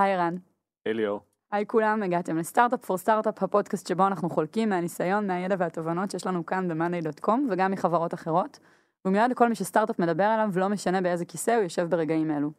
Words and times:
היי 0.00 0.14
ערן. 0.14 0.36
אליאור. 0.86 1.20
היי 1.52 1.66
כולם, 1.66 2.02
הגעתם 2.02 2.38
לסטארט-אפ 2.38 2.84
פור 2.84 2.98
סטארט-אפ, 2.98 3.42
הפודקאסט 3.42 3.86
שבו 3.86 4.06
אנחנו 4.06 4.30
חולקים 4.30 4.68
מהניסיון, 4.68 5.26
מהידע 5.26 5.54
והתובנות 5.58 6.10
שיש 6.10 6.26
לנו 6.26 6.46
כאן 6.46 6.68
ב-monday.com 6.68 7.38
וגם 7.50 7.72
מחברות 7.72 8.14
אחרות. 8.14 8.58
הוא 9.02 9.12
מיועד 9.12 9.30
לכל 9.30 9.48
מי 9.48 9.54
שסטארט-אפ 9.54 9.98
מדבר 9.98 10.24
עליו, 10.24 10.48
ולא 10.52 10.68
משנה 10.68 11.00
באיזה 11.00 11.24
כיסא 11.24 11.50
הוא 11.50 11.62
יושב 11.62 11.86
ברגעים 11.90 12.30
אלו. 12.30 12.50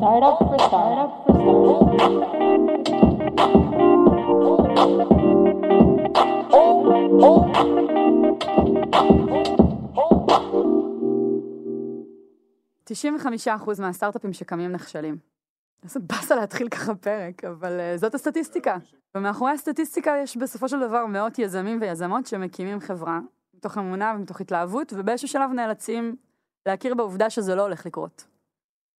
Startup 0.00 0.38
for 0.48 0.58
startup 0.68 1.12
for 1.24 1.32
startup. 1.38 2.36
95% 12.86 13.80
מהסטארט-אפים 13.80 14.32
שקמים 14.32 14.72
נכשלים. 14.72 15.35
איזה 15.84 16.00
באסה 16.00 16.36
להתחיל 16.36 16.68
ככה 16.68 16.94
פרק, 16.94 17.44
אבל 17.44 17.80
uh, 17.80 17.98
זאת 17.98 18.14
הסטטיסטיקה. 18.14 18.76
ומאחורי 19.16 19.52
הסטטיסטיקה 19.52 20.14
יש 20.22 20.36
בסופו 20.36 20.68
של 20.68 20.80
דבר 20.80 21.06
מאות 21.06 21.38
יזמים 21.38 21.80
ויזמות 21.80 22.26
שמקימים 22.26 22.80
חברה, 22.80 23.20
מתוך 23.54 23.78
אמונה 23.78 24.14
ומתוך 24.16 24.40
התלהבות, 24.40 24.92
ובאיזשהו 24.96 25.28
שלב 25.28 25.50
נאלצים 25.50 26.16
להכיר 26.66 26.94
בעובדה 26.94 27.30
שזה 27.30 27.54
לא 27.54 27.62
הולך 27.62 27.86
לקרות. 27.86 28.26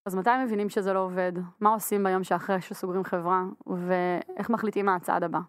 אז 0.06 0.16
מתי 0.16 0.30
מבינים 0.46 0.70
שזה 0.70 0.94
לא 0.94 1.00
עובד? 1.00 1.32
מה 1.60 1.70
עושים 1.70 2.04
ביום 2.04 2.24
שאחרי 2.24 2.62
שסוגרים 2.62 3.04
חברה? 3.04 3.44
ואיך 3.68 4.50
מחליטים 4.50 4.86
מה 4.86 4.96
הצעד 4.96 5.24
הבא? 5.24 5.40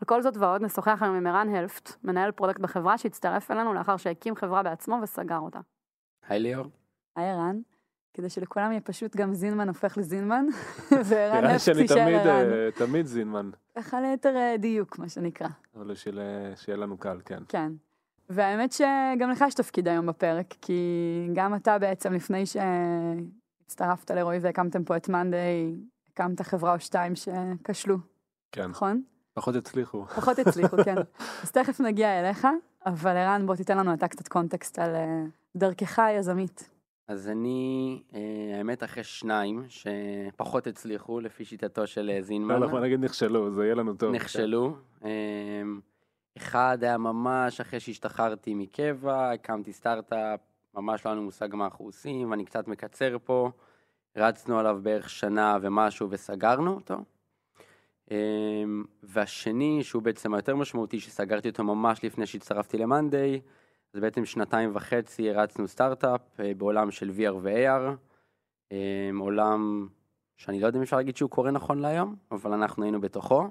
על 0.00 0.06
כל 0.06 0.22
זאת 0.22 0.36
ועוד 0.36 0.62
נשוחח 0.62 1.02
היום 1.02 1.16
עם 1.16 1.26
ערן 1.26 1.54
הלפט, 1.54 2.04
מנהל 2.04 2.32
product 2.32 2.60
בחברה 2.60 2.98
שהצטרף 2.98 3.50
אלינו 3.50 3.74
לאחר 3.74 3.96
שהקים 3.96 4.34
חברה 4.34 4.62
בעצמו 4.62 4.98
וסגר 5.02 5.38
אותה. 5.38 5.60
היי 6.28 6.40
ליאור. 6.40 6.66
היי 7.16 7.30
ערן. 7.30 7.60
כדי 8.14 8.28
שלכולם 8.28 8.70
יהיה 8.70 8.80
פשוט 8.80 9.16
גם 9.16 9.34
זינמן 9.34 9.68
הופך 9.68 9.98
לזינמן, 9.98 10.46
וערן 11.08 11.44
נראה 11.44 11.58
שאני 11.58 11.80
יישאר 11.80 11.96
תמיד, 11.96 12.16
ערן. 12.16 12.52
אה, 12.52 12.68
תמיד 12.76 13.06
זינמן, 13.06 13.50
ככה 13.76 14.00
ליתר 14.00 14.36
אה, 14.36 14.56
דיוק, 14.58 14.98
מה 14.98 15.08
שנקרא. 15.08 15.48
אבל 15.76 15.94
שיהיה 15.94 16.56
שיהיה 16.56 16.78
לנו 16.78 16.96
קל, 16.98 17.20
כן. 17.24 17.42
כן. 17.48 17.72
והאמת 18.30 18.72
שגם 18.72 19.30
לך 19.30 19.44
יש 19.48 19.54
תפקיד 19.54 19.88
היום 19.88 20.06
בפרק, 20.06 20.54
כי 20.60 20.82
גם 21.32 21.54
אתה 21.54 21.78
בעצם 21.78 22.12
לפני 22.12 22.44
שהצטרפת 22.46 24.10
לרועי 24.10 24.38
והקמתם 24.38 24.84
פה 24.84 24.96
את 24.96 25.08
מאנדיי, 25.08 25.74
הקמת 26.12 26.40
חברה 26.40 26.74
או 26.74 26.80
שתיים 26.80 27.12
שכשלו, 27.14 27.96
כן, 28.52 28.66
נכון? 28.66 29.02
פחות 29.34 29.54
הצליחו. 29.54 30.04
פחות 30.06 30.38
הצליחו, 30.38 30.76
כן. 30.84 30.94
אז 31.42 31.50
תכף 31.50 31.80
נגיע 31.80 32.20
אליך, 32.20 32.46
אבל 32.86 33.16
ערן, 33.16 33.46
בוא 33.46 33.56
תיתן 33.56 33.78
לנו 33.78 33.94
אתה 33.94 34.08
קצת 34.08 34.28
קונטקסט 34.28 34.78
על 34.78 34.94
אה, 34.94 35.22
דרכך 35.56 35.98
היזמית. 35.98 36.71
אז 37.12 37.28
אני, 37.28 38.02
אה, 38.14 38.20
האמת, 38.58 38.82
אחרי 38.84 39.04
שניים 39.04 39.64
שפחות 39.68 40.66
הצליחו, 40.66 41.20
לפי 41.20 41.44
שיטתו 41.44 41.86
של 41.86 42.10
אה, 42.10 42.16
לא, 42.16 42.22
זינמן, 42.22 42.54
אנחנו 42.54 42.80
נגיד 42.80 43.00
נכשלו, 43.00 43.50
זה 43.50 43.64
יהיה 43.64 43.74
לנו 43.74 43.94
טוב. 43.94 44.14
נכשלו. 44.14 44.76
אה, 45.04 45.10
אחד 46.36 46.78
היה 46.82 46.98
ממש 46.98 47.60
אחרי 47.60 47.80
שהשתחררתי 47.80 48.54
מקבע, 48.54 49.30
הקמתי 49.30 49.72
סטארט-אפ, 49.72 50.40
ממש 50.74 51.04
לא 51.04 51.10
היה 51.10 51.16
לנו 51.16 51.24
מושג 51.24 51.54
מה 51.54 51.64
אנחנו 51.64 51.84
עושים, 51.84 52.30
ואני 52.30 52.44
קצת 52.44 52.68
מקצר 52.68 53.16
פה. 53.24 53.50
רצנו 54.16 54.58
עליו 54.58 54.78
בערך 54.82 55.10
שנה 55.10 55.58
ומשהו 55.62 56.10
וסגרנו 56.10 56.74
אותו. 56.74 56.96
אה, 58.10 58.16
והשני, 59.02 59.82
שהוא 59.82 60.02
בעצם 60.02 60.34
היותר 60.34 60.56
משמעותי, 60.56 61.00
שסגרתי 61.00 61.48
אותו 61.48 61.64
ממש 61.64 62.04
לפני 62.04 62.26
שהצטרפתי 62.26 62.78
למאנדיי, 62.78 63.40
אז 63.94 64.00
בעצם 64.00 64.24
שנתיים 64.24 64.70
וחצי 64.74 65.30
הרצנו 65.30 65.68
סטארט-אפ 65.68 66.40
אה, 66.40 66.54
בעולם 66.54 66.90
של 66.90 67.10
VR 67.10 67.34
ו-AR, 67.42 67.96
אה, 68.72 69.10
עולם 69.18 69.88
שאני 70.36 70.60
לא 70.60 70.66
יודע 70.66 70.78
אם 70.78 70.82
אפשר 70.82 70.96
להגיד 70.96 71.16
שהוא 71.16 71.30
קורה 71.30 71.50
נכון 71.50 71.78
להיום, 71.78 72.16
אבל 72.30 72.52
אנחנו 72.52 72.82
היינו 72.82 73.00
בתוכו. 73.00 73.48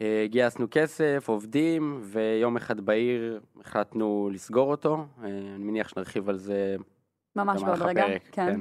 אה, 0.00 0.26
גייסנו 0.28 0.66
כסף, 0.70 1.24
עובדים, 1.28 2.00
ויום 2.02 2.56
אחד 2.56 2.80
בעיר 2.80 3.40
החלטנו 3.60 4.30
לסגור 4.32 4.70
אותו. 4.70 5.06
אני 5.22 5.64
מניח 5.64 5.88
שנרחיב 5.88 6.28
על 6.28 6.36
זה 6.36 6.76
ממש 7.36 7.62
בעוד 7.62 7.82
רגע, 7.82 8.04
הפרק, 8.04 8.28
כן. 8.32 8.60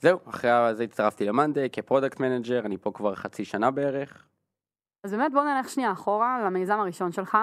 זהו, 0.00 0.18
אחרי 0.28 0.50
זה 0.74 0.84
הצטרפתי 0.84 1.24
למאנדיי 1.24 1.70
כ 1.70 1.81
product 1.81 2.20
manager, 2.20 2.66
אני 2.66 2.78
פה 2.78 2.90
כבר 2.94 3.14
חצי 3.14 3.44
שנה 3.44 3.70
בערך. 3.70 4.26
אז 5.04 5.12
באמת 5.12 5.32
בוא 5.32 5.44
נלך 5.44 5.68
שנייה 5.68 5.92
אחורה 5.92 6.42
למיזם 6.46 6.80
הראשון 6.80 7.12
שלך, 7.12 7.38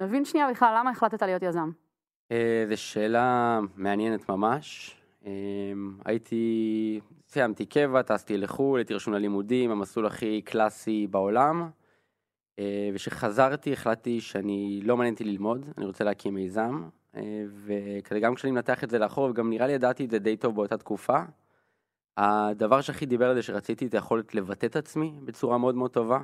ונבין 0.00 0.24
שנייה 0.24 0.50
בכלל 0.50 0.76
למה 0.78 0.90
החלטת 0.90 1.22
להיות 1.22 1.42
יזם. 1.42 1.70
אה, 2.32 2.64
זו 2.68 2.76
שאלה 2.76 3.60
מעניינת 3.76 4.28
ממש. 4.28 4.96
אה, 5.26 5.32
הייתי, 6.04 7.00
סיימתי 7.28 7.66
קבע, 7.66 8.02
טסתי 8.02 8.36
לחו"ל, 8.36 8.78
הייתי 8.78 8.94
רשום 8.94 9.14
ללימודים, 9.14 9.70
המסלול 9.70 10.06
הכי 10.06 10.42
קלאסי 10.42 11.06
בעולם. 11.10 11.70
אה, 12.58 12.90
וכשחזרתי 12.94 13.72
החלטתי 13.72 14.20
שאני 14.20 14.80
לא 14.84 14.96
מעניין 14.96 15.14
אותי 15.14 15.24
ללמוד, 15.24 15.66
אני 15.78 15.86
רוצה 15.86 16.04
להקים 16.04 16.34
מיזם. 16.34 16.88
וכזה 17.64 18.20
גם 18.20 18.34
כשאני 18.34 18.50
מנתח 18.50 18.84
את 18.84 18.90
זה 18.90 18.98
לאחור, 18.98 19.30
וגם 19.30 19.50
נראה 19.50 19.66
לי 19.66 19.72
ידעתי 19.72 20.04
את 20.04 20.10
זה 20.10 20.18
די 20.18 20.36
טוב 20.36 20.54
באותה 20.54 20.76
תקופה. 20.76 21.18
הדבר 22.16 22.80
שהכי 22.80 23.06
דיבר 23.06 23.28
על 23.28 23.34
זה 23.34 23.42
שרציתי 23.42 23.86
את 23.86 23.94
היכולת 23.94 24.34
לבטא 24.34 24.66
את 24.66 24.76
עצמי 24.76 25.20
בצורה 25.24 25.58
מאוד 25.58 25.74
מאוד 25.74 25.90
טובה. 25.90 26.20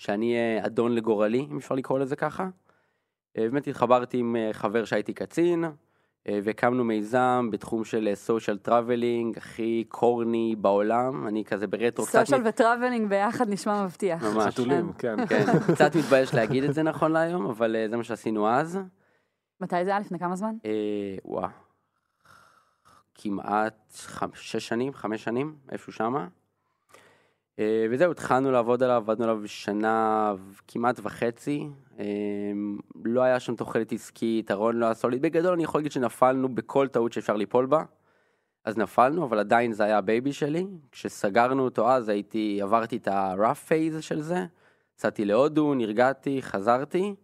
שאני 0.00 0.34
אהיה 0.34 0.66
אדון 0.66 0.94
לגורלי, 0.94 1.46
אם 1.50 1.56
אפשר 1.56 1.74
לקרוא 1.74 1.98
לזה 1.98 2.16
ככה. 2.16 2.48
אה, 3.38 3.42
באמת 3.50 3.66
התחברתי 3.66 4.18
עם 4.18 4.36
אה, 4.36 4.50
חבר 4.52 4.84
שהייתי 4.84 5.14
קצין, 5.14 5.64
אה, 6.28 6.38
והקמנו 6.44 6.84
מיזם 6.84 7.48
בתחום 7.52 7.84
של 7.84 8.10
social 8.14 8.58
traveling, 8.58 9.38
הכי 9.38 9.84
corny 9.88 10.56
בעולם, 10.58 11.26
אני 11.26 11.44
כזה 11.44 11.66
ברטרו 11.66 12.06
קצת, 12.06 12.20
סושיאל 12.20 12.40
ו 12.48 12.54
traveling 12.54 13.08
ביחד 13.08 13.48
נשמע 13.48 13.84
מבטיח. 13.84 14.22
ממש, 14.24 14.54
חתולים, 14.54 14.92
כן. 14.92 15.26
כן, 15.26 15.44
קצת 15.74 15.96
מתבייש 15.96 16.34
להגיד 16.34 16.64
את 16.64 16.74
זה 16.74 16.82
נכון 16.82 17.12
להיום, 17.12 17.46
אבל 17.46 17.76
זה 17.90 17.96
מה 17.96 18.04
שעשינו 18.04 18.48
אז. 18.48 18.78
מתי 19.60 19.84
זה 19.84 19.90
היה? 19.90 20.00
לפני 20.00 20.18
כמה 20.18 20.36
זמן? 20.36 20.54
אה, 20.64 20.70
וואו, 21.24 21.48
כמעט 23.14 23.92
חמ- 23.92 24.34
שש 24.34 24.68
שנים, 24.68 24.92
חמש 24.94 25.24
שנים, 25.24 25.56
איפשהו 25.72 25.92
שמה. 25.92 26.28
אה, 27.60 27.86
וזהו, 27.90 28.10
התחלנו 28.10 28.50
לעבוד 28.50 28.82
עליו, 28.82 28.96
עבדנו 28.96 29.24
עליו 29.24 29.48
שנה 29.48 30.34
כמעט 30.68 31.00
וחצי. 31.02 31.68
אה, 31.98 32.04
לא 33.04 33.22
היה 33.22 33.40
שם 33.40 33.56
תוחלת 33.56 33.92
עסקית, 33.92 34.50
הרון 34.50 34.76
לא 34.76 34.84
היה 34.84 34.94
solid. 34.94 35.22
בגדול 35.22 35.52
אני 35.52 35.64
יכול 35.64 35.78
להגיד 35.78 35.92
שנפלנו 35.92 36.54
בכל 36.54 36.88
טעות 36.88 37.12
שאפשר 37.12 37.36
ליפול 37.36 37.66
בה. 37.66 37.84
אז 38.64 38.78
נפלנו, 38.78 39.24
אבל 39.24 39.38
עדיין 39.38 39.72
זה 39.72 39.84
היה 39.84 39.98
ה 39.98 40.05
baby 40.05 40.32
שלי. 40.32 40.66
כשסגרנו 40.92 41.64
אותו 41.64 41.90
אז 41.90 42.08
הייתי, 42.08 42.60
עברתי 42.62 42.96
את 42.96 43.08
ה-rough 43.08 43.68
phase 43.68 44.00
של 44.00 44.20
זה. 44.20 44.44
יצאתי 44.94 45.24
להודו, 45.24 45.74
נרגעתי, 45.74 46.42
חזרתי. 46.42 47.14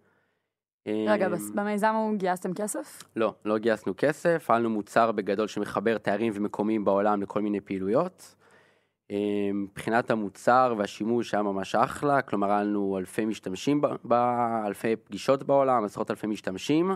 רגע, 0.86 1.26
אה, 1.26 1.36
במיזם 1.54 1.86
ההוא 1.86 2.16
גייסתם 2.16 2.54
כסף? 2.54 3.02
לא, 3.16 3.34
לא 3.44 3.58
גייסנו 3.58 3.94
כסף, 3.96 4.50
היה 4.50 4.58
לנו 4.58 4.70
מוצר 4.70 5.12
בגדול 5.12 5.48
שמחבר 5.48 5.98
תארים 5.98 6.32
ומקומיים 6.36 6.84
בעולם 6.84 7.22
לכל 7.22 7.42
מיני 7.42 7.60
פעילויות. 7.60 8.34
אה, 9.10 9.50
מבחינת 9.54 10.10
המוצר 10.10 10.74
והשימוש 10.78 11.34
היה 11.34 11.42
ממש 11.42 11.74
אחלה, 11.74 12.22
כלומר 12.22 12.50
היה 12.50 12.62
לנו 12.62 12.98
אלפי 12.98 13.24
משתמשים, 13.24 13.80
ב- 13.80 13.86
ב- 14.04 14.62
אלפי 14.66 14.96
פגישות 14.96 15.42
בעולם, 15.42 15.84
עשרות 15.84 16.10
אלפי 16.10 16.26
משתמשים, 16.26 16.90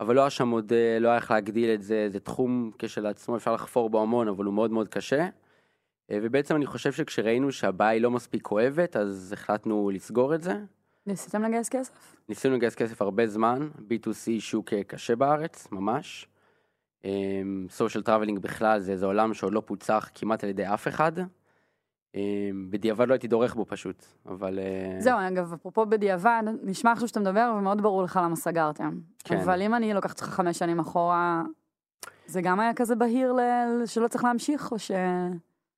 אבל 0.00 0.14
לא 0.14 0.20
היה 0.20 0.30
שם 0.30 0.50
עוד, 0.50 0.72
אה, 0.72 0.98
לא 1.00 1.08
היה 1.08 1.16
איך 1.16 1.30
להגדיל 1.30 1.74
את 1.74 1.82
זה, 1.82 2.06
זה 2.08 2.20
תחום 2.20 2.70
כשלעצמו, 2.78 3.36
אפשר 3.36 3.54
לחפור 3.54 3.90
בו 3.90 4.02
המון, 4.02 4.28
אבל 4.28 4.44
הוא 4.44 4.54
מאוד 4.54 4.70
מאוד 4.70 4.88
קשה. 4.88 5.28
אה, 6.10 6.18
ובעצם 6.22 6.56
אני 6.56 6.66
חושב 6.66 6.92
שכשראינו 6.92 7.52
שהבעיה 7.52 7.90
היא 7.90 8.00
לא 8.00 8.10
מספיק 8.10 8.42
כואבת, 8.42 8.96
אז 8.96 9.32
החלטנו 9.32 9.90
לסגור 9.94 10.34
את 10.34 10.42
זה. 10.42 10.52
ניסיתם 11.06 11.42
לגייס 11.42 11.68
כסף? 11.68 12.16
ניסינו 12.28 12.56
לגייס 12.56 12.74
כסף 12.74 13.02
הרבה 13.02 13.26
זמן, 13.26 13.68
B2C 13.78 14.40
שוק 14.40 14.72
אה, 14.72 14.84
קשה 14.84 15.16
בארץ, 15.16 15.68
ממש. 15.72 16.28
social 17.68 18.02
traveling 18.02 18.38
בכלל 18.38 18.80
זה 18.80 18.92
איזה 18.92 19.06
עולם 19.06 19.34
שעוד 19.34 19.52
לא 19.52 19.62
פוצח 19.66 20.08
כמעט 20.14 20.44
על 20.44 20.50
ידי 20.50 20.66
אף 20.66 20.88
אחד. 20.88 21.12
אמ, 22.14 22.66
בדיעבד 22.70 23.08
לא 23.08 23.12
הייתי 23.12 23.28
דורך 23.28 23.54
בו 23.54 23.64
פשוט, 23.68 24.04
אבל... 24.26 24.58
אה, 24.58 25.00
זהו, 25.00 25.18
אגב, 25.28 25.52
אפרופו 25.52 25.86
בדיעבד, 25.86 26.42
נשמע 26.62 26.92
עכשיו 26.92 27.08
שאתה 27.08 27.20
מדבר 27.20 27.54
ומאוד 27.58 27.82
ברור 27.82 28.02
לך 28.02 28.20
למה 28.22 28.36
סגרתם. 28.36 28.98
כן. 29.24 29.36
אבל 29.36 29.62
אם 29.62 29.74
אני 29.74 29.94
לוקחת 29.94 30.20
אותך 30.20 30.32
חמש 30.32 30.58
שנים 30.58 30.78
אחורה, 30.78 31.42
זה 32.26 32.42
גם 32.42 32.60
היה 32.60 32.74
כזה 32.74 32.94
בהיר 32.96 33.32
ל- 33.32 33.86
שלא 33.86 34.08
צריך 34.08 34.24
להמשיך, 34.24 34.72
או 34.72 34.78
ש... 34.78 34.90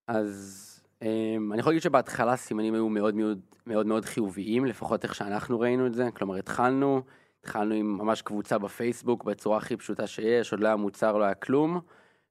אז 0.09 0.63
אמ, 1.03 1.53
אני 1.53 1.61
יכול 1.61 1.71
להגיד 1.71 1.83
שבהתחלה 1.83 2.33
הסימנים 2.33 2.75
היו 2.75 2.89
מאוד 2.89 3.15
מאוד 3.15 3.41
מאוד 3.67 3.87
מאוד 3.87 4.05
חיוביים, 4.05 4.65
לפחות 4.65 5.05
איך 5.05 5.15
שאנחנו 5.15 5.61
ראינו 5.61 5.87
את 5.87 5.95
זה. 5.95 6.09
כלומר, 6.15 6.37
התחלנו, 6.37 7.03
התחלנו 7.47 7.75
עם 7.75 7.99
ממש 7.99 8.23
קבוצה 8.23 8.59
בפייסבוק 8.59 9.25
בצורה 9.25 9.59
הכי 9.59 9.77
פשוטה 9.77 10.07
שיש, 10.07 10.53
עוד 10.53 10.61
לא 10.61 10.67
היה 10.67 10.77
מוצר, 10.77 11.19
לא 11.19 11.25
היה 11.25 11.35
כלום. 11.35 11.81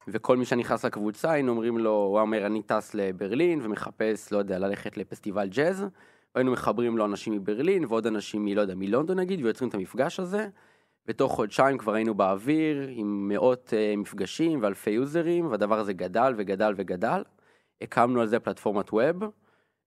וכל 0.08 0.38
מי 0.38 0.46
שנכנס 0.46 0.86
לקבוצה 0.86 1.32
היינו 1.32 1.52
אומרים 1.52 1.78
לו, 1.78 1.92
הוא 1.92 2.20
אומר 2.20 2.46
אני 2.46 2.62
טס 2.62 2.94
לברלין 2.94 3.60
ומחפש, 3.64 4.32
לא 4.32 4.38
יודע, 4.38 4.60
ללכת 4.60 4.98
לפסטיבל 4.98 5.48
ג'אז, 5.48 5.86
והיינו 6.36 6.52
מחברים 6.52 6.98
לו 6.98 7.06
אנשים 7.06 7.34
מברלין 7.34 7.86
ועוד 7.86 8.08
אנשים 8.08 8.46
מ, 8.46 8.48
לא 8.48 8.62
יודע, 8.62 8.76
מלונדון 8.76 9.20
נגיד, 9.20 9.46
ויוצרים 9.46 9.70
את 9.70 9.74
המפגש 9.74 10.20
הזה, 10.20 10.48
ותוך 11.08 11.32
חודשיים 11.34 11.78
כבר 11.78 11.94
היינו 11.94 12.14
באוויר 12.14 12.88
עם 12.90 13.28
מאות 13.28 13.74
uh, 13.74 13.98
מפגשים 13.98 14.60
ואלפי 14.62 14.90
יוזרים, 14.90 15.52
והדבר 15.52 15.80
הזה 15.80 15.94
גדל 15.94 16.34
וגדל 16.38 16.74
וגדל. 16.78 17.24
הקמנו 17.82 18.22
על 18.22 18.28
זה 18.28 18.40
פלטפורמת 18.40 18.94
ווב, 18.94 19.24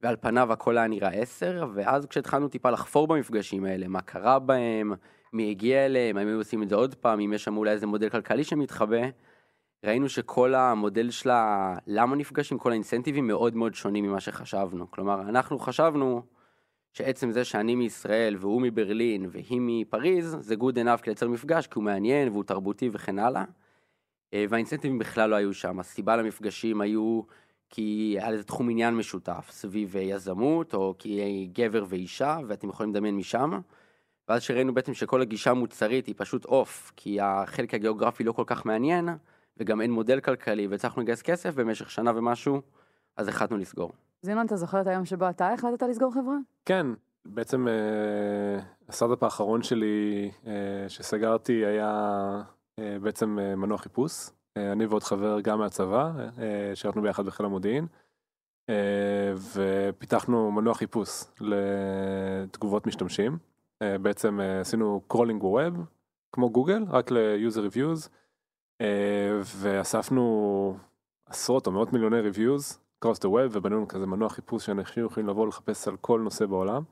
ועל 0.03 0.17
פניו 0.21 0.53
הכל 0.53 0.79
היה 0.79 0.87
נראה 0.87 1.09
עשר, 1.09 1.67
ואז 1.75 2.07
כשהתחלנו 2.07 2.49
טיפה 2.49 2.71
לחפור 2.71 3.07
במפגשים 3.07 3.65
האלה, 3.65 3.89
מה 3.89 4.01
קרה 4.01 4.39
בהם, 4.39 4.93
מי 5.33 5.51
הגיע 5.51 5.87
אליהם, 5.87 6.17
האם 6.17 6.29
היו 6.29 6.39
עושים 6.39 6.63
את 6.63 6.69
זה 6.69 6.75
עוד 6.75 6.95
פעם, 6.95 7.21
אם 7.21 7.33
יש 7.33 7.45
שם 7.45 7.57
אולי 7.57 7.71
איזה 7.71 7.87
מודל 7.87 8.09
כלכלי 8.09 8.45
שמתחבא, 8.45 9.01
ראינו 9.85 10.09
שכל 10.09 10.55
המודל 10.55 11.11
שלה, 11.11 11.75
למה 11.87 12.17
נפגשים, 12.17 12.59
כל 12.59 12.71
האינסנטיבים 12.71 13.27
מאוד 13.27 13.57
מאוד 13.57 13.75
שונים 13.75 14.05
ממה 14.05 14.21
שחשבנו. 14.21 14.91
כלומר, 14.91 15.21
אנחנו 15.21 15.59
חשבנו 15.59 16.23
שעצם 16.93 17.31
זה 17.31 17.45
שאני 17.45 17.75
מישראל 17.75 18.37
והוא 18.41 18.63
מברלין 18.63 19.27
והיא 19.31 19.61
מפריז, 19.63 20.37
זה 20.41 20.55
good 20.55 20.75
enough 20.75 21.03
לייצר 21.07 21.29
מפגש, 21.29 21.67
כי 21.67 21.73
הוא 21.75 21.85
מעניין 21.85 22.29
והוא 22.29 22.45
תרבותי 22.45 22.91
וכן 22.93 23.19
הלאה. 23.19 23.45
אה, 24.35 24.45
והאינסנטיבים 24.49 24.99
בכלל 24.99 25.31
לא 25.31 25.37
היו 25.37 25.55
שם. 25.55 25.81
הסיבה 25.81 26.17
למפגשים 26.17 26.81
היו 26.81 27.23
כי 27.71 28.17
היה 28.19 28.31
לזה 28.31 28.45
תחום 28.45 28.71
עניין 28.71 28.97
משותף, 28.97 29.49
סביב 29.51 29.97
אה, 29.97 30.03
יזמות, 30.03 30.75
או 30.75 30.95
כי 30.99 31.49
גבר 31.53 31.85
ואישה, 31.89 32.39
ואתם 32.47 32.69
יכולים 32.69 32.93
לדמיין 32.93 33.17
משם. 33.17 33.61
ואז 34.29 34.43
שראינו 34.43 34.75
בעצם 34.75 34.95
שכל 34.95 35.23
הגישה 35.23 35.51
המוצרית 35.51 36.07
היא 36.07 36.15
פשוט 36.19 36.45
עוף, 36.45 36.93
כי 36.97 37.21
החלק 37.21 37.75
הגיאוגרפי 37.75 38.25
לא 38.25 38.33
כל 38.33 38.45
כך 38.47 38.67
מעניין, 38.67 39.09
וגם 39.57 39.81
אין 39.81 39.93
מודל 39.93 40.21
כלכלי, 40.21 40.67
והצלחנו 40.67 41.03
לגייס 41.03 41.23
כסף 41.23 41.55
במשך 41.55 41.91
שנה 41.91 42.13
ומשהו, 42.17 42.63
אז 43.17 43.29
החלטנו 43.29 43.57
לסגור. 43.57 43.93
אז 44.23 44.29
זינמן, 44.29 44.47
אתה 44.47 44.57
זוכר 44.57 44.81
את 44.81 44.87
היום 44.87 45.05
שבו 45.05 45.31
אתה 45.31 45.53
החלטת 45.53 45.83
לסגור 45.83 46.15
חברה? 46.15 46.37
כן, 46.65 46.87
בעצם 47.25 47.69
אה, 47.69 48.61
הסטארט-אפ 48.89 49.23
האחרון 49.23 49.63
שלי 49.63 50.31
אה, 50.47 50.53
שסגרתי 50.89 51.53
היה 51.53 51.93
אה, 52.79 52.97
בעצם 53.03 53.39
אה, 53.39 53.57
מנוע 53.57 53.79
חיפוש. 53.79 54.31
אה, 54.57 54.73
אני 54.73 54.87
ועוד 54.87 55.03
חבר 55.03 55.41
גם 55.41 55.59
מהצבא, 55.59 56.11
אה, 56.39 56.71
שירתנו 56.75 57.03
ביחד 57.03 57.27
בחיל 57.27 57.47
המודיעין, 57.47 57.87
אה, 58.69 59.33
ופיתחנו 59.55 60.51
מנוע 60.51 60.75
חיפוש 60.75 61.25
לתגובות 61.41 62.87
משתמשים. 62.87 63.39
אה, 63.83 63.99
בעצם 63.99 64.41
אה, 64.41 64.61
עשינו 64.61 65.01
crawling 65.09 65.45
web, 65.45 65.75
כמו 66.33 66.51
גוגל, 66.51 66.85
רק 66.89 67.11
ל-user 67.11 67.73
reviews, 67.73 68.09
אה, 68.81 69.41
ואספנו 69.43 70.77
עשרות 71.27 71.67
או 71.67 71.73
מאות 71.73 71.93
מיליוני 71.93 72.17
reviews 72.31 72.77
across 72.77 73.19
the 73.19 73.29
web 73.29 73.51
ובנינו 73.53 73.89
כזה 73.89 74.07
מנוע 74.07 74.29
חיפוש 74.29 74.67
שאנשים 74.67 75.05
יכולים 75.05 75.29
לבוא 75.29 75.47
לחפש 75.47 75.89
על 75.89 75.97
כל 75.97 76.21
נושא 76.21 76.47
בעולם. 76.47 76.83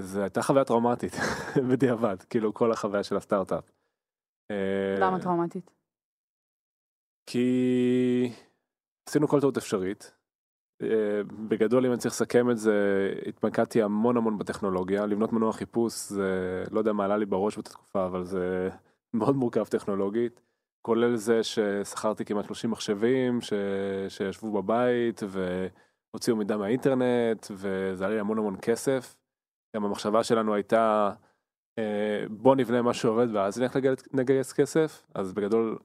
זו 0.00 0.20
הייתה 0.20 0.42
חוויה 0.42 0.64
טראומטית 0.64 1.12
בדיעבד, 1.70 2.22
כאילו 2.30 2.54
כל 2.54 2.72
החוויה 2.72 3.02
של 3.02 3.16
הסטארט-אפ. 3.16 3.70
למה 5.00 5.20
טראומטית? 5.22 5.70
כי 7.26 8.32
עשינו 9.08 9.28
כל 9.28 9.40
טעות 9.40 9.56
אפשרית. 9.56 10.12
אה, 10.82 11.22
בגדול 11.48 11.86
אם 11.86 11.92
אני 11.92 11.98
צריך 11.98 12.14
לסכם 12.14 12.50
את 12.50 12.58
זה 12.58 13.10
התמקדתי 13.26 13.82
המון 13.82 14.16
המון 14.16 14.38
בטכנולוגיה 14.38 15.06
לבנות 15.06 15.32
מנוע 15.32 15.52
חיפוש 15.52 16.08
זה 16.08 16.64
לא 16.70 16.78
יודע 16.78 16.92
מה 16.92 17.04
עלה 17.04 17.16
לי 17.16 17.26
בראש 17.26 17.54
באותה 17.54 17.70
תקופה 17.70 18.06
אבל 18.06 18.24
זה 18.24 18.68
מאוד 19.18 19.36
מורכב 19.36 19.64
טכנולוגית 19.64 20.40
כולל 20.86 21.16
זה 21.16 21.42
ששכרתי 21.42 22.24
כמעט 22.24 22.44
30 22.44 22.70
מחשבים 22.70 23.40
ש... 23.40 23.52
שישבו 24.08 24.62
בבית 24.62 25.20
והוציאו 25.28 26.36
מידע 26.36 26.56
מהאינטרנט 26.56 27.46
וזה 27.50 28.04
היה 28.04 28.14
לי 28.14 28.20
המון 28.20 28.38
המון 28.38 28.56
כסף. 28.62 29.16
גם 29.76 29.84
המחשבה 29.84 30.24
שלנו 30.24 30.54
הייתה 30.54 31.12
אה, 31.78 32.24
בוא 32.30 32.56
נבנה 32.56 32.82
משהו 32.82 33.10
עובד 33.10 33.34
ואז 33.34 33.60
נלך 33.60 33.76
לגייס 34.12 34.52
כסף 34.52 35.06
אז 35.14 35.32
בגדול 35.32 35.78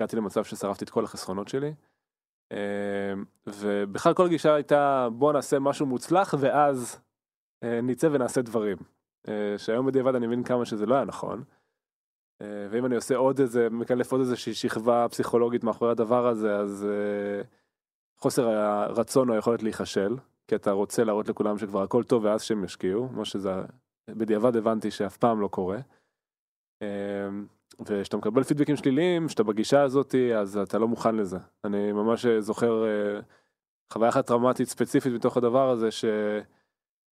הגעתי 0.00 0.16
למצב 0.16 0.44
ששרפתי 0.44 0.84
את 0.84 0.90
כל 0.90 1.04
החסכונות 1.04 1.48
שלי. 1.48 1.74
אה, 2.52 3.12
ובכלל 3.46 4.14
כל 4.14 4.26
הגישה 4.26 4.54
הייתה 4.54 5.08
בוא 5.12 5.32
נעשה 5.32 5.58
משהו 5.58 5.86
מוצלח 5.86 6.34
ואז 6.38 7.00
אה, 7.64 7.80
נצא 7.82 8.08
ונעשה 8.12 8.42
דברים. 8.42 8.76
אה, 9.28 9.54
שהיום 9.58 9.86
בדיעבד 9.86 10.14
אני 10.14 10.26
מבין 10.26 10.44
כמה 10.44 10.64
שזה 10.64 10.86
לא 10.86 10.94
היה 10.94 11.04
נכון. 11.04 11.44
אה, 12.42 12.66
ואם 12.70 12.86
אני 12.86 12.96
עושה 12.96 13.16
עוד 13.16 13.40
איזה, 13.40 13.70
מקלף 13.70 14.12
עוד 14.12 14.20
איזה 14.20 14.36
שכבה 14.36 15.06
פסיכולוגית 15.10 15.64
מאחורי 15.64 15.90
הדבר 15.90 16.26
הזה, 16.26 16.56
אז 16.56 16.86
חוסר 18.18 18.48
הרצון 18.48 19.28
או 19.28 19.34
היכולת 19.34 19.62
להיכשל, 19.62 20.16
כי 20.48 20.54
אתה 20.54 20.70
רוצה 20.70 21.04
להראות 21.04 21.28
לכולם 21.28 21.58
שכבר 21.58 21.82
הכל 21.82 22.04
טוב 22.04 22.24
ואז 22.24 22.42
שהם 22.42 22.64
ישקיעו, 22.64 23.08
כמו 23.08 23.24
שזה, 23.24 23.50
בדיעבד 24.10 24.56
הבנתי 24.56 24.90
שאף 24.90 25.16
פעם 25.16 25.40
לא 25.40 25.48
קורה. 25.48 25.78
אה, 27.80 27.84
וכשאתה 28.00 28.16
מקבל 28.16 28.42
פידבקים 28.42 28.76
שליליים, 28.76 29.26
כשאתה 29.26 29.42
בגישה 29.42 29.82
הזאת, 29.82 30.14
אז 30.36 30.58
אתה 30.58 30.78
לא 30.78 30.88
מוכן 30.88 31.16
לזה. 31.16 31.38
אני 31.64 31.92
ממש 31.92 32.26
זוכר 32.26 32.84
אה, 32.84 33.20
חוויה 33.92 34.08
אחת 34.08 34.26
טראומטית 34.26 34.68
ספציפית 34.68 35.14
בתוך 35.14 35.36
הדבר 35.36 35.70
הזה, 35.70 35.90
ש... 35.90 36.04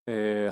אה, 0.09 0.47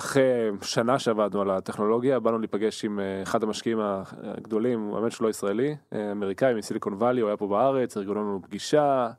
שנה 0.62 0.98
שעבדנו 0.98 1.40
על 1.40 1.50
הטכנולוגיה 1.50 2.20
באנו 2.20 2.38
להיפגש 2.38 2.84
עם 2.84 3.00
אה, 3.00 3.22
אחד 3.22 3.42
המשקיעים 3.42 3.78
הגדולים, 4.22 4.94
האמת 4.94 5.12
שהוא 5.12 5.24
לא 5.24 5.30
ישראלי, 5.30 5.76
אה, 5.92 6.12
אמריקאי 6.12 6.54
מסיליקון 6.54 6.94
וואלי, 6.94 7.20
הוא 7.20 7.28
היה 7.28 7.36
פה 7.36 7.46
בארץ, 7.46 7.96
ארגנו 7.96 8.14
לנו 8.14 8.40
פגישה, 8.42 9.10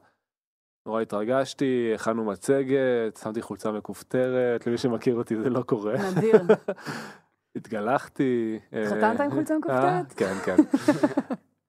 נורא 0.86 1.02
התרגשתי, 1.02 1.92
הכנו 1.96 2.26
מצגת, 2.26 3.18
שמתי 3.24 3.42
חולצה 3.42 3.72
מכופתרת, 3.72 4.68
למי 4.68 4.78
שמכיר 4.78 5.16
אותי 5.16 5.36
זה 5.36 5.50
לא 5.50 5.62
קורה. 5.62 5.96
נדיר. 6.18 6.42
התגלחתי. 7.56 8.60
התחתנת 8.72 9.20
עם 9.20 9.32
חולצה 9.32 9.58
מכופתרת? 9.58 10.14
כן, 10.14 10.34
כן. 10.46 10.56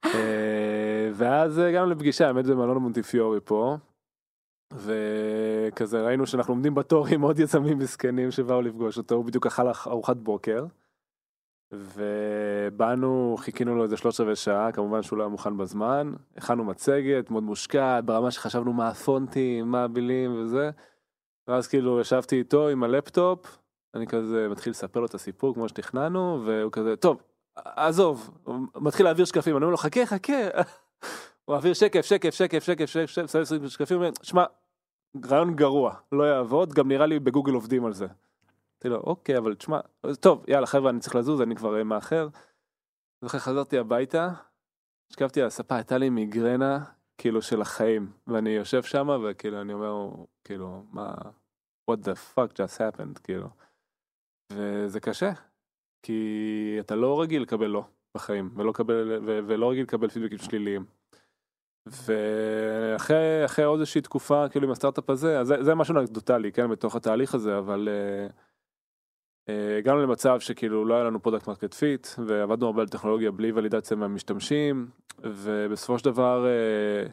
ואז 1.14 1.58
הגענו 1.58 1.90
לפגישה, 1.90 2.26
האמת 2.26 2.44
זה 2.44 2.54
מלון 2.54 2.76
מונטיפיורי 2.76 3.40
פה. 3.44 3.76
וכזה 4.72 6.02
ראינו 6.06 6.26
שאנחנו 6.26 6.54
עומדים 6.54 6.74
בתור 6.74 7.06
עם 7.06 7.22
עוד 7.22 7.38
יזמים 7.38 7.78
מסכנים 7.78 8.30
שבאו 8.30 8.62
לפגוש 8.62 8.98
אותו, 8.98 9.14
הוא 9.14 9.24
בדיוק 9.24 9.46
אכל 9.46 9.68
ארוחת 9.86 10.16
בוקר. 10.16 10.66
ובאנו, 11.72 13.36
חיכינו 13.38 13.76
לו 13.76 13.82
איזה 13.82 13.96
שלוש 13.96 14.20
רבעי 14.20 14.36
שעה, 14.36 14.72
כמובן 14.72 15.02
שהוא 15.02 15.18
לא 15.18 15.22
היה 15.22 15.28
מוכן 15.28 15.56
בזמן, 15.56 16.12
הכנו 16.36 16.64
מצגת 16.64 17.30
מאוד 17.30 17.42
מושקעת, 17.42 18.04
ברמה 18.04 18.30
שחשבנו 18.30 18.72
מה 18.72 18.88
הפונטים, 18.88 19.70
מה 19.70 19.84
המילים 19.84 20.42
וזה. 20.42 20.70
ואז 21.48 21.68
כאילו 21.68 22.00
ישבתי 22.00 22.38
איתו 22.38 22.68
עם 22.68 22.84
הלפטופ, 22.84 23.58
אני 23.94 24.06
כזה 24.06 24.48
מתחיל 24.50 24.70
לספר 24.70 25.00
לו 25.00 25.06
את 25.06 25.14
הסיפור 25.14 25.54
כמו 25.54 25.68
שתכננו, 25.68 26.42
והוא 26.46 26.72
כזה, 26.72 26.96
טוב, 26.96 27.22
עזוב, 27.56 28.38
הוא 28.44 28.56
מתחיל 28.76 29.06
להעביר 29.06 29.24
שקפים, 29.24 29.56
אני 29.56 29.62
אומר 29.62 29.70
לו, 29.70 29.76
חכה, 29.76 30.06
חכה. 30.06 30.32
הוא 31.44 31.54
מעביר 31.54 31.74
שקף, 31.74 32.04
שקף, 32.04 32.34
שקף, 32.34 32.62
שקף, 32.62 32.86
שקף, 32.86 33.06
שקף, 33.06 33.44
שקף, 33.44 33.68
שקפים, 33.68 34.00
שמע, 34.22 34.44
רעיון 35.26 35.56
גרוע, 35.56 35.94
לא 36.12 36.24
יעבוד, 36.24 36.72
גם 36.72 36.88
נראה 36.88 37.06
לי 37.06 37.18
בגוגל 37.18 37.52
עובדים 37.52 37.84
על 37.84 37.92
זה. 37.92 38.06
אמרתי 38.06 38.88
לו, 38.88 38.96
אוקיי, 38.96 39.38
אבל 39.38 39.54
תשמע, 39.54 39.80
טוב, 40.20 40.44
יאללה 40.48 40.66
חבר'ה, 40.66 40.90
אני 40.90 41.00
צריך 41.00 41.14
לזוז, 41.14 41.40
אני 41.40 41.56
כבר 41.56 41.84
מאחר. 41.84 42.28
ואחרי 43.22 43.40
חזרתי 43.40 43.78
הביתה, 43.78 44.28
השקפתי 45.10 45.40
על 45.40 45.46
הספה, 45.46 45.74
הייתה 45.74 45.98
לי 45.98 46.10
מיגרנה, 46.10 46.84
כאילו, 47.18 47.42
של 47.42 47.60
החיים, 47.60 48.12
ואני 48.26 48.50
יושב 48.50 48.82
שם, 48.82 49.08
וכאילו, 49.24 49.60
אני 49.60 49.72
אומר, 49.72 50.08
כאילו, 50.44 50.82
מה, 50.90 51.14
what 51.90 51.94
the 51.94 52.34
fuck 52.34 52.52
just 52.52 52.78
happened, 52.78 53.20
כאילו. 53.22 53.48
וזה 54.52 55.00
קשה, 55.00 55.32
כי 56.02 56.76
אתה 56.80 56.94
לא 56.94 57.20
רגיל 57.20 57.42
לקבל 57.42 57.66
לא 57.66 57.84
בחיים, 58.14 58.50
ולא, 58.56 58.72
קבל, 58.72 59.18
ו- 59.26 59.40
ולא 59.46 59.70
רגיל 59.70 59.82
לקבל 59.82 60.08
פידבקים 60.08 60.38
שליליים. 60.38 60.84
ואחרי 61.86 63.44
אחרי 63.44 63.64
עוד 63.64 63.80
איזושהי 63.80 64.00
תקופה 64.00 64.48
כאילו 64.48 64.66
עם 64.66 64.72
הסטארט-אפ 64.72 65.10
הזה, 65.10 65.40
אז 65.40 65.46
זה, 65.46 65.62
זה 65.62 65.74
משהו 65.74 65.98
אנקדוטלי, 65.98 66.52
כן, 66.52 66.70
בתוך 66.70 66.96
התהליך 66.96 67.34
הזה, 67.34 67.58
אבל 67.58 67.88
uh, 67.88 68.32
אה, 69.50 69.52
הגענו 69.78 70.02
למצב 70.02 70.40
שכאילו 70.40 70.84
לא 70.84 70.94
היה 70.94 71.04
לנו 71.04 71.22
product 71.22 71.48
market 71.48 71.74
fit, 71.74 72.06
ועבדנו 72.26 72.66
הרבה 72.66 72.82
על 72.82 72.88
טכנולוגיה 72.88 73.30
בלי 73.30 73.52
ולידציה 73.52 73.96
מהמשתמשים, 73.96 74.88
ובסופו 75.18 75.98
של 75.98 76.04
דבר 76.04 76.44
אה, 76.44 77.10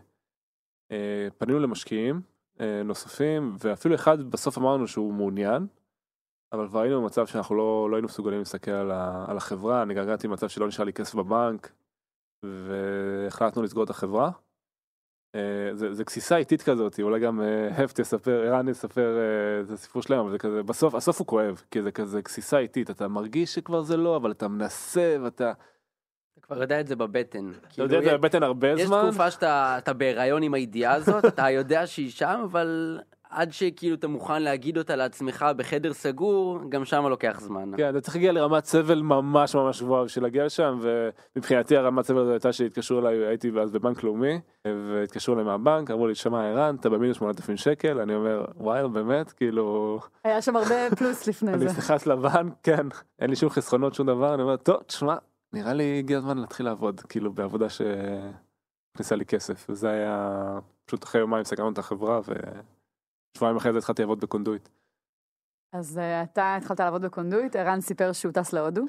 אה, 0.92 0.94
פנינו 1.38 1.60
למשקיעים 1.60 2.22
אה, 2.58 2.62
נוספים, 2.86 3.56
ואפילו 3.60 3.96
אחד 3.96 4.22
בסוף 4.24 4.58
אמר 4.58 4.73
לנו 4.73 4.88
שהוא 4.88 5.14
מעוניין, 5.14 5.68
אבל 6.54 6.68
כבר 6.68 6.80
היינו 6.80 7.02
במצב 7.02 7.28
שאנחנו 7.28 7.56
לא, 7.56 7.88
לא 7.92 7.96
היינו 7.96 8.06
מסוגלים 8.06 8.40
להסתכל 8.40 8.72
על, 8.72 8.92
ה, 8.92 9.26
על 9.28 9.38
החברה, 9.38 9.82
אני 9.82 9.94
הגעתי 9.94 10.28
במצב 10.28 10.48
שלא 10.48 10.68
נשאר 10.68 10.86
לי 10.86 10.94
כסף 10.94 11.16
בבנק, 11.16 11.72
והחלטנו 12.46 13.64
לסגור 13.64 13.84
את 13.84 13.90
החברה. 13.90 14.32
אה, 15.36 15.70
זה, 15.74 15.94
זה 15.94 16.04
גסיסה 16.04 16.38
איטית 16.38 16.62
כזאת, 16.62 17.00
אולי 17.00 17.20
גם 17.20 17.42
הפט 17.78 18.00
יספר, 18.00 18.42
ערן 18.48 18.70
יספר 18.70 19.18
אה, 19.18 19.62
את 19.62 19.70
הסיפור 19.72 20.02
שלהם, 20.02 20.20
אבל 20.20 20.32
זה 20.32 20.38
כזה, 20.38 20.64
בסוף, 20.64 20.96
הסוף 20.96 21.20
הוא 21.20 21.28
כואב, 21.28 21.62
כי 21.72 21.82
זה 21.82 21.92
כזה 21.92 22.22
גסיסה 22.22 22.58
איטית, 22.58 22.90
אתה 22.90 23.08
מרגיש 23.08 23.56
שכבר 23.56 23.82
זה 23.82 23.98
לא, 23.98 24.18
אבל 24.18 24.32
אתה 24.32 24.48
מנסה 24.48 25.16
ואתה... 25.24 25.52
אתה 26.34 26.42
כבר 26.42 26.62
יודע 26.62 26.80
את 26.80 26.88
זה 26.88 26.96
בבטן. 26.96 27.52
אתה 27.74 27.82
יודע 27.82 28.00
את 28.00 28.04
זה 28.04 28.18
בבטן 28.18 28.44
הרבה 28.44 28.68
יש 28.72 28.82
זמן. 28.82 29.04
תקופה 29.08 29.32
שאתה 29.32 29.76
אתה 29.78 29.94
בהיריון 29.94 30.44
עם 30.44 30.54
הידיעה 30.54 30.94
הזאת, 30.94 31.26
אתה 31.26 31.50
יודע 31.50 31.88
שהיא 31.88 32.12
שם, 32.12 32.42
אבל 32.44 33.00
עד 33.32 33.52
שכאילו 33.54 33.96
אתה 33.96 34.08
מוכן 34.08 34.42
להגיד 34.42 34.78
אותה 34.78 34.96
לעצמך 34.96 35.46
בחדר 35.58 35.94
סגור, 35.94 36.60
גם 36.70 36.86
שם 36.86 37.06
לוקח 37.06 37.40
זמן. 37.40 37.72
כן, 37.78 37.90
אתה 37.90 38.02
צריך 38.02 38.16
להגיע 38.16 38.32
לרמת 38.32 38.66
סבל 38.66 39.02
ממש 39.02 39.56
ממש 39.56 39.82
גבוהה 39.82 40.04
בשביל 40.04 40.24
להגיע 40.24 40.46
לשם, 40.46 40.80
ומבחינתי 40.82 41.78
הרמת 41.78 42.06
סבל 42.06 42.22
הזו 42.22 42.32
הייתה 42.32 42.54
שהתקשרו 42.54 43.00
אליי, 43.00 43.26
הייתי 43.28 43.52
אז 43.62 43.72
בבנק 43.72 44.04
לאומי, 44.04 44.40
והתקשרו 44.66 45.36
אליי 45.36 45.46
מהבנק, 45.46 45.92
אמרו 45.92 46.08
לי, 46.08 46.16
שמע 46.16 46.50
ערן, 46.50 46.76
אתה 46.80 46.90
במינוס 46.90 47.18
8,000 47.18 47.58
שקל, 47.58 48.00
אני 48.00 48.16
אומר, 48.16 48.46
וואי, 48.58 48.88
באמת, 48.90 49.32
כאילו, 49.32 50.00
היה 50.24 50.42
שם 50.42 50.56
הרבה 50.56 50.76
פלוס 50.98 51.28
לפני 51.28 51.54
אני 51.54 51.70
זה. 51.70 51.78
נכנס 51.78 52.08
לבנק, 52.08 52.54
כן, 52.64 52.88
אין 53.20 53.30
לי 53.30 53.36
שום 53.36 53.50
חסכונות, 53.50 53.94
שום 53.94 54.08
דבר, 54.08 54.34
אני 54.34 54.42
אומר, 54.44 54.56
טוב, 54.58 54.78
תשמע, 54.86 55.16
נראה 55.54 55.74
לי 55.74 56.00
הגיע 56.00 56.18
הזמן 56.18 56.38
להתחיל 56.38 56.66
לעבוד, 56.66 57.00
כאילו, 57.00 57.34
בעבודה 57.34 57.68
שהכניסה 57.70 59.16
לי 59.16 59.26
כסף, 59.26 59.66
וזה 59.70 59.90
היה, 59.90 60.30
פשוט 60.86 61.04
אחרי 61.04 61.22
יומיים 61.22 61.44
סגרנו 61.44 61.72
את 61.72 61.78
החברה, 61.78 62.20
ושבועיים 63.34 63.58
אחרי 63.58 63.72
זה 63.72 63.78
התחלתי 63.78 64.02
לעבוד 64.02 64.20
בקונדויט. 64.20 64.70
אז 65.74 65.98
אה, 65.98 66.24
אתה 66.24 66.56
התחלת 66.56 66.80
לעבוד 66.80 67.02
בקונדויט, 67.02 67.56
ערן 67.56 67.82
סיפר 67.82 68.12
שהוא 68.12 68.32
טס 68.32 68.54
להודו. 68.54 68.86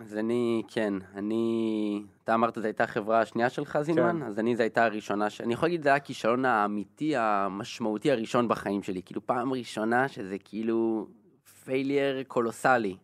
אז 0.00 0.16
אני, 0.16 0.62
כן, 0.68 0.94
אני, 1.14 2.02
אתה 2.24 2.34
אמרת 2.34 2.54
זו 2.54 2.64
הייתה 2.64 2.84
החברה 2.84 3.20
השנייה 3.20 3.50
שלך, 3.50 3.78
זינמן? 3.80 4.20
כן. 4.20 4.26
אז 4.26 4.38
אני, 4.38 4.56
זו 4.56 4.62
הייתה 4.62 4.84
הראשונה, 4.84 5.30
ש... 5.30 5.40
אני 5.40 5.54
יכול 5.54 5.68
להגיד, 5.68 5.82
זה 5.82 5.88
היה 5.88 5.96
הכישלון 5.96 6.44
האמיתי, 6.44 7.16
המשמעותי 7.16 8.10
הראשון 8.10 8.48
בחיים 8.48 8.82
שלי. 8.82 9.02
כאילו, 9.02 9.26
פעם 9.26 9.52
ראשונה 9.52 10.08
שזה 10.08 10.36
כאילו 10.38 11.08
failure 11.64 12.22
קולוסלי. 12.22 12.96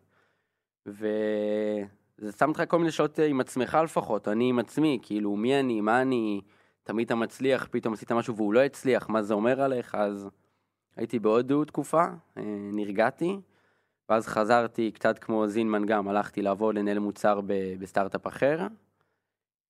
וזה 0.85 2.31
שם 2.37 2.49
אותך 2.49 2.63
כל 2.67 2.77
מיני 2.77 2.91
שעות 2.91 3.19
אה, 3.19 3.25
עם 3.25 3.39
עצמך 3.39 3.77
לפחות, 3.83 4.27
אני 4.27 4.49
עם 4.49 4.59
עצמי, 4.59 4.99
כאילו, 5.01 5.35
מי 5.35 5.59
אני, 5.59 5.81
מה 5.81 6.01
אני, 6.01 6.41
תמיד 6.83 7.05
אתה 7.05 7.15
מצליח, 7.15 7.67
פתאום 7.71 7.93
עשית 7.93 8.11
משהו 8.11 8.35
והוא 8.35 8.53
לא 8.53 8.59
הצליח, 8.59 9.09
מה 9.09 9.21
זה 9.21 9.33
אומר 9.33 9.61
עליך, 9.61 9.95
אז 9.95 10.29
הייתי 10.95 11.19
בהודו 11.19 11.65
תקופה, 11.65 12.05
אה, 12.37 12.43
נרגעתי. 12.73 13.39
ואז 14.09 14.27
חזרתי 14.27 14.91
קצת 14.91 15.19
כמו 15.19 15.47
זינמן 15.47 15.85
גם, 15.85 16.07
הלכתי 16.07 16.41
לעבוד 16.41 16.75
לנהל 16.75 16.99
מוצר 16.99 17.41
בסטארט-אפ 17.79 18.27
אחר, 18.27 18.67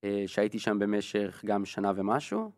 אה, 0.03 0.23
שהייתי 0.27 0.59
שם 0.59 0.79
במשך 0.79 1.41
גם 1.45 1.65
שנה 1.65 1.91
ומשהו, 1.95 2.51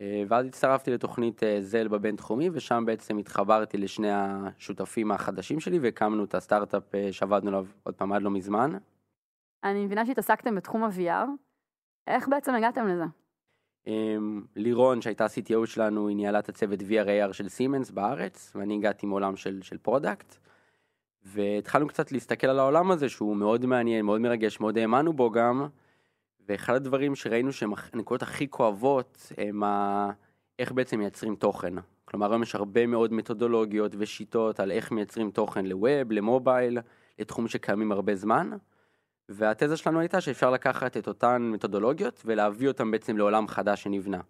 אה, 0.00 0.22
ואז 0.28 0.46
הצטרפתי 0.46 0.90
לתוכנית 0.90 1.42
זל 1.60 1.88
בבינתחומי, 1.88 2.50
ושם 2.52 2.84
בעצם 2.86 3.18
התחברתי 3.18 3.78
לשני 3.78 4.10
השותפים 4.12 5.12
החדשים 5.12 5.60
שלי, 5.60 5.78
והקמנו 5.78 6.24
את 6.24 6.34
הסטארט-אפ 6.34 6.82
שעבדנו 7.10 7.48
עליו 7.48 7.66
עוד 7.82 7.94
פעם 7.94 8.12
עד 8.12 8.22
לא 8.22 8.30
מזמן. 8.30 8.70
אני 9.64 9.84
מבינה 9.84 10.06
שהתעסקתם 10.06 10.54
בתחום 10.54 10.84
ה-VR. 10.84 11.28
איך 12.06 12.28
בעצם 12.28 12.54
הגעתם 12.54 12.86
לזה? 12.86 13.04
אמ, 13.86 14.42
לירון, 14.56 15.02
שהייתה 15.02 15.26
CTO 15.26 15.66
שלנו, 15.66 16.08
היא 16.08 16.16
ניהלה 16.16 16.38
את 16.38 16.48
הצוות 16.48 16.80
VR 16.80 17.06
AR 17.06 17.32
של 17.32 17.48
סימנס 17.48 17.90
בארץ, 17.90 18.52
ואני 18.54 18.74
הגעתי 18.74 19.06
מעולם 19.06 19.36
של, 19.36 19.62
של 19.62 19.78
product. 19.78 20.36
והתחלנו 21.24 21.88
קצת 21.88 22.12
להסתכל 22.12 22.46
על 22.46 22.58
העולם 22.58 22.90
הזה, 22.90 23.08
שהוא 23.08 23.36
מאוד 23.36 23.66
מעניין, 23.66 24.04
מאוד 24.04 24.20
מרגש, 24.20 24.60
מאוד 24.60 24.78
האמנו 24.78 25.12
בו 25.12 25.30
גם. 25.30 25.66
ואחד 26.48 26.74
הדברים 26.74 27.14
שראינו 27.14 27.52
שהם 27.52 27.72
הנקודות 27.92 28.22
הכי 28.22 28.48
כואבות, 28.48 29.32
הם 29.38 29.62
ה... 29.62 30.10
איך 30.58 30.72
בעצם 30.72 30.98
מייצרים 30.98 31.36
תוכן. 31.36 31.74
כלומר, 32.04 32.30
היום 32.30 32.42
יש 32.42 32.54
הרבה 32.54 32.86
מאוד 32.86 33.12
מתודולוגיות 33.12 33.92
ושיטות 33.98 34.60
על 34.60 34.70
איך 34.70 34.92
מייצרים 34.92 35.30
תוכן 35.30 35.66
ל 35.66 35.75
web, 35.75 36.12
ל 36.12 36.20
mobile, 36.20 36.78
לתחום 37.18 37.48
שקיימים 37.48 37.92
הרבה 37.92 38.14
זמן. 38.14 38.50
והתזה 39.28 39.76
שלנו 39.76 40.00
הייתה 40.00 40.20
שאפשר 40.20 40.50
לקחת 40.50 40.96
את 40.96 41.08
אותן 41.08 41.42
מתודולוגיות 41.42 42.22
ולהביא 42.24 42.68
אותן 42.68 42.90
בעצם 42.90 43.16
לעולם 43.16 43.48
חדש 43.48 43.82
שנבנה. 43.82 44.20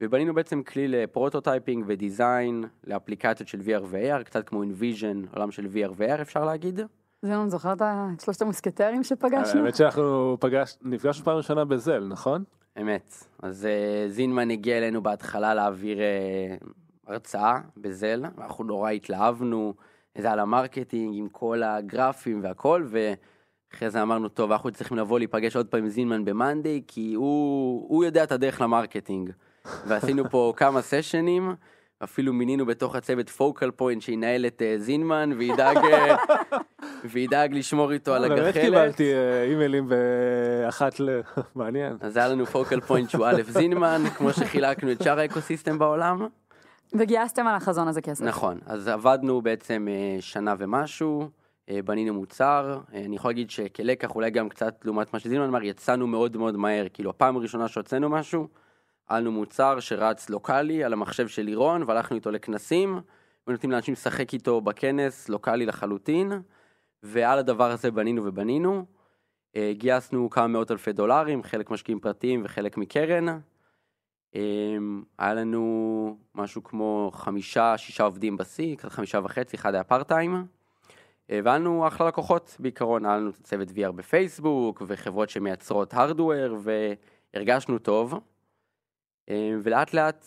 ובנינו 0.00 0.34
בעצם 0.34 0.62
כלי 0.62 0.88
ל 0.88 0.96
prototyping 0.96 1.84
ו 1.88 1.99
design 1.99 2.64
לאפליקציות 2.84 3.48
של 3.48 3.60
VR 3.60 3.82
ו-AR, 3.84 4.24
קצת 4.24 4.48
כמו 4.48 4.62
InVision, 4.62 5.36
עולם 5.36 5.50
של 5.50 5.66
VR 5.66 5.92
ו-AR 5.96 6.22
אפשר 6.22 6.44
להגיד. 6.44 6.80
זינמן, 7.22 7.48
זוכר 7.48 7.72
את 7.72 8.20
שלושת 8.20 8.42
המוסקטרים 8.42 9.04
שפגשנו? 9.04 9.60
האמת 9.60 9.76
שאנחנו 9.76 10.36
פגש... 10.40 10.76
נפגשנו 10.82 11.24
פעם 11.24 11.36
ראשונה 11.36 11.64
בזל, 11.64 12.06
נכון? 12.08 12.44
אמת. 12.80 13.14
אז 13.42 13.68
אה, 13.68 14.10
זינמן 14.10 14.50
הגיע 14.50 14.78
אלינו 14.78 15.02
בהתחלה 15.02 15.54
להעביר 15.54 15.98
אה, 15.98 16.66
הרצאה 17.06 17.58
בזל, 17.76 18.22
ואנחנו 18.36 18.64
נורא 18.64 18.90
התלהבנו, 18.90 19.74
זה 20.18 20.32
על 20.32 20.38
ה 20.38 20.46
marketing 20.46 21.14
עם 21.18 21.28
כל 21.28 21.62
הגרפים 21.62 22.40
והכל, 22.42 22.86
ואחרי 23.74 23.90
זה 23.90 24.02
אמרנו, 24.02 24.28
טוב, 24.28 24.52
אנחנו 24.52 24.70
צריכים 24.70 24.96
לבוא 24.96 25.18
להיפגש 25.18 25.56
עוד 25.56 25.66
פעם 25.66 25.80
עם 25.80 25.88
זינמן 25.88 26.24
במאנדיי, 26.24 26.82
כי 26.86 27.14
הוא, 27.14 27.86
הוא 27.88 28.04
יודע 28.04 28.24
את 28.24 28.32
הדרך 28.32 28.60
ל 28.60 28.66
marketing. 28.66 29.30
ועשינו 29.86 30.30
פה 30.30 30.52
כמה 30.56 30.82
סשנים, 30.82 31.54
אפילו 32.04 32.32
מינינו 32.32 32.66
בתוך 32.66 32.94
הצוות 32.94 33.28
focal 33.28 33.70
point 33.70 34.02
שינהל 34.02 34.46
את 34.46 34.62
אה, 34.62 34.80
זינמן, 34.80 35.30
וידאג, 35.38 35.76
אה, 35.76 36.16
וידאג 37.12 37.54
לשמור 37.54 37.92
איתו 37.92 38.14
על 38.14 38.24
הגחלת. 38.24 38.54
באמת 38.54 38.54
קיבלתי 38.54 39.14
אה, 39.14 39.42
אימיילים 39.42 39.88
באחת 39.88 41.00
ל... 41.00 41.20
מעניין. 41.54 41.96
אז 42.00 42.16
היה 42.16 42.28
לנו 42.28 42.46
focal 42.46 42.80
point 42.80 43.10
שהוא 43.10 43.26
א' 43.26 43.42
זינמן, 43.48 44.02
כמו 44.16 44.32
שחילקנו 44.32 44.92
את 44.92 45.02
שאר 45.02 45.18
ה 45.18 45.24
ecosystem 45.24 45.78
בעולם. 45.78 46.26
וגייסתם 46.92 47.46
על 47.46 47.54
החזון 47.54 47.88
הזה 47.88 48.00
כסף. 48.00 48.24
נכון, 48.24 48.58
אז 48.66 48.88
עבדנו 48.88 49.42
בעצם 49.42 49.88
אה, 49.90 50.16
שנה 50.20 50.54
ומשהו, 50.58 51.20
אה, 51.20 51.26
בנינו 51.70 52.14
מוצר, 52.14 52.80
אה, 52.94 53.04
אני 53.04 53.16
יכול 53.16 53.28
להגיד 53.28 53.50
שכלקח 53.50 54.14
אולי 54.14 54.30
גם 54.30 54.48
קצת 54.48 54.84
לעומת 54.84 55.12
מה 55.12 55.18
שזינמן 55.18 55.46
אמר, 55.46 55.62
יצאנו 55.62 56.06
מאוד 56.06 56.36
מאוד 56.36 56.56
מהר, 56.56 56.86
כאילו 56.92 57.10
הפעם 57.10 57.36
הראשונה 57.36 57.68
שהוצאנו 57.68 58.08
משהו, 58.08 58.48
היה 59.08 59.20
לנו 59.20 59.32
מוצר 59.32 59.80
שרץ 59.80 60.30
לוקאלי 60.30 60.84
על 60.84 60.92
המחשב 60.92 61.28
של 61.28 61.42
לירון, 61.42 61.82
והלכנו 61.86 62.16
איתו 62.16 62.30
לכנסים, 62.30 63.00
ונותנים 63.46 63.70
לאנשים 63.70 63.92
לשחק 63.92 64.32
איתו 64.32 64.60
בכנס, 64.60 65.28
לוקאלי 65.28 65.66
לחלוטין, 65.66 66.32
ועל 67.02 67.38
הדבר 67.38 67.70
הזה 67.70 67.90
בנינו 67.90 68.24
ובנינו. 68.24 68.84
אה, 69.56 69.72
גייסנו 69.74 70.30
כמה 70.30 70.46
מאות 70.46 70.70
אלפי 70.70 70.92
דולרים, 70.92 71.42
חלק 71.42 71.70
משקיעים 71.70 72.00
פרטיים 72.00 72.42
וחלק 72.44 72.76
מקרן. 72.76 73.24
היה 75.18 75.34
לנו 75.34 76.16
משהו 76.34 76.64
כמו 76.64 77.10
חמישה, 77.14 77.78
שישה 77.78 78.04
עובדים 78.04 78.36
בשיא, 78.36 78.76
חמישה 78.78 79.20
וחצי, 79.24 79.56
אחד 79.56 79.74
היה 79.74 79.84
פארט-טיים. 79.84 80.34
אה, 80.34 80.42
והיה 81.28 81.58
לנו 81.58 81.86
אחלה 81.86 82.08
לקוחות 82.08 82.56
בעיקרון, 82.58 83.06
היה 83.06 83.16
לנו 83.16 83.32
צוות 83.32 83.68
VR 83.68 83.92
בפייסבוק, 83.92 84.82
וחברות 84.86 85.30
שמייצרות 85.30 85.94
הרדוור, 85.94 86.56
והרגשנו 87.34 87.78
טוב. 87.78 88.14
אה, 89.28 89.54
ולאט 89.62 89.94
לאט, 89.94 90.26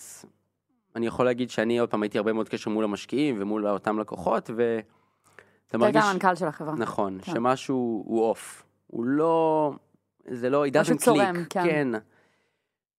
אני 0.96 1.08
יכול 1.08 1.26
להגיד 1.26 1.50
שאני 1.50 1.80
עוד 1.80 1.90
פעם 1.90 2.04
הייתי 2.04 2.18
הרבה 2.18 2.34
מאוד 2.34 2.50
קשר 2.50 2.70
מול 2.70 2.84
המשקיעים 2.84 3.36
ומול 3.40 3.68
אותם 3.68 4.00
לקוחות, 4.00 4.50
ואתה 4.56 4.88
אתה 5.68 5.78
מרגיש... 5.78 6.04
גם 6.04 6.10
המנכ"ל 6.10 6.36
של 6.36 6.46
החברה. 6.46 6.76
נכון, 6.76 7.20
כן. 7.22 7.32
שמשהו 7.32 8.04
הוא 8.08 8.24
אוף. 8.24 8.64
הוא 8.88 9.06
לא... 9.06 9.72
זה 10.28 10.50
לא... 10.50 10.66
it 10.66 10.80
משהו 10.80 10.96
doesn't 10.96 11.00
צורם, 11.00 11.36
click, 11.36 11.50
כן. 11.50 11.64
כן. 11.64 11.88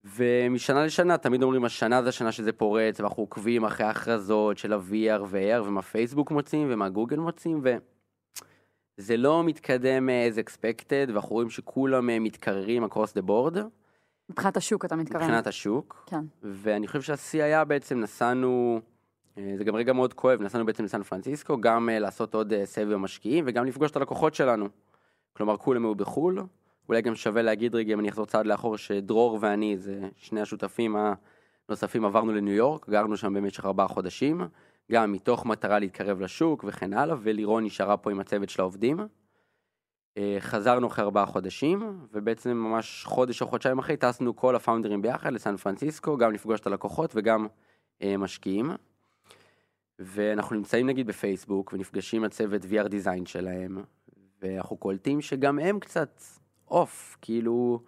ומשנה 0.05 0.85
לשנה 0.85 1.19
תמיד 1.19 1.43
אומרים 1.43 1.65
השנה 1.65 2.03
זה 2.03 2.09
השנה 2.09 2.33
שזה 2.33 2.53
פורץ 2.53 3.01
ואנחנו 3.01 3.23
עוקבים 3.23 3.65
אחרי 3.65 3.87
ההכרזות 3.87 4.59
של 4.59 4.73
ה-VR 4.73 5.23
ו-AR 5.27 5.63
ומה 5.67 5.83
פייסבוק 5.83 6.31
מוצאים 6.31 6.69
ומה 6.71 6.89
גוגל 6.89 7.17
מוצאים 7.17 7.63
וזה 8.99 9.17
לא 9.17 9.45
מתקדם 9.45 10.09
as 10.09 10.37
expected 10.47 11.09
ואנחנו 11.09 11.29
רואים 11.29 11.51
שכולם 11.51 12.11
אה, 12.11 12.19
מתקררים 12.19 12.85
across 12.85 13.19
the 13.19 13.29
board 13.29 13.59
מבחינת 14.31 14.57
השוק 14.57 14.85
אתה 14.85 14.97
מתכוון. 14.97 15.23
מבחינת 15.23 15.47
השוק 15.47 16.05
כן. 16.07 16.25
ואני 16.43 16.87
חושב 16.87 17.03
שהשיא 17.03 17.43
היה 17.43 17.65
בעצם 17.65 18.01
נסענו, 18.01 18.81
אה, 19.39 19.55
זה 19.57 19.65
גם 19.65 19.77
רגע 19.77 19.93
מאוד 19.93 20.15
כואב, 20.15 20.43
נסענו 20.43 20.67
בעצם 20.67 20.85
לסן 20.85 21.03
פרנסיסקו, 21.03 21.61
גם 21.61 21.89
אה, 21.89 21.99
לעשות 21.99 22.35
עוד 22.35 22.53
סבב 22.65 22.97
משקיעים 22.97 23.45
וגם 23.49 23.65
לפגוש 23.65 23.91
את 23.91 23.97
הלקוחות 23.97 24.35
שלנו. 24.35 24.69
כלומר, 25.33 25.57
כולם 25.57 25.85
היו 25.85 25.95
בחו"ל. 25.95 26.43
אולי 26.89 27.03
גם 27.03 27.15
שווה 27.15 27.43
להגיד 27.43 27.75
רגע, 27.75 27.93
אם 27.93 28.01
אני 28.01 28.09
אחזור 28.09 28.27
צעד 28.27 28.47
לאחור, 28.47 28.77
שדרור 28.77 29.39
ואני, 29.41 29.77
זה 29.79 30.01
שני 30.17 30.41
השותפים 30.41 30.97
הנוספים, 31.69 32.05
עברנו 32.05 32.33
לניו 32.33 32.55
יורק, 32.55 32.89
גרנו 32.89 33.17
שם 33.17 33.35
במשך 33.35 33.65
ארבעה 33.65 33.89
חודשים, 33.89 34.41
גם 34.93 35.13
מתוך 35.13 35.47
מטרה 35.47 35.79
להתקרב 35.79 36.21
לשוק 36.21 36.65
וכן 36.69 36.93
הלאה, 36.93 37.17
ולירון 37.23 37.65
נשארה 37.65 37.97
פה 37.97 38.11
עם 38.11 38.21
הצוות 38.21 38.49
של 38.49 38.63
העובדים. 38.63 38.99
אה, 40.17 40.37
חזרנו 40.41 40.87
אחרי 40.87 41.05
ארבעה 41.05 41.27
חודשים, 41.27 42.07
ובעצם 42.13 42.51
ממש 42.51 43.05
חודש 43.05 43.43
או 43.43 43.47
חודשיים 43.47 43.79
אחרי 43.79 43.97
טסנו 43.97 44.37
כל 44.37 44.57
הפאונדרים 44.57 45.03
ביחד 45.03 45.33
לסן 45.33 45.57
פרנסיסקו, 45.57 46.17
גם 46.17 46.33
לפגוש 46.33 46.61
את 46.61 46.67
הלקוחות 46.67 47.13
וגם 47.15 47.47
אה, 48.03 48.17
משקיעים. 48.17 48.71
ואנחנו 49.99 50.57
נמצאים 50.57 50.87
נגיד 50.87 51.07
בפייסבוק 51.07 51.73
ונפגשים 51.73 52.21
עם 52.23 52.27
הצוות 52.27 52.63
VR 52.63 52.89
דיזיין 52.89 53.27
שלהם, 53.27 53.83
ואנחנו 54.43 54.77
קולטים 54.77 55.21
שגם 55.21 55.59
הם 55.59 55.81
קצת 55.81 56.21
אוף, 56.71 57.17
כאילו, 57.21 57.83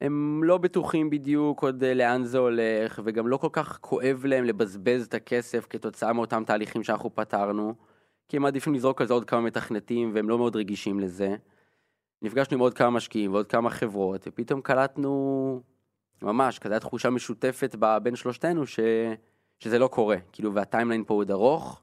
הם 0.00 0.44
לא 0.44 0.58
בטוחים 0.58 1.10
בדיוק 1.10 1.62
עוד 1.62 1.84
אה, 1.84 1.94
לאן 1.94 2.24
זה 2.24 2.38
הולך, 2.38 3.00
וגם 3.04 3.28
לא 3.28 3.36
כל 3.36 3.48
כך 3.52 3.78
כואב 3.80 4.24
להם 4.24 4.44
לבזבז 4.44 5.06
את 5.06 5.14
הכסף 5.14 5.66
כתוצאה 5.70 6.12
מאותם 6.12 6.42
תהליכים 6.46 6.82
שאנחנו 6.82 7.14
פתרנו, 7.14 7.74
כי 8.28 8.36
הם 8.36 8.42
מעדיפים 8.42 8.74
לזרוק 8.74 9.00
על 9.00 9.06
זה 9.06 9.14
עוד 9.14 9.24
כמה 9.24 9.40
מתכנתים, 9.40 10.10
והם 10.14 10.28
לא 10.28 10.38
מאוד 10.38 10.56
רגישים 10.56 11.00
לזה. 11.00 11.36
נפגשנו 12.22 12.54
עם 12.54 12.60
עוד 12.60 12.74
כמה 12.74 12.90
משקיעים 12.90 13.32
ועוד 13.32 13.46
כמה 13.46 13.70
חברות, 13.70 14.24
ופתאום 14.28 14.60
קלטנו, 14.60 15.62
ממש, 16.22 16.58
כזו 16.58 16.74
הייתה 16.74 16.86
תחושה 16.86 17.10
משותפת 17.10 17.74
בין 18.02 18.16
שלושתנו, 18.16 18.66
ש... 18.66 18.80
שזה 19.58 19.78
לא 19.78 19.88
קורה, 19.88 20.16
כאילו, 20.32 20.54
והטיימליין 20.54 21.04
פה 21.04 21.14
עוד 21.14 21.30
ארוך, 21.30 21.82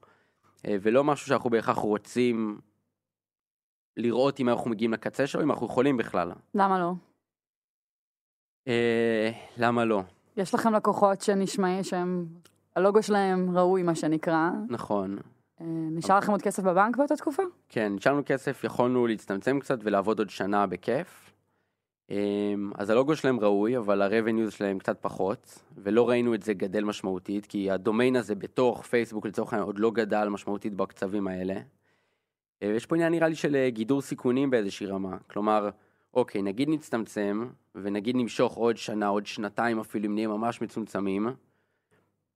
אה, 0.67 0.75
ולא 0.81 1.03
משהו 1.03 1.27
שאנחנו 1.27 1.49
בהכרח 1.49 1.77
רוצים 1.77 2.59
לראות 3.99 4.39
אם 4.39 4.49
אנחנו 4.49 4.69
מגיעים 4.69 4.93
לקצה 4.93 5.27
שלו, 5.27 5.41
אם 5.41 5.51
אנחנו 5.51 5.65
יכולים 5.65 5.97
בכלל. 5.97 6.31
למה 6.55 6.79
לא? 6.79 6.91
אה, 8.67 9.31
למה 9.57 9.85
לא? 9.85 10.01
יש 10.37 10.53
לכם 10.53 10.73
לקוחות 10.73 11.21
שנשמעים 11.21 11.83
שהם, 11.83 12.25
הלוגו 12.75 13.03
שלהם 13.03 13.57
ראוי, 13.57 13.83
מה 13.83 13.95
שנקרא. 13.95 14.49
נכון. 14.69 15.17
אה, 15.61 15.65
נשאר 15.91 16.17
לכם 16.17 16.31
עוד 16.31 16.41
כסף 16.41 16.63
בבנק 16.63 16.97
באותה 16.97 17.15
תקופה? 17.15 17.43
כן, 17.69 17.93
נשארנו 17.95 18.21
כסף, 18.25 18.63
יכולנו 18.63 19.07
להצטמצם 19.07 19.59
קצת 19.59 19.79
ולעבוד 19.83 20.19
עוד 20.19 20.29
שנה 20.29 20.67
בכיף. 20.67 21.29
אמ, 22.09 22.71
אז 22.75 22.89
הלוגו 22.89 23.15
שלהם 23.15 23.39
ראוי, 23.39 23.77
אבל 23.77 24.01
ה-revenue 24.01 24.51
שלהם 24.51 24.79
קצת 24.79 24.97
פחות, 25.01 25.59
ולא 25.77 26.09
ראינו 26.09 26.33
את 26.33 26.43
זה 26.43 26.53
גדל 26.53 26.83
משמעותית, 26.83 27.45
כי 27.45 27.71
הדומיין 27.71 28.15
הזה 28.15 28.35
בתוך 28.35 28.85
פייסבוק 28.85 29.25
לצורך 29.25 29.53
העניין 29.53 29.67
עוד 29.67 29.79
לא 29.79 29.91
גדל 29.91 30.27
משמעותית 30.27 30.73
בקצבים 30.73 31.27
האלה. 31.27 31.55
אה, 32.63 32.67
יש 32.67 32.85
פה 32.85 32.95
עניין 32.95 33.11
נראה 33.11 33.27
לי 33.27 33.35
של 33.35 33.55
אה, 33.55 33.69
גידור 33.69 34.01
סיכונים 34.01 34.49
באיזושהי 34.49 34.87
רמה. 34.87 35.17
כלומר, 35.27 35.69
אוקיי, 36.13 36.41
נגיד 36.41 36.69
נצטמצם, 36.69 37.49
ונגיד 37.75 38.15
נמשוך 38.15 38.55
עוד 38.55 38.77
שנה, 38.77 39.07
עוד 39.07 39.25
שנתיים 39.25 39.79
אפילו, 39.79 40.05
אם 40.05 40.13
נהיה 40.15 40.27
ממש 40.27 40.61
מצומצמים, 40.61 41.27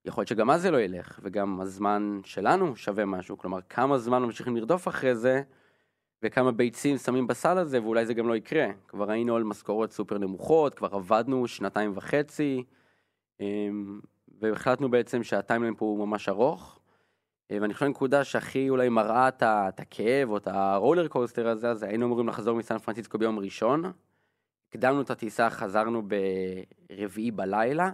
יכול 0.06 0.22
להיות 0.22 0.28
שגם 0.28 0.50
אז 0.50 0.62
זה 0.62 0.72
לא 0.72 0.82
ילך, 0.82 1.20
וגם 1.24 1.62
הזמן 1.62 2.20
שלנו 2.24 2.76
שווה 2.76 3.06
משהו. 3.06 3.38
כלומר, 3.38 3.60
כמה 3.70 3.98
זמן 3.98 4.24
ממשיכים 4.24 4.56
לרדוף 4.56 4.88
אחרי 4.88 5.16
זה, 5.16 5.42
וכמה 6.24 6.52
ביצים 6.52 6.98
שמים 6.98 7.28
בסל 7.28 7.58
הזה, 7.58 7.84
ואולי 7.84 8.06
זה 8.06 8.14
גם 8.14 8.28
לא 8.28 8.36
יקרה. 8.36 8.68
כבר 8.88 9.12
היינו 9.12 9.36
על 9.36 9.44
משכורות 9.44 9.92
סופר 9.92 10.18
נמוכות, 10.18 10.76
כבר 10.76 10.96
עבדנו 10.96 11.48
שנתיים 11.48 11.92
וחצי, 11.96 12.64
אמ, 13.40 14.00
והחלטנו 14.40 14.92
בעצם 14.92 15.24
שה 15.24 15.38
timeline 15.38 15.76
פה 15.76 15.86
הוא 15.86 16.08
ממש 16.08 16.30
ארוך. 16.30 16.80
אה, 17.52 17.58
ואני 17.62 17.74
חושב 17.74 17.86
שהנקודה 17.86 18.24
שהכי 18.24 18.70
אולי 18.70 18.90
מראה 18.90 19.28
את 19.28 19.44
ה- 19.44 19.70
את 19.70 19.80
הכאב 19.80 20.30
או 20.30 20.38
את 20.38 20.48
הרולר 20.48 21.08
קוסטר 21.08 21.48
הזה, 21.48 21.70
אז 21.70 21.84
היינו 21.84 22.06
אמורים 22.06 22.28
לחזור 22.28 22.58
מסן 22.58 22.78
פרנסיסקו 22.78 23.18
ביום 23.18 23.40
ראשון. 23.40 23.84
הקדמנו 24.70 25.02
את 25.02 25.10
הטיסה, 25.12 25.50
חזרנו 25.50 26.02
ברביעי 26.90 27.32
בלילה. 27.32 27.90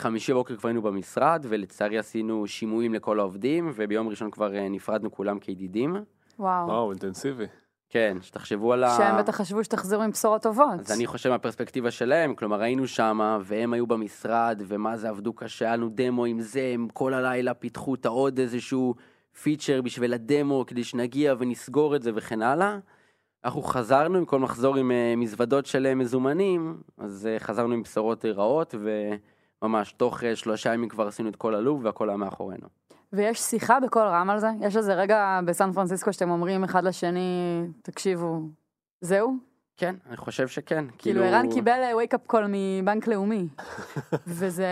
חמישי 0.00 0.32
בבוקר 0.32 0.56
כבר 0.56 0.68
היינו 0.68 0.82
במשרד, 0.82 1.46
ולצערי 1.48 1.98
עשינו 1.98 2.46
שימועים 2.46 2.94
לכל 2.94 3.20
העובדים, 3.20 3.70
וביום 3.74 4.08
ראשון 4.08 4.30
כבר 4.30 4.54
אה, 4.56 4.68
נפרדנו 4.68 5.10
כולם 5.10 5.38
כידידים. 5.38 5.96
וואו. 6.38 6.66
וואו, 6.66 6.90
אינטנסיבי. 6.90 7.44
כן, 7.90 8.16
שתחשבו 8.20 8.72
על 8.72 8.84
ה... 8.84 8.96
שהם 8.96 9.18
בטח 9.18 9.36
חשבו 9.36 9.64
שתחזרו 9.64 10.02
עם 10.02 10.10
בשורות 10.10 10.42
טובות. 10.42 10.80
אז 10.80 10.92
אני 10.92 11.06
חושב 11.06 11.30
מהפרספקטיבה 11.30 11.90
שלהם, 11.90 12.34
כלומר 12.34 12.62
היינו 12.62 12.86
שם, 12.86 13.38
והם 13.44 13.72
היו 13.72 13.86
במשרד, 13.86 14.62
ומה 14.66 14.96
זה 14.96 15.08
עבדו 15.08 15.32
קשה, 15.32 15.64
היה 15.64 15.76
לנו 15.76 15.88
דמו 15.94 16.24
עם 16.24 16.40
זה, 16.40 16.70
הם 16.74 16.88
כל 16.92 17.14
הלילה 17.14 17.54
פיתחו 17.54 17.94
את 17.94 18.06
העוד 18.06 18.38
איזשהו 18.38 18.94
פיצ'ר 19.42 19.82
בשביל 19.82 20.14
הדמו, 20.14 20.64
כדי 20.66 20.84
שנגיע 20.84 21.34
ונסגור 21.38 21.96
את 21.96 22.02
זה 22.02 22.10
וכן 22.14 22.42
הלאה. 22.42 22.78
אנחנו 23.44 23.62
חזרנו 23.62 24.18
עם 24.18 24.24
כל 24.24 24.38
מחזור 24.38 24.76
עם 24.76 24.90
אה, 24.90 25.14
מזוודות 25.16 25.66
של 25.66 25.86
אה, 25.86 25.94
מזומנים, 25.94 26.80
אז 26.98 27.26
אה, 27.26 27.38
חזרנו 27.38 27.74
עם 27.74 27.82
בשורות 27.82 28.24
רעות, 28.24 28.74
וממש 29.62 29.92
תוך 29.92 30.22
שלושה 30.34 30.74
ימים 30.74 30.88
כבר 30.88 31.06
עשינו 31.06 31.28
את 31.28 31.36
כל 31.36 31.54
הלוב 31.54 31.84
והכל 31.84 32.08
היה 32.08 32.16
מאחורינו. 32.16 32.66
ויש 33.16 33.40
שיחה 33.40 33.80
בקול 33.80 34.02
רם 34.02 34.30
על 34.30 34.38
זה? 34.38 34.48
יש 34.60 34.76
איזה 34.76 34.94
רגע 34.94 35.40
בסן 35.44 35.72
פרנסיסקו 35.72 36.12
שאתם 36.12 36.30
אומרים 36.30 36.64
אחד 36.64 36.84
לשני, 36.84 37.62
תקשיבו, 37.82 38.40
זהו? 39.00 39.36
כן, 39.76 39.94
אני 40.08 40.16
חושב 40.16 40.48
שכן. 40.48 40.84
כאילו 40.98 41.22
ערן 41.22 41.52
קיבל 41.52 41.80
wake 41.94 42.14
up 42.14 42.32
call 42.32 42.44
מבנק 42.48 43.06
לאומי. 43.06 43.48
וזה, 44.26 44.66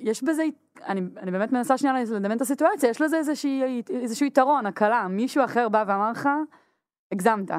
יש 0.00 0.22
בזה, 0.22 0.42
אני, 0.86 1.00
אני 1.16 1.30
באמת 1.30 1.52
מנסה 1.52 1.78
שנייה 1.78 2.02
לדמיין 2.02 2.36
את 2.36 2.42
הסיטואציה, 2.42 2.90
יש 2.90 3.00
לזה 3.00 3.16
איזושהי, 3.16 3.82
איזשהו 3.90 4.26
יתרון, 4.26 4.66
הקלה. 4.66 5.08
מישהו 5.08 5.44
אחר 5.44 5.68
בא 5.68 5.84
ואמר 5.86 6.10
לך, 6.10 6.28
הגזמת. 7.12 7.50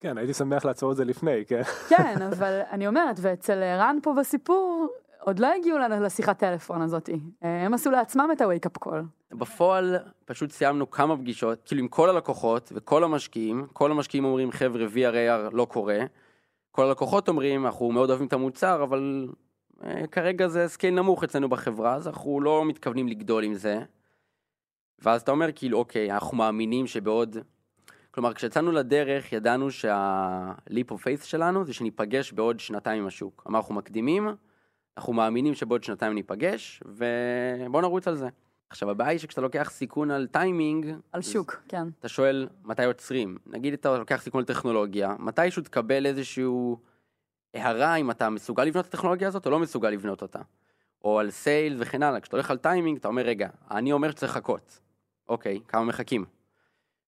כן, 0.00 0.18
הייתי 0.18 0.34
שמח 0.34 0.64
לעצור 0.64 0.92
את 0.92 0.96
זה 0.96 1.04
לפני, 1.04 1.44
כן. 1.46 1.62
כן, 1.88 2.22
אבל 2.22 2.60
אני 2.70 2.86
אומרת, 2.86 3.16
ואצל 3.20 3.62
ערן 3.62 3.98
פה 4.02 4.14
בסיפור, 4.18 4.88
עוד 5.28 5.38
לא 5.38 5.54
הגיעו 5.54 5.78
לשיחת 5.78 6.38
טלפון 6.38 6.82
הזאתי. 6.82 7.20
הם 7.42 7.74
עשו 7.74 7.90
לעצמם 7.90 8.28
את 8.32 8.40
ה-wake 8.40 8.66
up 8.66 8.88
call. 8.88 8.96
בפועל 9.32 9.96
פשוט 10.24 10.50
סיימנו 10.50 10.90
כמה 10.90 11.16
פגישות, 11.16 11.62
כאילו 11.64 11.80
עם 11.80 11.88
כל 11.88 12.10
הלקוחות 12.10 12.72
וכל 12.74 13.04
המשקיעים, 13.04 13.66
כל 13.72 13.90
המשקיעים 13.90 14.24
אומרים 14.24 14.52
חבר'ה 14.52 14.86
VRAR 14.86 15.54
לא 15.56 15.64
קורה, 15.64 15.98
כל 16.70 16.84
הלקוחות 16.84 17.28
אומרים 17.28 17.66
אנחנו 17.66 17.92
מאוד 17.92 18.10
אוהבים 18.10 18.26
את 18.26 18.32
המוצר 18.32 18.82
אבל 18.82 19.28
אה, 19.84 20.06
כרגע 20.06 20.48
זה 20.48 20.68
scale 20.68 20.94
נמוך 20.94 21.24
אצלנו 21.24 21.48
בחברה 21.48 21.94
אז 21.94 22.08
אנחנו 22.08 22.40
לא 22.40 22.64
מתכוונים 22.64 23.08
לגדול 23.08 23.44
עם 23.44 23.54
זה. 23.54 23.82
ואז 24.98 25.22
אתה 25.22 25.30
אומר 25.30 25.48
כאילו 25.54 25.78
אוקיי 25.78 26.12
אנחנו 26.12 26.36
מאמינים 26.36 26.86
שבעוד, 26.86 27.36
כלומר 28.10 28.34
כשיצאנו 28.34 28.72
לדרך 28.72 29.32
ידענו 29.32 29.70
שה-leap 29.70 30.92
of 30.92 30.96
faith 30.96 31.24
שלנו 31.24 31.64
זה 31.64 31.74
שניפגש 31.74 32.32
בעוד 32.32 32.60
שנתיים 32.60 33.02
עם 33.02 33.06
השוק, 33.06 33.44
אמרנו 33.48 33.58
אנחנו 33.58 33.74
מקדימים, 33.74 34.28
אנחנו 34.98 35.12
מאמינים 35.12 35.54
שבעוד 35.54 35.84
שנתיים 35.84 36.14
ניפגש 36.14 36.82
ובואו 36.86 37.82
נרוץ 37.82 38.08
על 38.08 38.16
זה. 38.16 38.28
עכשיו 38.70 38.90
הבעיה 38.90 39.10
היא 39.10 39.18
שכשאתה 39.18 39.40
לוקח 39.40 39.70
סיכון 39.70 40.10
על 40.10 40.26
טיימינג, 40.26 40.94
על 41.12 41.22
שוק, 41.22 41.62
כן. 41.68 41.88
אתה 41.98 42.08
שואל 42.08 42.48
מתי 42.64 42.84
עוצרים. 42.84 43.38
נגיד 43.46 43.72
אתה 43.72 43.98
לוקח 43.98 44.20
סיכון 44.22 44.38
על 44.38 44.44
טכנולוגיה, 44.44 45.14
מתישהו 45.18 45.62
תקבל 45.62 46.06
איזשהו 46.06 46.78
הערה 47.54 47.96
אם 47.96 48.10
אתה 48.10 48.30
מסוגל 48.30 48.64
לבנות 48.64 48.84
את 48.88 48.94
הטכנולוגיה 48.94 49.28
הזאת 49.28 49.46
או 49.46 49.50
לא 49.50 49.58
מסוגל 49.58 49.90
לבנות 49.90 50.22
אותה. 50.22 50.40
או 51.04 51.18
על 51.18 51.30
סייל 51.30 51.76
וכן 51.78 52.02
הלאה. 52.02 52.20
כשאתה 52.20 52.36
הולך 52.36 52.50
על 52.50 52.58
טיימינג 52.58 52.98
אתה 52.98 53.08
אומר 53.08 53.22
רגע, 53.22 53.48
אני 53.70 53.92
אומר 53.92 54.10
שצריך 54.10 54.32
לחכות. 54.32 54.80
אוקיי, 55.28 55.60
כמה 55.68 55.84
מחכים? 55.84 56.24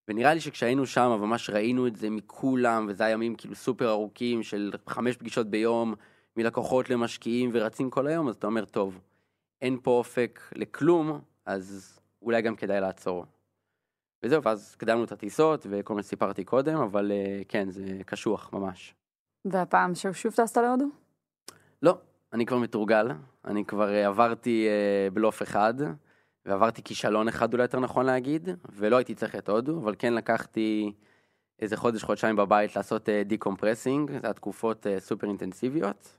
ונראה 0.09 0.35
לי 0.35 0.41
שכשהיינו 0.41 0.87
שם 0.87 1.19
ממש 1.21 1.51
ראינו 1.51 1.87
את 1.87 1.97
זה 1.97 2.11
מכולם, 2.11 2.87
וזה 2.89 3.05
היה 3.05 3.13
ימים 3.13 3.35
כאילו 3.35 3.55
סופר 3.55 3.91
ארוכים 3.91 4.43
של 4.43 4.73
חמש 4.89 5.17
פגישות 5.17 5.47
ביום, 5.47 5.95
מלקוחות 6.37 6.91
למשקיעים 6.91 7.51
ורצים 7.53 7.91
כל 7.91 8.07
היום, 8.07 8.29
אז 8.29 8.35
אתה 8.35 8.47
אומר 8.47 8.65
טוב, 8.65 9.01
אין 9.63 9.79
פה 9.83 9.91
אופק 9.91 10.41
לכלום, 10.55 11.21
אז 11.47 11.99
אולי 12.23 12.43
גם 12.43 12.57
כדאי 12.57 12.81
לעצור. 12.81 13.25
וזהו, 14.23 14.43
ואז 14.43 14.75
קדמנו 14.75 15.05
את 15.05 15.13
הטיסות 15.13 15.67
וכל 15.71 15.95
מה 15.95 16.03
שסיפרתי 16.03 16.45
קודם, 16.45 16.77
אבל 16.77 17.13
אה, 17.13 17.43
כן, 17.49 17.71
זה 17.71 17.99
קשוח 18.07 18.53
ממש. 18.53 18.95
והפעם 19.45 19.93
שוב 19.95 20.33
טסת 20.33 20.57
להודו? 20.57 20.87
לא, 21.83 21.99
אני 22.33 22.47
כבר 22.47 22.59
מתורגל, 22.59 23.09
אני 23.45 23.65
כבר 23.65 23.95
אה, 23.95 24.07
עברתי 24.07 24.67
אה, 24.69 25.11
בלוף 25.11 25.43
אחד, 25.43 25.75
ועברתי 26.47 26.83
כישלון 26.83 27.29
אחד 27.29 27.53
אולי 27.53 27.65
יותר 27.65 27.81
נכון 27.81 28.07
להגיד, 28.07 28.49
ולא 28.73 28.97
הייתי 28.97 29.15
צריך 29.15 29.37
את 29.37 29.49
הודו, 29.49 29.79
אבל 29.79 29.95
כן 29.99 30.15
לקחתי 30.15 30.93
איזה 31.59 31.77
חודש, 31.77 32.03
חודשיים 32.03 32.37
בבית 32.37 32.77
לעשות 32.77 33.09
decompressing, 33.09 34.11
זה 34.23 34.31
התקופות 34.31 34.87
אה, 34.87 35.01
סופר 35.01 35.27
אינטנסיביות. 35.27 36.17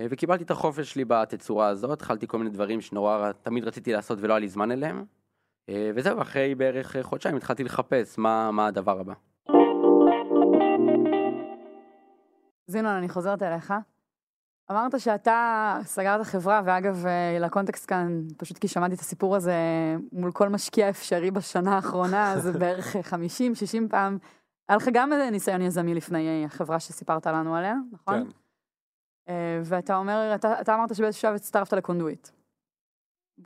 אה, 0.00 0.06
וקיבלתי 0.10 0.44
את 0.44 0.50
החופש 0.50 0.92
שלי 0.92 1.04
בתצורה 1.04 1.68
הזאת, 1.68 1.90
התחלתי 1.90 2.26
כל 2.26 2.38
מיני 2.38 2.50
דברים 2.50 2.80
שנורא 2.80 3.32
תמיד 3.42 3.64
רציתי 3.64 3.92
לעשות 3.92 4.18
ולא 4.20 4.32
היה 4.32 4.40
לי 4.40 4.48
זמן 4.48 4.70
אליהם. 4.70 5.04
אה, 5.68 5.90
וזהו, 5.94 6.22
אחרי 6.22 6.54
בערך 6.54 6.96
אה, 6.96 7.02
חודשיים 7.02 7.36
התחלתי 7.36 7.64
לחפש 7.64 8.18
מה, 8.18 8.50
מה 8.50 8.66
הדבר 8.66 9.00
הבא. 9.00 9.12
זינון, 12.66 12.92
אני 12.92 13.08
חוזרת 13.08 13.42
אליך. 13.42 13.74
אמרת 14.70 15.00
שאתה 15.00 15.78
סגרת 15.82 16.26
חברה, 16.26 16.62
ואגב, 16.64 17.04
לקונטקסט 17.40 17.88
כאן, 17.88 18.22
פשוט 18.36 18.58
כי 18.58 18.68
שמעתי 18.68 18.94
את 18.94 19.00
הסיפור 19.00 19.36
הזה 19.36 19.54
מול 20.12 20.32
כל 20.32 20.48
משקיע 20.48 20.88
אפשרי 20.88 21.30
בשנה 21.30 21.74
האחרונה, 21.74 22.38
זה 22.38 22.52
בערך 22.52 22.96
50-60 22.96 22.98
פעם. 23.90 24.18
היה 24.68 24.76
לך 24.76 24.88
גם 24.92 25.12
איזה 25.12 25.30
ניסיון 25.30 25.62
יזמי 25.62 25.94
לפני 25.94 26.44
החברה 26.44 26.80
שסיפרת 26.80 27.26
לנו 27.26 27.56
עליה, 27.56 27.74
נכון? 27.92 28.24
כן. 28.24 28.30
אה, 29.28 29.60
ואתה 29.64 29.96
אומר, 29.96 30.32
אתה, 30.34 30.60
אתה 30.60 30.74
אמרת 30.74 30.94
שבאיזשהו 30.94 31.22
שלב 31.22 31.34
הצטרפת 31.34 31.72
לקונדויט. 31.72 32.28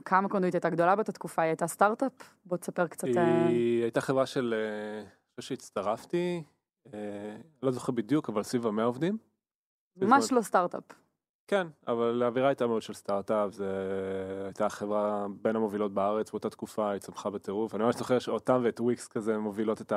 כמה 0.05 0.29
קונדויט 0.29 0.55
הייתה 0.55 0.71
גדולה 0.71 0.97
באותה 0.97 1.13
תקופה? 1.13 1.43
היא 1.43 1.49
הייתה 1.49 1.67
סטארט-אפ? 1.67 2.13
בוא 2.45 2.57
תספר 2.57 2.87
קצת. 2.87 3.09
אה, 3.17 3.47
היא 3.47 3.83
הייתה 3.83 4.01
חברה 4.01 4.27
של, 4.27 4.55
אה, 4.57 4.99
אני 5.01 5.41
חושב 5.41 5.49
שהצטרפתי, 5.49 6.43
לא 7.63 7.71
זוכר 7.71 7.93
בדיוק, 7.93 8.29
אבל 8.29 8.43
סביב 8.43 8.67
המאה 8.67 8.85
עובדים. 8.85 9.19
ממש 9.97 10.33
לא 10.33 10.43
סטארט-אפ. 10.43 10.85
כן, 11.47 11.67
אבל 11.87 12.23
האווירה 12.23 12.49
הייתה 12.49 12.67
מאוד 12.67 12.83
של 12.83 12.95
סטארט-אפ, 12.95 13.53
זה 13.53 13.69
הייתה 14.45 14.69
חברה 14.69 15.27
בין 15.43 15.57
המובילות 15.57 15.95
בארץ 15.95 16.31
באותה 16.31 16.51
תקופה, 16.51 16.91
היא 16.91 17.01
צמחה 17.01 17.31
בטירוף. 17.31 17.75
אני 17.75 17.85
ממש 17.85 17.95
זוכר 17.95 18.19
שאותם 18.19 18.61
ואת 18.65 18.81
וויקס 18.81 19.09
כזה 19.09 19.39
מובילות 19.39 19.81
את 19.81 19.93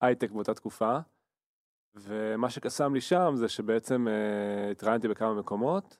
ההייטק 0.00 0.30
באותה 0.30 0.54
תקופה. 0.54 0.98
ומה 1.94 2.50
שקסם 2.50 2.94
לי 2.94 3.00
שם 3.00 3.32
זה 3.34 3.48
שבעצם 3.48 4.08
אה, 4.08 4.70
התראיינתי 4.70 5.08
בכמה 5.08 5.34
מקומות, 5.34 5.98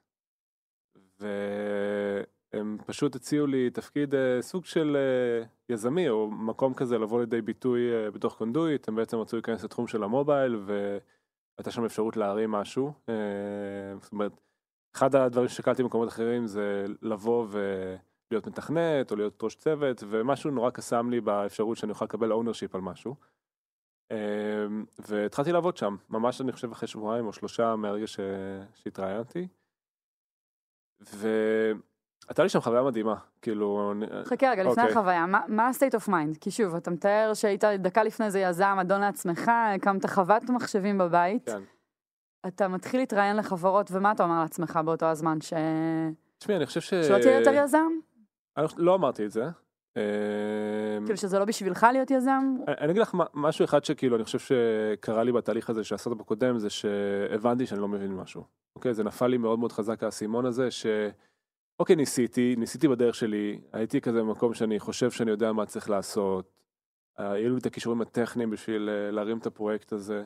והם 1.20 2.79
פשוט 2.87 3.16
הציעו 3.16 3.46
לי 3.46 3.70
תפקיד 3.70 4.14
אה, 4.14 4.42
סוג 4.42 4.64
של 4.64 4.96
אה, 4.96 5.46
יזמי, 5.68 6.09
או 6.09 6.31
מקום 6.31 6.74
כזה 6.74 6.98
לבוא 6.98 7.20
לידי 7.20 7.42
ביטוי 7.42 7.92
אה, 7.92 8.11
בתוך 8.11 8.35
קונדויט, 8.37 8.88
הם 8.88 8.96
בעצם 8.96 9.16
רצו 9.16 9.37
להיכנס 9.37 9.64
לתחום 9.64 9.87
של 9.87 10.03
המובייל, 10.03 10.57
והייתה 10.57 11.70
שם 11.70 11.85
אפשרות 11.85 12.16
להרים 12.16 12.50
משהו. 12.50 12.92
אה, 13.09 13.14
זאת 14.00 14.12
אומרת, 14.12 14.33
אחד 14.94 15.14
הדברים 15.14 15.48
ששקלתי 15.48 15.83
במקומות 15.83 16.09
אחרים 16.09 16.46
זה 16.46 16.85
לבוא 17.03 17.46
להיות 18.31 18.46
מתכנת 18.46 19.11
או 19.11 19.16
להיות 19.16 19.42
ראש 19.42 19.55
צוות, 19.55 20.05
ומשהו 20.09 20.50
נורא 20.50 20.70
קסם 20.70 21.11
לי 21.11 21.20
באפשרות 21.20 21.76
שאני 21.76 21.90
אוכל 21.92 22.05
לקבל 22.05 22.33
ownership 22.33 22.70
על 22.72 22.81
משהו. 22.81 23.14
אמ, 24.11 24.85
והתחלתי 24.99 25.53
לעבוד 25.53 25.77
שם, 25.77 25.96
ממש 26.11 26.40
אני 26.40 26.53
חושב 26.53 26.73
אחרי 26.73 26.88
שבועיים 26.88 27.27
או 27.27 27.33
שלושה 27.33 27.77
מהרגע 27.77 28.07
ש... 28.07 28.20
שהתראיינתי. 28.75 29.49
והייתה 31.01 32.42
לי 32.42 32.49
שם 32.49 32.61
חוויה 32.61 32.83
מדהימה, 32.83 33.14
כאילו... 33.42 33.92
אני- 33.92 34.07
חכה 34.25 34.51
רגע, 34.51 34.62
לפני 34.62 34.70
אוקיי. 34.70 34.90
החוויה, 34.90 35.27
מה- 35.27 35.66
ה-state 35.68 35.94
of 36.01 36.09
mind? 36.09 36.38
כי 36.40 36.51
שוב, 36.51 36.75
אתה 36.75 36.90
מתאר 36.90 37.31
שהיית 37.35 37.64
דקה 37.64 38.03
לפני 38.03 38.31
זה 38.31 38.40
יזם, 38.40 38.77
אדון 38.81 39.01
לעצמך, 39.01 39.51
הקמת 39.75 40.07
חוות 40.07 40.42
מחשבים 40.51 40.99
בבית. 40.99 41.46
כן. 41.49 41.62
אתה 42.46 42.68
מתחיל 42.68 43.01
להתראיין 43.01 43.37
לחברות, 43.37 43.90
ומה 43.92 44.12
אתה 44.12 44.23
אומר 44.25 44.40
לעצמך 44.40 44.79
באותו 44.85 45.07
הזמן? 45.07 45.40
ש... 45.40 45.53
תשמעי, 46.38 46.57
אני 46.57 46.66
חושב 46.66 46.81
ש... 46.81 46.90
שלא 46.90 47.18
תהיה 47.18 47.38
יותר 47.38 47.55
יזם? 47.55 47.88
לא 48.77 48.94
אמרתי 48.94 49.25
את 49.27 49.31
זה. 49.31 49.44
אמ, 49.96 50.03
כאילו 51.05 51.16
שזה 51.16 51.38
לא 51.38 51.44
בשבילך 51.44 51.87
להיות 51.92 52.11
יזם? 52.11 52.55
אני 52.68 52.90
אגיד 52.90 53.03
לך 53.03 53.16
משהו 53.35 53.64
אחד 53.64 53.85
שכאילו 53.85 54.16
אני 54.16 54.24
חושב 54.24 54.38
שקרה 54.38 55.24
לי 55.24 55.33
בתהליך 55.33 55.70
הזה 55.70 55.85
שעשית 55.85 56.12
בקודם 56.12 56.59
זה 56.59 56.70
שהבנתי 56.70 57.66
שאני 57.66 57.81
לא 57.81 57.88
מבין 57.88 58.14
משהו. 58.14 58.44
אוקיי 58.76 58.94
זה 58.94 59.05
נפל 59.05 59.26
לי 59.26 59.38
מאוד 59.38 59.59
מאוד 59.59 59.72
חזק 59.72 60.03
האסימון 60.03 60.46
הזה 60.46 60.70
ש... 60.70 60.87
אוקיי 61.81 61.96
ניסיתי 61.96 62.55
ניסיתי 62.59 62.88
בדרך 62.88 63.14
שלי 63.14 63.61
הייתי 63.72 64.00
כזה 64.00 64.20
במקום 64.20 64.55
שאני 64.55 64.81
חושב 64.81 65.11
שאני 65.11 65.31
יודע 65.31 65.53
מה 65.53 65.66
צריך 65.66 65.90
לעשות. 65.90 66.61
אה, 67.18 67.33
היו 67.33 67.50
לי 67.50 67.59
את 67.59 67.66
הכישורים 67.66 68.00
הטכניים 68.00 68.50
בשביל 68.50 68.88
אה, 68.88 69.11
להרים 69.11 69.38
את 69.38 69.46
הפרויקט 69.46 69.92
הזה 69.92 70.24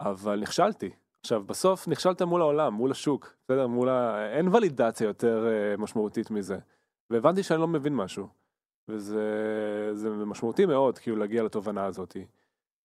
אבל 0.00 0.40
נכשלתי. 0.40 0.90
עכשיו 1.20 1.44
בסוף 1.44 1.88
נכשלת 1.88 2.22
מול 2.22 2.40
העולם 2.40 2.74
מול 2.74 2.90
השוק 2.90 3.34
בסדר 3.44 3.66
מול 3.66 3.88
ה... 3.88 4.26
אין 4.36 4.48
ולידציה 4.48 5.06
יותר 5.06 5.46
אה, 5.46 5.76
משמעותית 5.76 6.30
מזה. 6.30 6.58
והבנתי 7.10 7.42
שאני 7.42 7.60
לא 7.60 7.68
מבין 7.68 7.94
משהו. 7.94 8.43
וזה 8.88 9.90
זה 9.92 10.10
משמעותי 10.10 10.66
מאוד 10.66 10.98
כאילו 10.98 11.16
להגיע 11.16 11.42
לתובנה 11.42 11.84
הזאתי. 11.84 12.26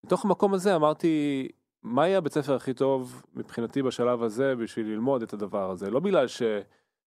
מתוך 0.04 0.26
המקום 0.26 0.54
הזה 0.54 0.76
אמרתי 0.76 1.48
מה 1.84 2.08
יהיה 2.08 2.18
הבית 2.18 2.34
ספר 2.34 2.56
הכי 2.56 2.74
טוב 2.74 3.24
מבחינתי 3.34 3.82
בשלב 3.82 4.24
הזה 4.24 4.56
בשביל 4.56 4.88
ללמוד 4.88 5.22
את 5.22 5.34
הדבר 5.34 5.72
הזה 5.72 5.90
לא 5.90 6.00
בגלל 6.00 6.28
ש... 6.28 6.42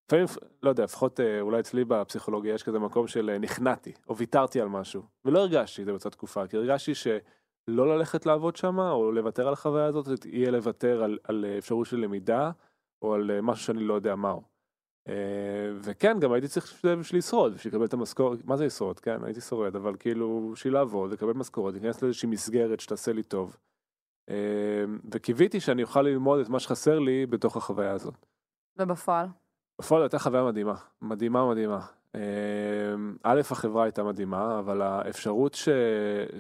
לפעמים 0.07 0.27
לא 0.63 0.71
יודע 0.71 0.85
לפחות 0.85 1.21
אה, 1.21 1.41
אולי 1.41 1.61
אצלי 1.61 1.85
בפסיכולוגיה 1.85 2.55
יש 2.55 2.63
כזה 2.63 2.79
מקום 2.79 3.07
של 3.07 3.31
אה, 3.31 3.39
נכנעתי 3.39 3.93
או 4.09 4.17
ויתרתי 4.17 4.61
על 4.61 4.69
משהו 4.69 5.03
ולא 5.25 5.39
הרגשתי 5.39 5.83
את 5.83 5.87
זה 5.87 5.93
באותה 5.93 6.11
תקופה 6.11 6.47
כי 6.47 6.57
הרגשתי 6.57 6.95
שלא 6.95 7.97
ללכת 7.97 8.27
לעבוד 8.27 8.57
שם 8.57 8.79
או 8.79 9.13
לוותר 9.13 9.47
על 9.47 9.53
החוויה 9.53 9.87
הזאת 9.87 10.27
יהיה 10.27 10.51
לוותר 10.51 11.03
על, 11.03 11.19
על 11.25 11.45
אה, 11.49 11.59
אפשרות 11.59 11.87
של 11.87 11.97
למידה 11.97 12.51
או 13.03 13.15
על 13.15 13.41
משהו 13.41 13.65
שאני 13.65 13.85
לא 13.85 13.95
יודע 13.95 14.15
מהו. 14.15 14.52
אה, 15.09 15.15
וכן 15.81 16.21
גם 16.21 16.33
הייתי 16.33 16.49
צריך 16.49 16.85
בשביל 16.85 17.19
לשרוד 17.19 17.55
בשביל 17.55 17.75
לקבל 17.75 17.85
את 17.85 17.93
המשכורת 17.93 18.45
מה 18.45 18.57
זה 18.57 18.67
לשרוד 18.67 19.01
כן 19.01 19.25
הייתי 19.25 19.41
שורד 19.41 19.77
אבל 19.77 19.97
כאילו 19.99 20.51
בשביל 20.53 20.73
לעבוד 20.75 21.13
לקבל 21.13 21.33
משכורת 21.33 21.75
להיכנס 21.75 22.03
לאיזושהי 22.03 22.29
מסגרת 22.29 22.81
שתעשה 22.81 23.13
לי 23.13 23.23
טוב. 23.23 23.57
אה, 24.31 24.35
וקיוויתי 25.13 25.61
שאני 25.61 25.83
אוכל 25.83 26.03
ללמוד 26.03 26.41
את 26.41 26.49
מה 26.49 26.61
שחסר 26.61 26.99
לי 26.99 27.27
בתוך 27.27 27.57
החוויה 27.57 27.93
הזאת. 27.93 28.27
ובפועל? 28.79 29.27
בפועל 29.81 30.03
הייתה 30.03 30.19
חוויה 30.19 30.45
מדהימה 30.45 30.75
מדהימה 31.03 31.51
מדהימה. 31.51 31.87
אה, 32.15 32.21
א' 33.23 33.41
החברה 33.51 33.85
הייתה 33.85 34.03
מדהימה 34.03 34.59
אבל 34.59 34.83
האפשרות 34.83 35.55
ש... 35.55 35.69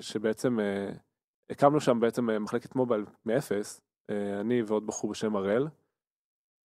שבעצם 0.00 0.58
הקמנו 1.50 1.80
שם 1.80 2.00
בעצם 2.00 2.42
מחלקת 2.44 2.76
מובייל 2.76 3.04
מאפס 3.26 3.80
אני 4.40 4.62
ועוד 4.62 4.86
בחור 4.86 5.10
בשם 5.10 5.36
הראל. 5.36 5.68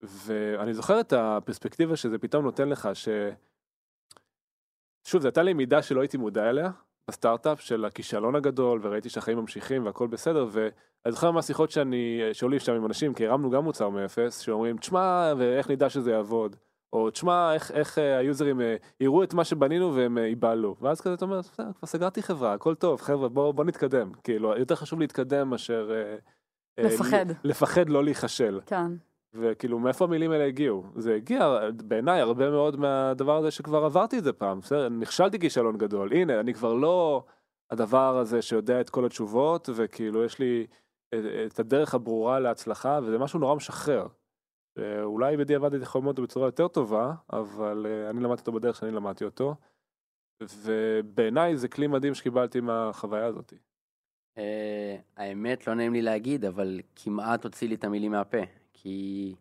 ואני 0.02 0.74
זוכר 0.74 1.00
את 1.00 1.12
הפרספקטיבה 1.12 1.96
שזה 1.96 2.18
פתאום 2.18 2.44
נותן 2.44 2.68
לך 2.68 2.88
ש... 2.94 3.08
שוב, 5.04 5.22
זו 5.22 5.28
הייתה 5.28 5.42
לי 5.42 5.52
מידה 5.52 5.82
שלא 5.82 6.00
הייתי 6.00 6.16
מודע 6.16 6.50
אליה 6.50 6.70
בסטארט-אפ 7.08 7.60
של 7.60 7.84
הכישלון 7.84 8.34
הגדול 8.34 8.80
וראיתי 8.82 9.08
שהחיים 9.08 9.38
ממשיכים 9.38 9.86
והכל 9.86 10.06
בסדר 10.06 10.46
ואני 10.50 11.12
זוכר 11.12 11.30
מהשיחות 11.30 11.70
שאני 11.70 12.20
שעולים 12.32 12.58
שם 12.58 12.72
עם 12.72 12.86
אנשים 12.86 13.14
כי 13.14 13.26
הרמנו 13.26 13.50
גם 13.50 13.64
מוצר 13.64 13.88
מאפס 13.88 14.38
שאומרים 14.38 14.78
תשמע 14.78 15.32
ואיך 15.38 15.70
נדע 15.70 15.90
שזה 15.90 16.10
יעבוד 16.10 16.56
או 16.92 17.10
תשמע 17.10 17.54
איך, 17.54 17.70
איך 17.70 17.98
אה, 17.98 18.18
היוזרים 18.18 18.60
אה, 18.60 18.76
יראו 19.00 19.22
את 19.22 19.34
מה 19.34 19.44
שבנינו 19.44 19.94
והם 19.94 20.18
אה, 20.18 20.26
ייבהלו 20.26 20.76
ואז 20.80 21.00
כזה 21.00 21.14
אתה 21.14 21.24
אומר 21.24 21.40
"בסדר, 21.40 21.72
כבר 21.78 21.86
סגרתי 21.86 22.22
חברה 22.22 22.52
הכל 22.52 22.74
טוב 22.74 23.00
חבר'ה 23.00 23.28
בוא, 23.28 23.52
בוא 23.52 23.64
נתקדם 23.64 24.12
כאילו 24.24 24.56
יותר 24.56 24.74
חשוב 24.74 25.00
להתקדם 25.00 25.50
מאשר 25.50 25.92
לפחד. 26.78 27.26
לפחד 27.44 27.88
לא 27.88 28.04
להיכשל 28.04 28.60
כן. 28.66 28.92
וכאילו 29.34 29.78
מאיפה 29.78 30.04
המילים 30.04 30.30
האלה 30.30 30.44
הגיעו 30.44 30.84
זה 30.96 31.14
הגיע 31.14 31.58
בעיניי 31.84 32.20
הרבה 32.20 32.50
מאוד 32.50 32.76
מהדבר 32.76 33.36
הזה 33.36 33.50
שכבר 33.50 33.84
עברתי 33.84 34.18
את 34.18 34.24
זה 34.24 34.32
פעם 34.32 34.60
בסדר 34.60 34.88
נכשלתי 34.88 35.38
כישלון 35.38 35.78
גדול 35.78 36.12
הנה 36.12 36.40
אני 36.40 36.54
כבר 36.54 36.74
לא 36.74 37.24
הדבר 37.70 38.18
הזה 38.18 38.42
שיודע 38.42 38.80
את 38.80 38.90
כל 38.90 39.06
התשובות 39.06 39.68
וכאילו 39.74 40.24
יש 40.24 40.38
לי 40.38 40.66
את, 41.14 41.18
את 41.46 41.58
הדרך 41.58 41.94
הברורה 41.94 42.40
להצלחה 42.40 43.00
וזה 43.02 43.18
משהו 43.18 43.38
נורא 43.38 43.54
משחרר. 43.54 44.06
אה, 44.78 45.02
אולי 45.02 45.36
בדיעבד 45.36 45.72
הייתי 45.72 45.82
יכול 45.82 45.98
ללמוד 45.98 46.18
אותו 46.18 46.22
בצורה 46.22 46.48
יותר 46.48 46.68
טובה 46.68 47.12
אבל 47.32 47.86
אה, 47.88 48.10
אני 48.10 48.20
למדתי 48.20 48.40
אותו 48.40 48.52
בדרך 48.52 48.76
שאני 48.76 48.90
למדתי 48.90 49.24
אותו. 49.24 49.54
ובעיניי 50.42 51.56
זה 51.56 51.68
כלי 51.68 51.86
מדהים 51.86 52.14
שקיבלתי 52.14 52.60
מהחוויה 52.60 53.26
הזאת. 53.26 53.52
אה, 54.38 54.96
האמת, 55.16 55.66
לא 55.66 55.74
נעים 55.74 55.92
לי 55.92 56.02
להגיד, 56.02 56.44
אבל 56.44 56.80
כמעט 56.96 57.44
הוציא 57.44 57.68
לי 57.68 57.74
את 57.74 57.84
המילים 57.84 58.12
מהפה. 58.12 58.38
כי 58.82 59.34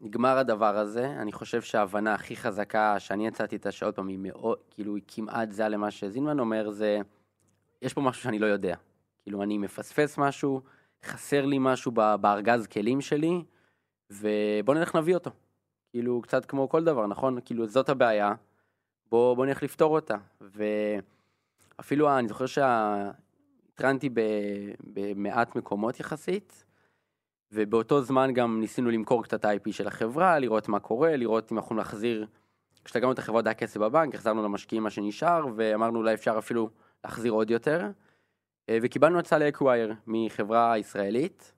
נגמר 0.00 0.38
הדבר 0.38 0.76
הזה, 0.76 1.06
אני 1.06 1.32
חושב 1.32 1.62
שההבנה 1.62 2.14
הכי 2.14 2.36
חזקה 2.36 3.00
שאני 3.00 3.26
יצאתי 3.26 3.56
איתה, 3.56 3.72
שעוד 3.72 3.94
פעם 3.94 4.08
היא 4.08 4.18
מאוד, 4.18 4.58
כאילו 4.70 4.96
היא 4.96 5.02
כמעט 5.08 5.52
זהה 5.52 5.68
למה 5.68 5.90
שזינמן 5.90 6.38
אומר, 6.40 6.70
זה 6.70 6.98
יש 7.82 7.94
פה 7.94 8.00
משהו 8.00 8.22
שאני 8.22 8.38
לא 8.38 8.46
יודע. 8.46 8.76
כאילו 9.22 9.42
אני 9.42 9.58
מפספס 9.58 10.18
משהו, 10.18 10.60
חסר 11.04 11.46
לי 11.46 11.56
משהו 11.60 11.92
בארגז 11.92 12.66
כלים 12.66 13.00
שלי, 13.00 13.44
ובוא 14.10 14.74
נלך 14.74 14.96
נביא 14.96 15.14
אותו. 15.14 15.30
כאילו 15.90 16.22
קצת 16.22 16.44
כמו 16.44 16.68
כל 16.68 16.84
דבר, 16.84 17.06
נכון? 17.06 17.38
כאילו 17.44 17.66
זאת 17.66 17.88
הבעיה, 17.88 18.34
בוא, 19.10 19.34
בוא 19.36 19.46
נלך 19.46 19.62
לפתור 19.62 19.94
אותה. 19.94 20.16
ואפילו 21.78 22.18
אני 22.18 22.28
זוכר 22.28 22.46
שהתראיינתי 22.46 24.08
ב- 24.08 24.72
במעט 24.80 25.56
מקומות 25.56 26.00
יחסית, 26.00 26.64
ובאותו 27.52 28.02
זמן 28.02 28.32
גם 28.34 28.60
ניסינו 28.60 28.90
למכור 28.90 29.22
קצת 29.22 29.44
ה-IP 29.44 29.72
של 29.72 29.86
החברה, 29.86 30.38
לראות 30.38 30.68
מה 30.68 30.78
קורה, 30.78 31.16
לראות 31.16 31.52
אם 31.52 31.58
אנחנו 31.58 31.76
נחזיר, 31.76 32.26
כשסגרנו 32.84 33.12
את 33.12 33.18
החברה 33.18 33.42
היה 33.44 33.54
כסף 33.54 33.80
בבנק, 33.80 34.14
החזרנו 34.14 34.42
למשקיעים 34.42 34.82
מה 34.82 34.90
שנשאר, 34.90 35.46
ואמרנו 35.56 35.98
אולי 35.98 36.14
אפשר 36.14 36.38
אפילו 36.38 36.70
להחזיר 37.04 37.32
עוד 37.32 37.50
יותר. 37.50 37.90
אה, 38.68 38.78
וקיבלנו 38.82 39.18
הצעה 39.18 39.38
ל 39.38 39.43
acqui-hire 39.43 39.94
מחברה 40.06 40.78
ישראלית, 40.78 41.52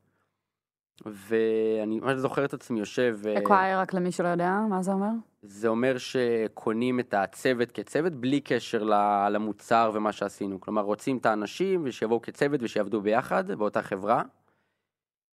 ואני 1.06 2.00
ממש 2.00 2.18
זוכר 2.18 2.44
את 2.44 2.54
עצמי 2.54 2.80
יושב... 2.80 3.18
אה, 3.26 3.38
acqui-hire, 3.38 3.78
רק 3.78 3.94
למי 3.94 4.12
שלא 4.12 4.28
יודע, 4.28 4.52
מה 4.68 4.82
זה 4.82 4.92
אומר? 4.92 5.10
זה 5.42 5.68
אומר 5.68 5.98
שקונים 5.98 7.00
את 7.00 7.14
הצוות 7.14 7.72
כצוות 7.72 8.12
בלי 8.12 8.40
קשר 8.40 8.82
למוצר 9.30 9.90
ומה 9.94 10.12
שעשינו. 10.12 10.60
כלומר, 10.60 10.82
רוצים 10.82 11.16
את 11.16 11.26
האנשים 11.26 11.82
ושיבואו 11.84 12.22
כצוות 12.22 12.60
ושיעבדו 12.62 13.00
ביחד 13.00 13.50
באותה 13.50 13.82
חברה. 13.82 14.22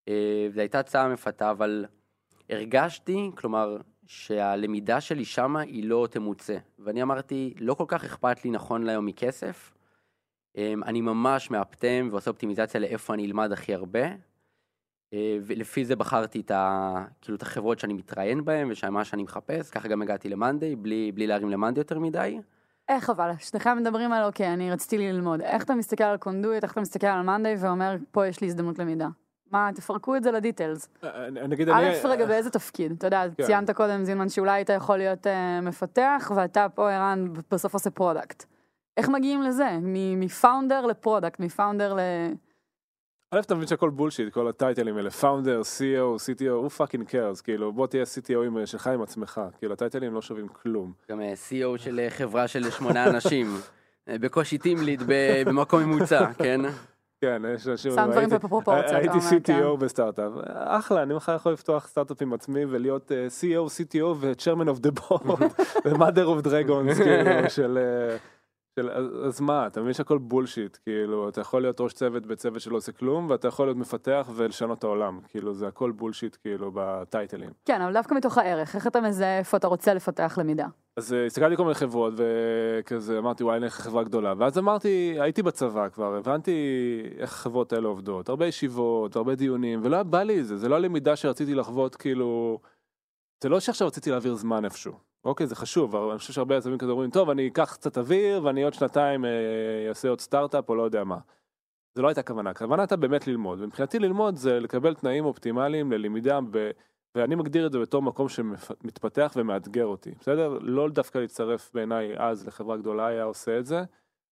אה, 0.10 0.48
זו 0.54 0.60
הייתה 0.60 0.80
הצעה 0.80 1.10
מפתה, 1.10 1.52
אבל 1.52 1.86
הרגשתי, 2.50 3.32
כלומר, 3.36 3.78
שהלמידה 4.08 5.02
שלי 5.02 5.26
שמה 5.26 5.60
היא 5.60 5.90
לא 5.90 6.08
תמוצה. 6.12 6.58
ואני 6.80 7.04
אמרתי, 7.04 7.54
לא 7.60 7.74
כל 7.74 7.86
כך 7.88 8.04
אכפת 8.04 8.46
לי 8.46 8.52
נכון 8.52 8.84
להיום 8.84 9.06
מכסף. 9.06 9.74
אה, 10.58 10.74
אני 10.86 11.02
ממש 11.02 11.52
מאפטם 11.52 12.08
ועושה 12.12 12.32
אופטימיזציה 12.32 12.80
לאיפה 12.80 13.14
אני 13.14 13.26
אלמד 13.26 13.52
הכי 13.52 13.74
הרבה. 13.74 14.04
אה, 15.14 15.38
ולפי 15.42 15.86
זה 15.86 15.96
בחרתי 15.96 16.40
את, 16.40 16.52
ה, 16.52 17.06
כאילו, 17.22 17.36
את 17.36 17.42
החברות 17.42 17.80
שאני 17.80 17.94
מתראיין 17.94 18.46
בהן 18.46 18.72
ומה 18.84 19.06
שאני 19.06 19.24
מחפש, 19.24 19.70
ככה 19.70 19.88
גם 19.88 20.02
הגעתי 20.02 20.30
למאנדיי, 20.30 20.76
בלי, 20.76 21.12
בלי 21.12 21.28
להרים 21.28 21.50
למאנדיי 21.50 21.82
יותר 21.82 22.00
מדי. 22.00 22.40
איך 22.90 23.10
אבל? 23.10 23.32
שניכם 23.40 23.78
מדברים 23.78 24.14
על 24.14 24.24
אוקיי, 24.24 24.54
אני 24.54 24.72
רציתי 24.72 24.98
ללמוד. 24.98 25.42
איך 25.42 25.64
אתה 25.64 25.76
מסתכל 25.76 26.04
על 26.04 26.18
קונדויט, 26.18 26.64
איך 26.64 26.72
אתה 26.72 26.82
מסתכל 26.82 27.08
על 27.08 27.22
מאנדיי 27.22 27.56
ואומר, 27.60 27.96
פה 28.12 28.28
יש 28.28 28.42
לי 28.42 28.48
הזדמנות 28.48 28.80
למידה. 28.80 29.08
מה, 29.52 29.70
תפרקו 29.76 30.16
את 30.16 30.24
זה 30.24 30.32
ל 30.32 30.38
details. 30.38 30.90
אני- 31.04 31.48
נגיד 31.48 31.70
א', 31.70 31.74
אני... 31.74 32.00
רגע, 32.12 32.26
באיזה 32.26 32.50
תפקיד? 32.50 32.92
אתה 32.92 33.08
יודע, 33.08 33.24
כן. 33.38 33.44
ציינת 33.44 33.72
קודם, 33.72 34.04
זינמן, 34.06 34.30
שאולי 34.30 34.52
היית 34.52 34.70
יכול 34.70 34.98
להיות 34.98 35.28
אה, 35.28 35.62
מפתח, 35.62 36.32
ואתה 36.36 36.68
פה, 36.76 36.92
ערן, 36.92 37.26
בסוף 37.52 37.74
עושה 37.74 37.90
product. 37.90 38.46
איך 38.98 39.10
מגיעים 39.10 39.42
לזה? 39.42 39.70
מ- 39.82 40.20
מ 40.20 40.28
founder 40.28 40.86
ל 40.86 40.92
product, 40.92 41.40
מ 41.40 41.46
founder 41.47 41.94
ל... 41.94 42.00
א' 43.32 43.40
אתה 43.40 43.56
מבין 43.56 43.68
שהכל 43.68 43.90
בולשיט 43.90 44.34
כל 44.34 44.48
הטייטלים 44.48 44.98
האלה 44.98 45.10
founder 45.10 45.62
CEO 45.62 46.18
CTO 46.20 46.50
who 46.50 46.70
fucking 46.70 47.06
cares 47.08 47.42
כאילו 47.42 47.74
בוא 47.74 47.88
תהיה 47.88 48.04
CTO 48.04 48.46
עם- 48.46 48.66
שלך 48.66 48.88
עם 48.88 49.02
עצמך 49.02 49.42
כאילו 49.58 49.74
הטייטלים 49.74 50.14
לא 50.14 50.22
שווים 50.22 50.48
כלום. 50.48 50.94
גם 51.12 51.22
אה, 51.22 51.34
CEO 51.34 51.78
של 51.78 52.00
אה, 52.00 52.10
חברה 52.10 52.48
של 52.48 52.70
שמונה 52.72 53.10
אנשים, 53.10 53.48
אה, 54.10 54.16
בקושי 54.20 54.58
team 54.58 54.81
lead 54.81 55.04
ב- 55.08 55.42
במקום 55.46 55.82
ממוצע, 55.84 56.34
כן? 56.34 56.62
כן, 57.22 57.42
יש 57.56 57.68
אנשים... 57.68 57.92
שם 57.92 58.08
דברים 58.12 58.18
הייתי- 58.32 58.36
בפרופורציה, 58.36 58.86
אתה 58.88 58.96
הייתי 58.98 59.10
אומר, 59.18 59.30
כן. 59.44 59.60
CTO 59.64 59.78
בסטארט-אפ, 59.78 60.32
אחלה, 60.54 61.04
אני 61.04 61.14
מחר 61.14 61.36
יכול 61.36 61.52
לפתוח 61.52 61.88
סטארט-אפ 61.88 62.22
עם 62.22 62.34
עצמי 62.34 62.66
ולהיות 62.66 63.12
אה, 63.12 63.28
CEO, 63.28 63.68
CTO 63.70 64.04
ו-Chairman 64.20 64.68
of 64.70 64.88
the 64.88 65.00
board, 65.02 65.32
ו-Mother 65.86 66.44
of 66.44 66.46
Dragons, 66.46 66.96
כאילו, 66.96 67.50
של... 67.50 67.78
של, 68.80 68.90
אז, 69.26 69.42
מה, 69.42 69.68
אתה 69.68 69.82
מבין 69.82 69.94
שהכל 69.94 70.18
בולשיט, 70.18 70.78
כאילו, 70.84 71.30
אתה 71.30 71.42
יכול 71.42 71.62
להיות 71.62 71.82
ראש 71.82 71.94
צוות 71.94 72.26
בצוות 72.26 72.62
שלא 72.62 72.78
עושה 72.78 72.92
כלום, 72.92 73.30
ואתה 73.30 73.48
יכול 73.48 73.68
להיות 73.68 73.78
מפתח 73.78 74.30
ולשנות 74.36 74.80
את 74.80 74.84
העולם, 74.84 75.20
כאילו, 75.28 75.54
זה 75.54 75.68
הכל 75.68 75.92
בולשיט, 75.92 76.38
כאילו, 76.42 76.72
בטייטלים. 76.74 77.50
כן, 77.66 77.82
אבל 77.82 77.94
דווקא 77.94 78.16
מתוך 78.16 78.38
הערך, 78.38 78.76
איך 78.76 78.88
אתה 78.88 79.02
מזהה 79.02 79.40
איפה 79.40 79.58
אתה 79.58 79.68
רוצה 79.68 79.94
לפתח 79.94 80.38
למידה? 80.42 80.68
אז 80.98 81.14
אה, 81.14 81.26
הסתכלתי 81.26 81.56
כל 81.56 81.64
מיני 81.64 81.76
חברות 81.76 82.14
וכזה 82.16 83.18
אמרתי 83.18 83.44
וואי 83.44 83.60
נלך 83.60 83.80
לחברה 83.80 84.04
גדולה 84.04 84.34
ואז 84.38 84.58
אמרתי 84.58 85.18
הייתי 85.20 85.44
בצבא 85.44 85.90
כבר 85.90 86.16
הבנתי 86.16 86.52
איך 87.18 87.34
החברות 87.34 87.74
האלה 87.74 87.88
עובדות 87.88 88.30
הרבה 88.30 88.48
ישיבות 88.48 89.16
הרבה 89.16 89.36
דיונים 89.36 89.80
ולא 89.84 90.04
בא 90.04 90.24
לי 90.24 90.44
זה 90.44 90.58
זה 90.58 90.70
לא 90.70 90.76
הלמידה 90.76 91.16
שרציתי 91.16 91.56
לחוות 91.56 91.96
כאילו 91.96 92.60
זה 93.44 93.50
לא 93.50 93.60
שעכשיו 93.60 93.88
רציתי 93.88 94.12
להעביר 94.12 94.36
זמן 94.36 94.66
איפשהו 94.66 95.09
אוקיי 95.24 95.48
זה 95.48 95.56
חשוב 95.56 95.96
אני 95.96 96.18
חושב 96.18 96.34
שהרבה 96.34 96.56
יזמים 96.56 96.78
כזה 96.78 96.92
אומרים 96.92 97.10
טוב 97.10 97.30
אני 97.30 97.48
אקח 97.48 97.74
קצת 97.74 97.98
אוויר 97.98 98.44
ואני 98.44 98.64
עוד 98.64 98.74
שנתיים 98.74 99.26
אה, 99.26 99.90
אעשה 99.90 100.10
עוד 100.10 100.22
סטארט-אפ 100.22 100.70
או 100.70 100.76
לא 100.76 100.84
יודע 100.84 101.04
מה. 101.04 101.18
זה 101.96 102.02
לא 102.02 102.08
הייתה 102.08 102.24
כוונה 102.24 102.50
הכוונה 102.50 102.82
הייתה 102.82 102.96
באמת 102.96 103.28
ללמוד 103.28 103.62
ומבחינתי 103.62 104.00
ללמוד 104.00 104.36
זה 104.36 104.60
לקבל 104.60 104.94
תנאים 104.94 105.26
אופטימליים 105.26 105.92
ללמידה 105.92 106.40
ב... 106.52 106.72
ואני 107.16 107.36
מגדיר 107.36 107.68
את 107.68 107.72
זה 107.72 107.80
בתור 107.80 108.02
מקום 108.02 108.30
שמתפתח 108.30 109.34
ומאתגר 109.36 109.86
אותי, 109.86 110.12
בסדר? 110.20 110.58
לא 110.62 110.90
דווקא 110.90 111.18
להצטרף 111.18 111.72
בעיניי 111.74 112.14
אז 112.18 112.48
לחברה 112.48 112.78
גדולה 112.78 113.08
היה 113.08 113.24
עושה 113.24 113.60
את 113.60 113.66
זה. 113.66 113.84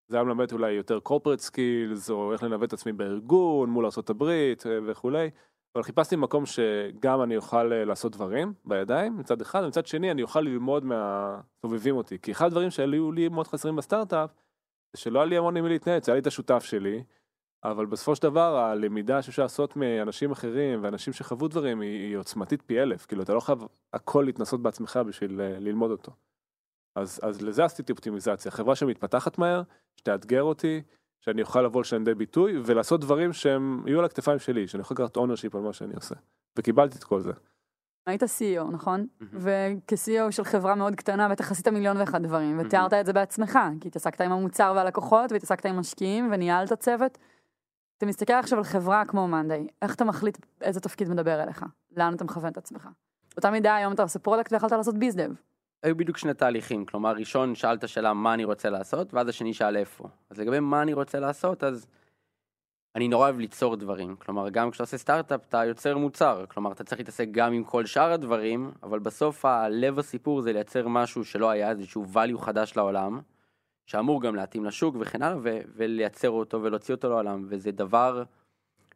זה 0.09 0.17
היה 0.17 0.25
מלמד 0.25 0.53
אולי 0.53 0.73
יותר 0.73 0.99
corporate 1.09 1.51
skills, 1.51 2.11
או 2.11 2.33
איך 2.33 2.43
לנווט 2.43 2.69
את 2.69 2.73
עצמי 2.73 2.93
בארגון, 2.93 3.71
מול 3.71 3.85
ארה"ב 3.85 4.25
וכולי. 4.87 5.31
אבל 5.77 5.83
חיפשתי 5.83 6.17
מקום 6.17 6.47
שגם 6.47 7.23
אני 7.23 7.37
אוכל 7.37 7.73
אה, 7.73 7.85
לעשות 7.85 8.13
דברים 8.13 8.55
בידיים 8.65 9.19
מצד 9.19 9.41
אחד, 9.41 9.63
ומצד 9.65 9.87
שני 9.87 10.11
אני 10.11 10.23
אוכל 10.23 10.41
ללמוד 10.41 10.85
מהסובבים 10.85 11.97
אותי. 11.97 12.19
כי 12.23 12.33
אחד 12.33 12.47
הדברים 12.47 12.71
שהיו 12.71 13.13
לי 13.13 13.29
מאוד 13.29 13.47
חסרים 13.47 13.77
בסטארט-אפ, 13.77 14.31
זה 14.93 15.01
שלא 15.01 15.19
היה 15.19 15.27
לי 15.27 15.37
המון 15.37 15.57
עם 15.57 15.65
מי 15.65 15.71
להתייעץ, 15.71 16.09
היה 16.09 16.15
לי 16.15 16.21
את 16.21 16.27
השותף 16.27 16.63
שלי, 16.65 17.05
אבל 17.65 17.87
בסופו 17.87 18.17
של 18.17 18.23
דבר 18.23 18.57
הלמידה 18.57 19.23
שאפשר 19.23 19.43
לעשות 19.43 19.77
מאנשים 19.77 20.31
אחרים 20.31 20.83
ואנשים 20.83 21.13
שחוו 21.13 21.49
דברים 21.49 21.81
היא, 21.81 22.09
היא 22.09 22.17
עוצמתית 22.17 22.63
פי 22.63 22.83
אלף, 22.83 23.07
כאילו 23.07 23.23
אתה 23.23 23.35
לא 23.35 23.41
חייב 23.41 23.59
הכל 23.93 24.23
להתנסות 24.27 24.63
בעצמך 24.63 25.01
בשביל 25.07 25.41
אה, 25.41 25.59
ללמוד 25.59 25.91
אותו. 25.91 26.13
אז, 26.95 27.21
אז 27.23 27.43
לזה 27.43 27.65
עשיתי 27.65 27.93
אופטימיזציה, 27.93 28.51
חברה 28.51 28.75
שמתפתחת 28.77 29.39
מהר, 29.39 29.63
שתאתגר 29.97 30.43
אותי, 30.43 30.83
שאני 31.27 31.43
אוכל 31.43 31.63
לבוא 31.63 31.81
לשם 31.81 32.05
לידי 32.05 32.15
ביטוי 32.15 32.61
ולעשות 32.65 33.01
דברים 33.01 33.33
שהם 33.33 33.83
יהיו 33.87 33.99
על 33.99 34.05
הכתפיים 34.05 34.39
שלי, 34.39 34.69
שאני 34.69 34.81
יכול 34.81 34.95
לקחת 34.95 35.17
ownership 35.17 35.55
על 35.55 35.61
מה 35.61 35.73
שאני 35.73 35.95
עושה. 35.95 36.15
וקיבלתי 36.59 36.99
את 36.99 37.05
כל 37.05 37.21
זה. 37.21 37.33
היית 38.07 38.23
CEO, 38.23 38.65
נכון? 38.73 39.07
מהמם. 39.21 39.39
וכ-CEO 39.43 40.31
של 40.31 40.45
חברה 40.45 40.75
מאוד 40.75 40.95
קטנה 40.95 41.29
בטח 41.29 41.51
עשית 41.51 41.69
מיליון 41.69 41.97
ואחד 41.97 42.23
דברים, 42.23 42.61
ותיארת 42.61 42.93
את 42.93 43.07
זה 43.07 43.13
בעצמך, 43.13 43.59
כי 43.81 43.89
התעסקת 43.89 44.21
עם 44.21 44.33
המוצר 44.33 44.73
והלקוחות, 44.77 45.33
והתעסקת 45.33 45.67
עם 45.67 45.79
משקיעים, 45.79 46.29
וניהלת 46.33 46.73
צוות. 46.73 47.19
אתה 47.99 48.07
מסתכל 48.07 48.33
עכשיו 48.33 48.59
על 48.59 48.65
חברה 48.65 49.05
כמו 49.05 49.29
מאנדיי, 49.29 49.67
איך 49.83 49.95
אתה 49.95 50.05
מחליט 50.05 50.39
איזה 50.61 50.81
תפקיד 50.81 51.09
מדבר 51.09 51.43
אליך? 51.43 51.65
לאן 51.97 52.15
אתה 52.15 52.25
מכוון 52.25 52.53
את 52.53 52.57
עצמך? 52.57 52.89
באותה 53.35 53.51
מידה 53.51 53.77
היום 53.77 53.93
אתה 53.93 54.03
עושה 54.03 54.19
product 54.19 54.53
ויכולת 54.53 54.73
לעשות 54.73 54.99
bizdev. 54.99 55.31
היו 55.87 55.97
בדיוק 55.97 56.19
שני 56.19 56.35
תהליכים, 56.35 56.87
כלומר 56.87 57.13
ראשון 57.13 57.55
שאלת 57.55 57.89
שאלה 57.89 58.13
מה 58.13 58.35
אני 58.35 58.45
רוצה 58.45 58.71
לעשות, 58.71 59.15
ואז 59.15 59.29
השני 59.29 59.55
שאל 59.55 59.77
איפה. 59.77 60.09
אז 60.31 60.39
לגבי 60.41 60.61
מה 60.61 60.83
אני 60.83 60.93
רוצה 60.93 61.21
לעשות, 61.21 61.65
אז 61.65 61.87
אני 62.95 63.09
נורא 63.09 63.25
אוהב 63.25 63.39
ליצור 63.39 63.77
דברים, 63.77 64.17
כלומר 64.17 64.49
גם 64.49 64.71
כשאתה 64.71 64.83
עושה 64.83 64.99
סטארט-אפ 64.99 65.41
אתה 65.49 65.65
יוצר 65.65 65.99
מוצר, 65.99 66.45
כלומר 66.49 66.73
אתה 66.73 66.85
צריך 66.85 67.01
להתעסק 67.01 67.29
גם 67.31 67.53
עם 67.53 67.65
כל 67.65 67.87
שאר 67.87 68.13
הדברים, 68.13 68.71
אבל 68.83 68.99
בסוף 68.99 69.45
הלב 69.45 69.99
הסיפור 69.99 70.41
זה 70.41 70.53
לייצר 70.53 70.89
משהו 70.89 71.25
שלא 71.25 71.51
היה, 71.51 71.71
איזשהו 71.71 72.07
value 72.15 72.39
חדש 72.39 72.77
לעולם, 72.77 73.21
שאמור 73.87 74.23
גם 74.23 74.35
להתאים 74.35 74.65
לשוק 74.65 74.97
וכן 75.01 75.23
הלאה, 75.23 75.39
ו- 75.43 75.61
ולייצר 75.75 76.31
אותו 76.31 76.63
ולהוציא 76.63 76.95
אותו 76.95 77.09
לעולם, 77.09 77.45
וזה 77.49 77.73
דבר 77.73 78.23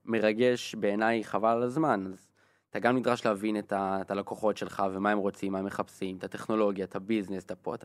מרגש 0.05 0.75
בעיניי 0.75 1.25
חבל 1.25 1.49
על 1.49 1.63
הזמן. 1.63 2.07
אז 2.13 2.30
אתה 2.71 2.79
גם 2.79 2.97
נדרש 2.97 3.27
להבין 3.27 3.59
את, 3.59 3.73
ה- 3.73 3.99
את 4.01 4.11
הלקוחות 4.11 4.57
שלך 4.57 4.83
ומה 4.93 5.11
הם 5.11 5.19
רוצים, 5.19 5.53
מה 5.53 5.59
הם 5.59 5.65
מחפשים, 5.65 6.17
את 6.17 6.25
הטכנולוגיה, 6.25 6.85
את 6.85 6.97
ה 6.97 7.02
business, 7.02 7.45
את 7.45 7.51
ה 7.51 7.55
product. 7.55 7.85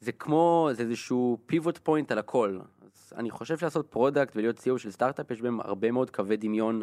זה 0.00 0.12
כמו, 0.12 0.68
זה 0.72 0.82
איזשהו 0.82 1.38
pivot 1.46 1.78
point 1.78 2.12
על 2.12 2.18
הכל. 2.18 2.58
אז 2.82 3.12
אני 3.16 3.30
חושב 3.30 3.58
שלעשות 3.58 3.86
product 3.90 4.36
ולהיות 4.36 4.58
CEO 4.58 4.78
של 4.78 4.90
סטארט-אפ 4.90 5.30
יש 5.30 5.42
בהם 5.42 5.60
הרבה 5.60 5.90
מאוד 5.90 6.10
קווי 6.10 6.36
דמיון 6.36 6.82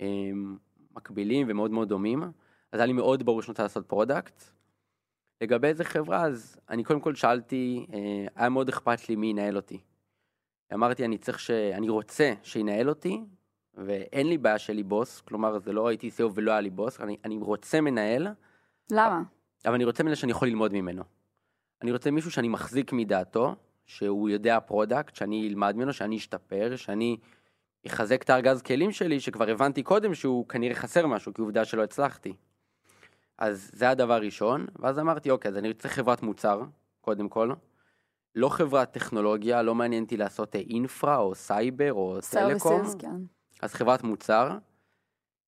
הם, 0.00 0.56
מקבילים 0.96 1.46
ומאוד 1.50 1.70
מאוד 1.70 1.88
דומים. 1.88 2.22
אז 2.72 2.80
היה 2.80 2.86
לי 2.86 2.92
מאוד 2.92 3.22
ברור 3.26 3.42
שאני 3.42 3.50
רוצה 3.52 3.62
לעשות 3.62 3.86
product. 3.86 4.42
לגבי 5.40 5.68
איזה 5.68 5.84
חברה, 5.84 6.24
אז 6.26 6.56
אני 6.68 6.84
קודם 6.84 7.00
כל 7.00 7.14
שאלתי, 7.14 7.86
אה, 7.92 8.26
היה 8.36 8.48
מאוד 8.48 8.68
אכפת 8.68 9.08
לי 9.08 9.16
מי 9.16 9.26
ינהל 9.26 9.56
אותי. 9.56 9.80
אמרתי, 10.74 11.04
אני 11.04 11.18
צריך 11.18 11.40
ש... 11.40 11.50
אני 11.50 11.88
רוצה 11.88 12.32
שינהל 12.42 12.88
אותי, 12.88 13.20
ואין 13.86 14.28
לי 14.28 14.38
בעיה 14.38 14.58
שיהיה 14.58 14.76
לי 14.76 14.82
בוס, 14.82 15.20
כלומר, 15.20 15.58
זה 15.58 15.72
לא 15.72 15.88
הייתי 15.88 16.08
CEO 16.08 16.30
ולא 16.34 16.50
היה 16.50 16.60
לי 16.60 16.70
בוס, 16.70 17.00
אני, 17.00 17.16
אני 17.24 17.36
רוצה 17.36 17.80
מנהל, 17.80 18.28
למה? 18.90 19.22
אבל 19.64 19.74
אני 19.74 19.84
רוצה 19.84 20.02
מנהל 20.02 20.14
שאני 20.14 20.32
יכול 20.32 20.48
ללמוד 20.48 20.72
ממנו. 20.72 21.02
אני 21.82 21.92
רוצה 21.92 22.10
מישהו 22.10 22.30
שאני 22.30 22.48
מחזיק 22.48 22.92
מדעתו, 22.92 23.54
שהוא 23.86 24.28
יודע 24.28 24.60
product, 24.60 25.14
שאני 25.16 25.48
אלמד 25.48 25.76
ממנו, 25.76 25.92
שאני 25.92 26.16
אשתפר, 26.16 26.76
שאני 26.76 27.16
אחזק 27.86 28.22
את 28.22 28.30
הארגז 28.30 28.62
כלים 28.62 28.92
שלי, 28.92 29.20
שכבר 29.20 29.50
הבנתי 29.50 29.82
קודם 29.82 30.14
שהוא 30.14 30.48
כנראה 30.48 30.74
חסר 30.74 31.06
משהו, 31.06 31.34
כי 31.34 31.40
עובדה 31.40 31.64
שלא 31.64 31.82
הצלחתי. 31.82 32.32
אז 33.38 33.70
זה 33.72 33.90
הדבר 33.90 34.12
הראשון, 34.12 34.66
ואז 34.78 34.98
אמרתי, 34.98 35.30
אוקיי, 35.30 35.48
אז 35.48 35.56
אני 35.56 35.74
צריך 35.74 35.94
חברת 35.94 36.22
מוצר, 36.22 36.62
קודם 37.00 37.28
כל. 37.28 37.52
לא 38.34 38.48
חברת 38.48 38.92
טכנולוגיה, 38.92 39.62
לא 39.62 39.74
מעניין 39.74 40.04
אותי 40.04 40.16
לעשות 40.16 40.54
infra 40.54 41.16
או 41.16 41.34
סייבר 41.34 41.92
או 41.92 42.18
טלקום. 42.30 42.58
services, 42.58 42.94
כן. 42.98 43.16
אז 43.62 43.74
חברת 43.74 44.02
מוצר, 44.02 44.58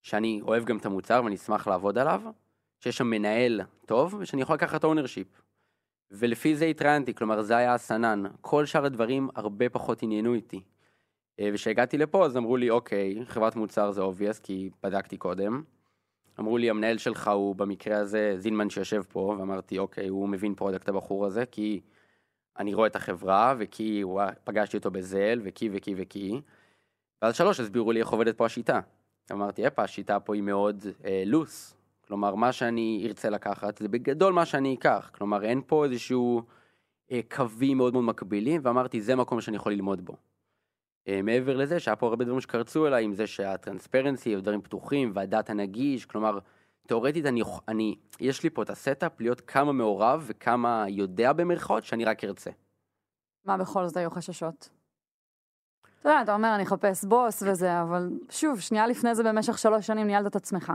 שאני 0.02 0.40
אוהב 0.42 0.64
גם 0.64 0.76
את 0.76 0.86
המוצר 0.86 1.20
ואני 1.24 1.34
אשמח 1.34 1.66
לעבוד 1.66 1.98
עליו, 1.98 2.22
שיש 2.80 2.96
שם 2.96 3.06
מנהל 3.06 3.60
טוב 3.86 4.14
ושאני 4.14 4.42
יכול 4.42 4.54
לקחת 4.54 4.84
ownership. 4.84 5.42
ולפי 6.10 6.56
זה 6.56 6.64
התראיינתי, 6.64 7.14
כלומר 7.14 7.42
זה 7.42 7.56
היה 7.56 7.74
הסנן. 7.74 8.22
כל 8.40 8.66
שאר 8.66 8.84
הדברים 8.84 9.28
הרבה 9.34 9.68
פחות 9.68 10.02
עניינו 10.02 10.34
אותי. 10.34 10.60
אה, 11.40 11.50
וכשהגעתי 11.52 11.98
לפה 11.98 12.24
אז 12.24 12.36
אמרו 12.36 12.56
לי, 12.56 12.70
אוקיי, 12.70 13.24
חברת 13.26 13.56
מוצר 13.56 13.90
זה 13.90 14.02
obvious, 14.02 14.40
כי 14.42 14.70
בדקתי 14.82 15.16
קודם. 15.16 15.62
אמרו 16.40 16.58
לי, 16.58 16.70
המנהל 16.70 16.98
שלך 16.98 17.28
הוא 17.28 17.56
במקרה 17.56 17.98
הזה 17.98 18.34
זינמן 18.36 18.70
שיושב 18.70 19.02
פה, 19.08 19.36
ואמרתי, 19.38 19.78
אוקיי, 19.78 20.08
הוא 20.08 20.28
מבין 20.28 20.54
product 20.54 20.88
הבחור 20.88 21.26
הזה, 21.26 21.46
כי 21.46 21.80
אני 22.58 22.74
רואה 22.74 22.86
את 22.86 22.96
החברה, 22.96 23.54
וכי 23.58 24.00
הוא, 24.00 24.22
פגשתי 24.44 24.76
אותו 24.76 24.90
בזל, 24.90 25.40
וכי 25.44 25.68
וכי 25.72 25.94
וכי. 25.96 26.40
ואז 27.22 27.36
שלוש, 27.36 27.60
הסבירו 27.60 27.92
לי 27.92 28.00
איך 28.00 28.08
עובדת 28.08 28.36
פה 28.36 28.46
השיטה. 28.46 28.80
אמרתי, 29.32 29.66
הפה, 29.66 29.82
השיטה 29.82 30.20
פה 30.20 30.34
היא 30.34 30.42
מאוד 30.42 30.86
אה, 31.04 31.22
loose. 31.26 31.76
כלומר, 32.06 32.34
מה 32.34 32.52
שאני 32.52 33.04
ארצה 33.06 33.30
לקחת, 33.30 33.78
זה 33.78 33.88
בגדול 33.88 34.32
מה 34.32 34.46
שאני 34.46 34.74
אקח. 34.74 35.10
כלומר, 35.14 35.44
אין 35.44 35.62
פה 35.66 35.84
איזשהו 35.84 36.42
אה, 37.12 37.20
קווים 37.30 37.76
מאוד 37.76 37.92
מאוד 37.92 38.04
מקבילים, 38.04 38.60
ואמרתי, 38.64 39.00
זה 39.00 39.16
מקום 39.16 39.40
שאני 39.40 39.56
יכול 39.56 39.72
ללמוד 39.72 40.04
בו. 40.04 40.16
אה, 41.08 41.22
מעבר 41.22 41.56
לזה, 41.56 41.80
שהיה 41.80 41.96
פה 41.96 42.06
הרבה 42.06 42.24
דברים 42.24 42.40
שקרצו 42.40 42.86
אליי, 42.86 43.04
עם 43.04 43.14
זה 43.14 43.26
שה 43.26 43.47
transparency, 43.47 44.36
דברים 44.36 44.62
פתוחים, 44.62 45.10
והדאטה 45.14 45.54
נגיש, 45.54 46.06
כלומר, 46.06 46.38
תאורטית 46.86 47.26
אני, 47.26 47.42
אני, 47.68 47.96
יש 48.20 48.42
לי 48.42 48.50
פה 48.50 48.62
את 48.62 48.70
ה 48.70 48.79
setup 48.79 49.20
להיות 49.20 49.40
כמה 49.40 49.72
מעורב 49.72 50.24
וכמה 50.26 50.84
יודע 50.88 51.32
במרכאות 51.32 51.84
שאני 51.84 52.04
רק 52.04 52.24
ארצה. 52.24 52.50
מה 53.44 53.56
בכל 53.56 53.86
זאת 53.86 53.96
היו 53.96 54.10
חששות? 54.10 54.79
אתה 56.00 56.08
יודע, 56.08 56.22
אתה 56.22 56.34
אומר, 56.34 56.54
אני 56.54 56.62
אחפש 56.62 57.04
בוס 57.04 57.42
וזה, 57.46 57.82
אבל 57.82 58.10
שוב, 58.30 58.60
שנייה 58.60 58.86
לפני 58.86 59.14
זה 59.14 59.22
במשך 59.22 59.58
שלוש 59.58 59.86
שנים 59.86 60.06
ניהלת 60.06 60.26
את 60.26 60.36
עצמך. 60.36 60.72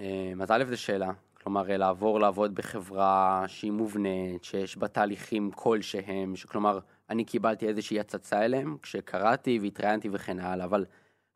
אה, 0.00 0.32
אז 0.40 0.50
א', 0.50 0.64
זו 0.68 0.80
שאלה. 0.80 1.10
כלומר, 1.42 1.70
אה, 1.70 1.76
לעבור 1.76 2.20
לעבוד 2.20 2.54
בחברה 2.54 3.44
שהיא 3.46 3.72
מובנית, 3.72 4.44
שיש 4.44 4.76
בה 4.76 4.88
תהליכים 4.88 5.50
כלשהם, 5.50 6.36
שכלומר, 6.36 6.78
אני 7.10 7.24
קיבלתי 7.24 7.68
איזושהי 7.68 8.00
הצצה 8.00 8.44
אליהם 8.44 8.76
כשקראתי 8.82 9.58
והתראיינתי 9.62 10.08
וכן 10.12 10.38
הלאה, 10.38 10.64
אבל 10.64 10.84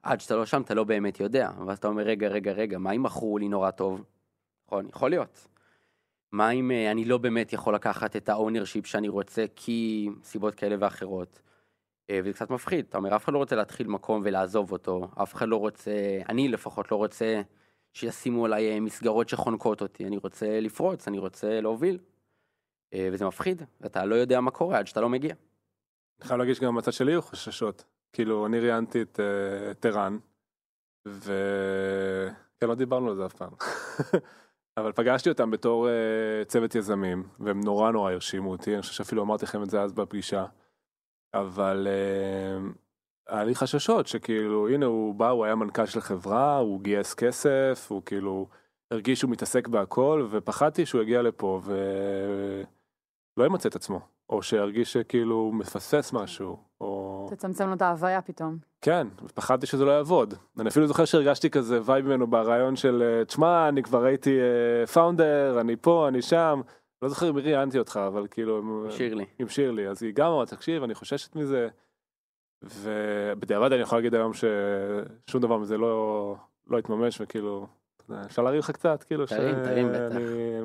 עד 0.03 0.21
שאתה 0.21 0.37
לא 0.37 0.47
שם 0.47 0.63
אתה 0.63 0.75
לא 0.75 0.85
באמת 0.85 1.21
יודע. 1.21 1.51
ואז 1.67 1.79
אתה 1.79 1.89
אומר, 1.89 2.03
רגע, 2.03 2.29
רגע, 2.29 2.53
רגע, 2.53 2.79
מה 2.79 2.93
אם 2.93 3.03
מכרו 3.03 3.39
לי 3.39 3.49
נורא 3.49 3.71
טוב? 3.71 4.05
נכון, 4.67 4.89
יכול 4.89 5.11
להיות. 5.11 5.49
מה 6.33 6.51
אם 6.51 6.71
אה, 6.71 6.91
אני 6.91 7.05
לא 7.05 7.19
באמת 7.19 7.53
יכול 7.53 7.75
לקחת 7.75 8.17
את 8.17 8.29
ה 8.29 8.34
ownership 8.34 8.87
שאני 8.87 9.09
רוצה 9.09 9.45
כי 9.57 10.09
סיבות 10.23 10.55
כאלה 10.55 10.77
ואחרות? 10.79 11.41
אה, 12.11 12.21
וזה 12.25 12.33
קצת 12.33 12.51
מפחיד, 12.51 12.87
אתה 12.89 12.99
אומר, 12.99 13.17
אף 13.17 13.25
אחד 13.25 13.33
לא 13.33 13.39
רוצה 13.39 13.57
להתחיל 13.57 13.87
מקום 13.87 14.23
ולעזוב 14.25 14.73
אותו, 14.73 15.09
אף 15.23 15.35
אחד 15.35 15.49
לא 15.49 15.57
רוצה, 15.57 15.91
אני 16.29 16.49
לפחות 16.49 16.91
לא 16.91 16.97
רוצה 16.97 17.41
שישימו 17.93 18.45
עליי 18.45 18.73
אה, 18.73 18.81
מסגרות 18.81 19.29
שחונקות 19.29 19.83
אותי, 19.83 20.07
אני 20.07 20.17
רוצה 20.17 20.61
לפרוץ, 20.61 21.09
אני 21.09 21.19
רוצה 21.19 21.61
להוביל. 21.61 21.99
אה, 22.95 23.09
וזה 23.13 23.27
מפחיד, 23.27 23.63
אתה 23.87 24.05
לא 24.05 24.15
יודע 24.15 24.41
מה 24.41 24.51
קורה 24.51 24.79
עד 24.79 24.87
שאתה 24.87 25.01
לא 25.01 25.09
מגיע. 25.09 25.35
אני 26.21 26.29
חייב 26.29 26.39
להגיד 26.39 26.55
שגם 26.55 26.77
בצד 26.77 26.93
שלי 26.93 27.13
היו 27.13 27.23
חששות. 27.23 27.85
כאילו, 28.13 28.47
אני 28.47 28.61
ראיינתי 28.61 29.03
את 29.71 29.87
ערן, 29.87 30.19
ו... 31.09 31.33
כן, 32.61 32.67
לא 32.67 32.75
דיברנו 32.75 33.11
על 33.11 33.17
זה 33.17 33.27
אף 33.27 33.35
פעם. 33.35 33.51
אבל 34.79 34.93
פגשתי 34.93 35.29
אותם 35.29 35.51
בתור 35.51 35.89
צוות 36.47 36.75
יזמים, 36.75 37.29
והם 37.41 37.61
נורא 37.61 37.91
נורא 37.91 38.13
הרשימו 38.13 38.51
אותי, 38.51 38.75
אני 38.75 38.83
חושב 38.83 38.93
שאפילו 38.93 39.23
אמרתי 39.23 39.45
לכם 39.45 39.63
את 39.63 39.71
זה 39.71 39.83
אז 39.83 39.93
בפגישה. 39.93 40.45
אבל 41.41 41.87
אה, 41.91 42.69
היה 43.37 43.45
לי 43.45 43.55
חששות 43.55 44.07
שכאילו, 44.07 44.69
הנה 44.69 44.87
הוא 44.87 45.15
בא, 45.15 45.29
הוא 45.29 45.45
היה 45.45 45.55
מנכ"ל 45.55 45.87
של 45.87 46.01
חברה, 46.01 46.57
הוא 46.57 46.81
גייס 46.81 47.15
כסף, 47.15 47.87
הוא 47.89 48.03
כאילו 48.07 48.49
הרגיש 48.91 49.19
שהוא 49.19 49.31
מתעסק 49.31 49.69
בהכל, 49.69 50.27
ופחדתי 50.31 50.87
שהוא 50.87 51.03
יגיע 51.03 51.23
לפה 51.23 51.61
ולא 53.37 53.47
ימצא 53.47 53.69
את 53.69 53.77
עצמו, 53.77 54.01
או 54.31 54.43
שירגיש 54.43 54.93
שכאילו 54.93 55.35
הוא 55.35 55.55
מפספס 55.55 56.13
משהו, 56.13 56.57
או... 56.81 57.27
תצמצם 57.31 57.69
לו 57.69 57.75
את 57.75 57.83
ההוויה 57.83 58.23
פתאום. 58.23 58.59
כן, 58.81 59.09
פחדתי 59.35 59.67
שזה 59.67 59.85
לא 59.85 59.91
יעבוד. 59.91 60.35
אני 60.59 60.69
אפילו 60.69 60.87
זוכר 60.87 61.05
שהרגשתי 61.05 61.51
כזה 61.51 61.81
וייב 61.85 62.07
ממנו 62.07 62.27
ברעיון 62.27 62.77
של, 62.77 63.03
אה, 63.03 63.25
תשמע, 63.25 63.69
אני 63.69 63.83
כבר 63.83 64.05
הייתי 64.05 64.39
founder, 64.93 65.61
אני 65.61 65.77
פה, 65.77 66.09
אני 66.09 66.23
שם. 66.23 66.61
לא 67.03 67.09
זוכר 67.09 67.33
מי 67.33 67.41
ראיינתי 67.41 67.79
אותך, 67.79 68.01
אבל 68.07 68.27
כאילו... 68.31 68.59
עם- 68.59 68.91
שירלי. 68.91 69.25
עם 69.39 69.49
שירלי, 69.49 69.89
אז 69.89 70.03
היא 70.03 70.15
גם 70.15 70.27
אמרה, 70.33 70.47
תקשיב, 70.47 70.83
אני 70.83 70.95
חוששת 70.95 71.37
מזה. 71.37 71.69
ובדיעבד 72.63 73.73
אני 73.73 73.83
יכול 73.83 73.99
להגיד 73.99 74.15
היום 74.15 74.33
ששום 74.35 75.41
דבר 75.43 75.59
מזה 75.59 75.79
לא, 75.79 76.37
לא 76.67 76.79
התממש, 76.79 77.21
וכאילו, 77.21 77.67
אפשר 78.27 78.43
להרים 78.43 78.59
לך 78.59 78.71
קצת, 78.71 79.03
כאילו, 79.03 79.27
תרים, 79.27 79.55
תרים, 79.65 79.89
בטח. 79.89 80.15
שאני 80.15 80.61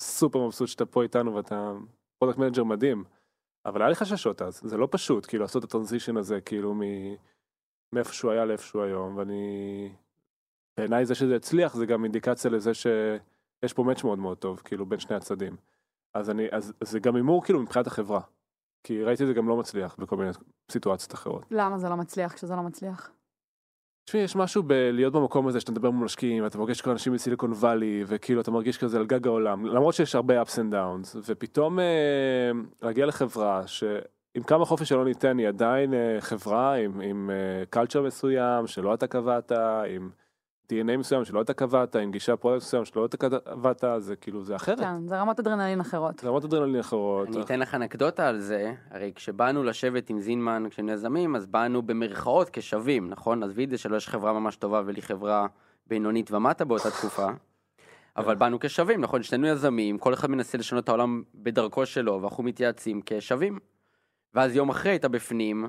סופר 0.00 0.46
מבסוט 0.46 0.68
שאתה 0.68 0.86
פה 0.86 1.02
איתנו 1.02 1.34
ואתה 1.34 1.72
product 2.18 2.38
manager 2.38 2.64
מדהים. 2.64 3.04
אבל 3.66 3.82
היה 3.82 3.88
לי 3.88 3.94
חששות 3.94 4.42
אז, 4.42 4.60
זה 4.64 4.76
לא 4.76 4.88
פשוט, 4.90 5.26
כאילו, 5.26 5.42
לעשות 5.42 5.64
את 5.64 5.68
ה 5.68 5.72
transition 5.72 6.16
הזה, 6.16 6.40
כאילו, 6.40 6.74
מ... 6.74 6.80
מאיפה 7.92 8.12
שהוא 8.12 8.30
היה 8.30 8.44
לאיפה 8.44 8.64
שהוא 8.64 8.82
היום, 8.82 9.16
ואני... 9.16 9.92
בעיניי 10.76 11.06
זה 11.06 11.14
שזה 11.14 11.36
הצליח 11.36 11.74
זה 11.74 11.86
גם 11.86 12.04
אינדיקציה 12.04 12.50
לזה 12.50 12.74
שיש 12.74 13.72
פה 13.72 13.84
מאץ' 13.84 14.04
מאוד 14.04 14.18
מאוד 14.18 14.38
טוב, 14.38 14.60
כאילו, 14.64 14.86
בין 14.86 14.98
שני 14.98 15.16
הצדדים. 15.16 15.56
אז 16.14 16.30
אני, 16.30 16.46
אז 16.52 16.72
זה 16.84 16.98
גם 16.98 17.16
הימור 17.16 17.44
כאילו 17.44 17.62
מבחינת 17.62 17.86
החברה. 17.86 18.20
כי 18.84 19.02
ראיתי 19.02 19.22
את 19.22 19.28
זה 19.28 19.34
גם 19.34 19.48
לא 19.48 19.56
מצליח 19.56 19.96
בכל 19.98 20.16
מיני 20.16 20.30
סיטואציות 20.70 21.14
אחרות. 21.14 21.46
למה 21.50 21.78
זה 21.78 21.88
לא 21.88 21.96
מצליח 21.96 22.32
כשזה 22.32 22.56
לא 22.56 22.62
מצליח? 22.62 23.10
תשמעי, 24.04 24.22
יש 24.22 24.36
משהו 24.36 24.62
בלהיות 24.62 25.12
במקום 25.12 25.48
הזה 25.48 25.60
שאתה 25.60 25.72
מדבר 25.72 25.90
מול 25.90 26.04
משקיעים, 26.04 26.46
אתה 26.46 26.58
פוגש 26.58 26.80
כל 26.80 26.90
אנשים 26.90 27.12
בסיליקון 27.12 27.52
וואלי, 27.52 28.04
וכאילו 28.06 28.40
אתה 28.40 28.50
מרגיש 28.50 28.78
כזה 28.78 28.98
על 28.98 29.06
גג 29.06 29.26
העולם, 29.26 29.66
למרות 29.66 29.94
שיש 29.94 30.14
הרבה 30.14 30.42
ups 30.42 30.54
and 30.54 30.72
downs, 30.72 31.18
ופתאום 31.26 31.78
אה, 31.78 32.50
להגיע 32.82 33.06
לחברה 33.06 33.66
שעם 33.66 34.42
כמה 34.46 34.64
חופש 34.64 34.88
שלא 34.88 35.04
ניתן, 35.04 35.38
היא 35.38 35.48
עדיין 35.48 35.94
אה, 35.94 36.16
חברה 36.20 36.74
עם, 36.74 37.00
עם 37.00 37.30
אה, 37.30 37.82
culture 37.82 38.00
מסוים 38.00 38.66
שלא 38.66 38.94
אתה 38.94 39.06
קבעת, 39.06 39.52
עם 39.96 40.10
DNA 40.70 40.96
מסוים 40.96 41.24
שלא 41.24 41.40
אתה 41.40 41.52
קבעת, 41.52 41.96
עם 41.96 42.10
גישה 42.10 42.36
product 42.36 42.62
מסוים 42.62 42.84
שלא 42.84 43.04
אתה 43.04 43.16
קבעת, 43.16 43.84
זה 43.98 44.16
כאילו, 44.16 44.44
זה 44.44 44.56
אחרת. 44.56 44.78
כן, 44.78 45.08
זה 45.08 45.20
רמות 45.20 45.40
אדרנלין 45.40 45.80
אחרות. 45.80 46.18
זה 46.18 46.28
רמות 46.28 46.44
אדרנלין 46.44 46.80
אחרות. 46.80 47.28
אני 47.28 47.42
אתן 47.42 47.60
לך 47.60 47.74
אנקדוטה 47.74 48.28
על 48.28 48.38
זה, 48.38 48.74
הרי 48.90 49.12
כשבאנו 49.14 49.62
לשבת 49.64 50.10
עם 50.10 50.20
זינמן 50.20 50.64
כשהיינו 50.70 50.92
יזמים, 50.92 51.36
אז 51.36 51.46
באנו 51.46 51.82
במרכאות 51.82 52.50
כשווים, 52.52 53.10
נכון? 53.10 53.42
עזבי 53.42 53.64
את 53.64 53.70
זה 53.70 53.78
שלו 53.78 53.96
יש 53.96 54.08
חברה 54.08 54.32
ממש 54.32 54.56
טובה 54.56 54.82
ולי 54.86 55.02
חברה 55.02 55.46
בינונית 55.86 56.30
ומטה 56.32 56.64
באותה 56.64 56.90
תקופה, 56.90 57.26
אבל 58.16 58.34
באנו 58.34 58.60
כשווים, 58.60 59.00
נכון? 59.00 59.22
שנינו 59.22 59.46
יזמים, 59.46 59.98
כל 59.98 60.14
אחד 60.14 60.30
מנסה 60.30 60.58
לשנות 60.58 60.84
את 60.84 60.88
העולם 60.88 61.22
בדרכו 61.34 61.86
שלו, 61.86 62.22
ואנחנו 62.22 62.42
מתייעצים 62.42 63.00
כשווים. 63.06 63.58
ואז 64.34 64.56
יום 64.56 64.68
אחרי 64.68 64.92
הייתה 64.92 65.08
בפנים, 65.08 65.68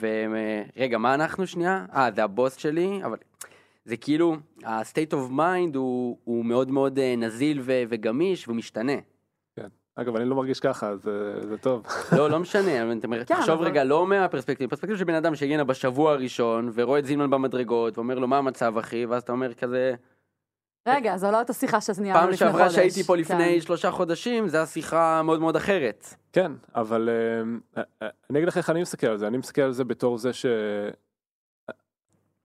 ורגע, 0.00 0.98
מה 0.98 1.14
אנחנו 1.14 1.46
שנייה? 1.46 1.86
אה, 1.94 2.10
זה 2.14 2.24
הבוס 2.24 2.56
שלי, 2.56 3.00
אבל 3.04 3.16
זה 3.88 3.96
כאילו, 3.96 4.36
ה-state 4.64 5.12
of 5.12 5.32
mind 5.32 5.76
הוא, 5.76 6.18
הוא 6.24 6.44
מאוד 6.44 6.70
מאוד 6.70 6.98
אה, 6.98 7.14
נזיל 7.16 7.60
ו- 7.62 7.82
וגמיש, 7.88 8.48
והוא 8.48 8.56
משתנה. 8.56 8.92
אגב, 10.00 10.16
אני 10.16 10.24
לא 10.24 10.36
מרגיש 10.36 10.60
ככה, 10.60 10.88
אז 10.88 11.08
אה, 11.08 11.46
זה 11.46 11.58
טוב. 11.58 11.86
לא, 12.16 12.30
לא 12.30 12.38
משנה, 12.38 12.82
אבל 12.82 12.98
אתה 12.98 13.06
אומר, 13.06 13.24
כן, 13.24 13.34
תחשוב 13.34 13.60
רגע, 13.60 13.84
לא 13.84 14.06
מהפרספקטיבה, 14.06 14.70
פרספקטיבה 14.70 14.98
של 14.98 15.04
בן 15.04 15.14
אדם 15.14 15.34
שהגיע 15.34 15.64
בשבוע 15.64 16.12
הראשון, 16.12 16.70
ורואה 16.74 16.98
את 16.98 17.04
זינמן 17.04 17.30
במדרגות, 17.30 17.98
ואומר 17.98 18.18
לו, 18.18 18.28
מה 18.28 18.38
המצב, 18.38 18.78
אחי? 18.78 19.06
ואז 19.06 19.22
אתה 19.22 19.32
אומר 19.32 19.54
כזה, 19.54 19.94
רגע, 20.88 21.16
זו 21.16 21.30
לא 21.30 21.38
אותה 21.38 21.52
שיחה 21.52 21.80
שניהלנו 21.80 22.20
פעם 22.20 22.30
לפני 22.30 22.50
חודש. 22.50 22.58
שעברה 22.58 22.70
שהייתי 22.70 23.02
פה 23.02 23.16
לפני 23.16 23.54
כן. 23.54 23.60
שלושה 23.60 23.90
חודשים, 23.90 24.48
זו 24.48 24.56
הייתה 24.56 24.72
שיחה 24.72 25.22
מאוד 25.22 25.40
מאוד 25.40 25.56
אחרת. 25.56 26.14
כן, 26.32 26.52
אבל 26.74 27.08
אה, 27.76 27.82
אה, 28.02 28.08
אני 28.30 28.38
אגיד 28.38 28.48
לך 28.48 28.56
איך 28.56 28.70
אני 28.70 28.80
מסתכל 28.80 29.06
על 29.06 29.18
זה, 29.18 29.26
אני 29.26 29.36
מסתכל 29.36 29.62
על 29.62 29.72
זה 29.72 29.84
בתור 29.84 30.18
זה 30.18 30.32
ש... 30.32 30.46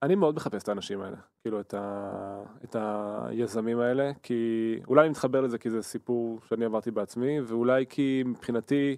אני 0.04 0.16
מאוד 0.16 0.36
מחפש 0.36 0.64
את 0.64 0.70
האנשים 0.70 1.02
האלה, 1.02 1.18
כאילו 1.42 1.60
את, 1.60 1.74
ה... 1.74 2.44
את 2.64 2.76
היזמים 2.80 3.80
האלה, 3.80 4.12
כי 4.24 4.80
אולי 4.88 5.02
אני 5.02 5.10
מתחבר 5.10 5.42
לזה 5.42 5.58
כי 5.58 5.70
זה 5.70 5.82
סיפור 5.82 6.40
שאני 6.48 6.66
עברתי 6.66 6.92
בעצמי, 6.92 7.42
ואולי 7.42 7.86
כי 7.90 8.24
מבחינתי 8.26 8.98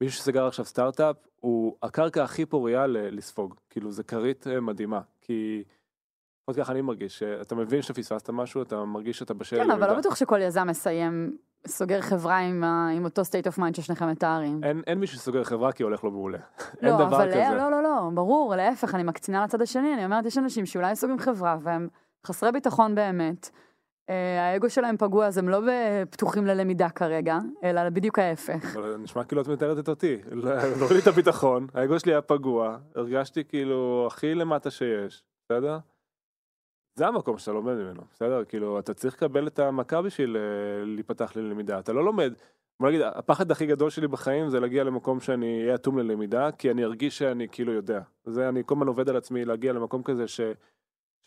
מישהו 0.00 0.18
שסגר 0.18 0.46
עכשיו 0.46 0.64
סטארט-אפ, 0.64 1.16
הוא 1.40 1.76
הקרקע 1.82 2.24
הכי 2.24 2.46
פוריה 2.46 2.86
ל- 2.86 3.16
לספוג, 3.16 3.54
כאילו 3.70 3.92
זה 3.92 4.02
כרית 4.02 4.46
אה, 4.46 4.60
מדהימה, 4.60 5.00
כי 5.20 5.64
לפחות 6.42 6.56
ככה 6.62 6.72
אני 6.72 6.82
מרגיש, 6.82 7.18
שאתה 7.18 7.54
מבין 7.54 7.82
שפספסת 7.82 8.30
משהו, 8.30 8.62
אתה 8.62 8.84
מרגיש 8.84 9.18
שאתה 9.18 9.34
בשל 9.34 9.56
כן, 9.56 9.70
אבל 9.70 9.92
לא. 9.92 9.98
בטוח 9.98 10.16
שכל 10.16 10.40
יזם 10.42 10.66
מסיים, 10.68 11.36
סוגר 11.66 12.00
חברה 12.00 12.38
עם 12.38 12.64
ה- 12.64 12.88
עם 12.96 13.04
אותו 13.04 13.22
state 13.22 13.52
of 13.54 13.58
mind 13.58 13.76
ששניכם 13.76 14.08
מתארים. 14.08 14.60
אין, 14.64 14.82
אין 14.86 14.98
מישהו 14.98 15.18
שסוגר 15.18 15.44
חברה 15.44 15.72
כי 15.72 15.82
הולך 15.82 16.04
לו 16.04 16.10
מעולה. 16.10 16.38
אין 16.82 16.90
לא, 16.90 16.94
דבר 16.94 17.16
אבל 17.16 17.30
כזה. 17.30 17.44
לא, 17.56 17.70
לא, 17.70 17.82
לא, 17.82 18.10
ברור, 18.14 18.54
להפך, 18.56 18.94
אני 18.94 19.02
מקצינה 19.02 19.44
לצד 19.44 19.62
השני, 19.62 19.94
אני 19.94 20.04
אומרת, 20.04 20.26
יש 20.26 20.38
אנשים 20.38 20.66
שאולי 20.66 20.96
סוגרים 20.96 21.18
חברה 21.18 21.56
והם 21.62 21.88
חסרי 22.26 22.52
ביטחון 22.52 22.94
באמת. 22.94 23.50
אה, 24.10 24.50
האגו 24.50 24.70
שלהם 24.70 24.96
פגוע, 24.96 25.26
אז 25.26 25.38
הם 25.38 25.48
לא 25.48 25.60
פתוחים 26.10 26.46
ללמידה 26.46 26.88
כרגע, 26.88 27.38
אלא 27.64 27.88
בדיוק 27.90 28.18
ההפך. 28.18 28.76
אבל 28.76 28.96
נשמע 28.96 29.24
כאילו 29.24 29.42
את 29.42 29.48
מתארת 29.48 29.88
אותי, 29.88 30.16
להוריד 30.32 30.92
לי 30.92 30.98
את 30.98 31.06
הביטחון, 31.06 31.66
האגו 31.74 32.00
שלי 32.00 32.12
היה 32.12 32.22
פגוע, 32.22 32.76
הרגשתי 32.94 33.44
כאילו 33.44 34.04
הכי 34.06 34.34
למטה 34.34 34.70
שיש, 34.70 35.22
בסדר? 35.44 35.78
זה 36.94 37.06
המקום 37.06 37.38
שאתה 37.38 37.52
לומד 37.52 37.74
ממנו, 37.74 38.02
בסדר? 38.10 38.44
כאילו, 38.44 38.78
אתה 38.78 38.94
צריך 38.94 39.14
לקבל 39.14 39.46
את 39.46 39.58
המכה 39.58 40.02
בשביל 40.02 40.36
אה, 40.36 40.84
להיפתח 40.84 41.36
ללמידה, 41.36 41.78
אתה 41.78 41.92
לא 41.92 42.04
לומד. 42.04 42.34
בוא 42.80 42.88
נגיד, 42.88 43.00
הפחד 43.00 43.50
הכי 43.50 43.66
גדול 43.66 43.90
שלי 43.90 44.08
בחיים 44.08 44.48
זה 44.48 44.60
להגיע 44.60 44.84
למקום 44.84 45.20
שאני 45.20 45.62
אהיה 45.62 45.74
אטום 45.74 45.98
ללמידה, 45.98 46.52
כי 46.52 46.70
אני 46.70 46.84
ארגיש 46.84 47.18
שאני 47.18 47.48
כאילו 47.48 47.72
יודע. 47.72 48.00
זה, 48.24 48.48
אני 48.48 48.62
כל 48.66 48.74
הזמן 48.74 48.86
עובד 48.86 49.08
על 49.08 49.16
עצמי 49.16 49.44
להגיע 49.44 49.72
למקום 49.72 50.02
כזה 50.02 50.28
ש... 50.28 50.40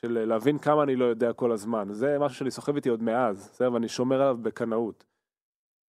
של 0.01 0.25
להבין 0.25 0.58
כמה 0.58 0.84
אני 0.84 0.95
לא 0.95 1.06
יודע 1.06 1.34
כל 1.34 1.51
הזמן. 1.51 1.88
זה 1.91 2.19
משהו 2.19 2.38
שאני 2.38 2.51
סוחב 2.51 2.75
איתי 2.75 2.89
עוד 2.89 3.03
מאז, 3.03 3.49
בסדר? 3.53 3.73
ואני 3.73 3.88
שומר 3.88 4.21
עליו 4.21 4.38
בקנאות. 4.41 5.06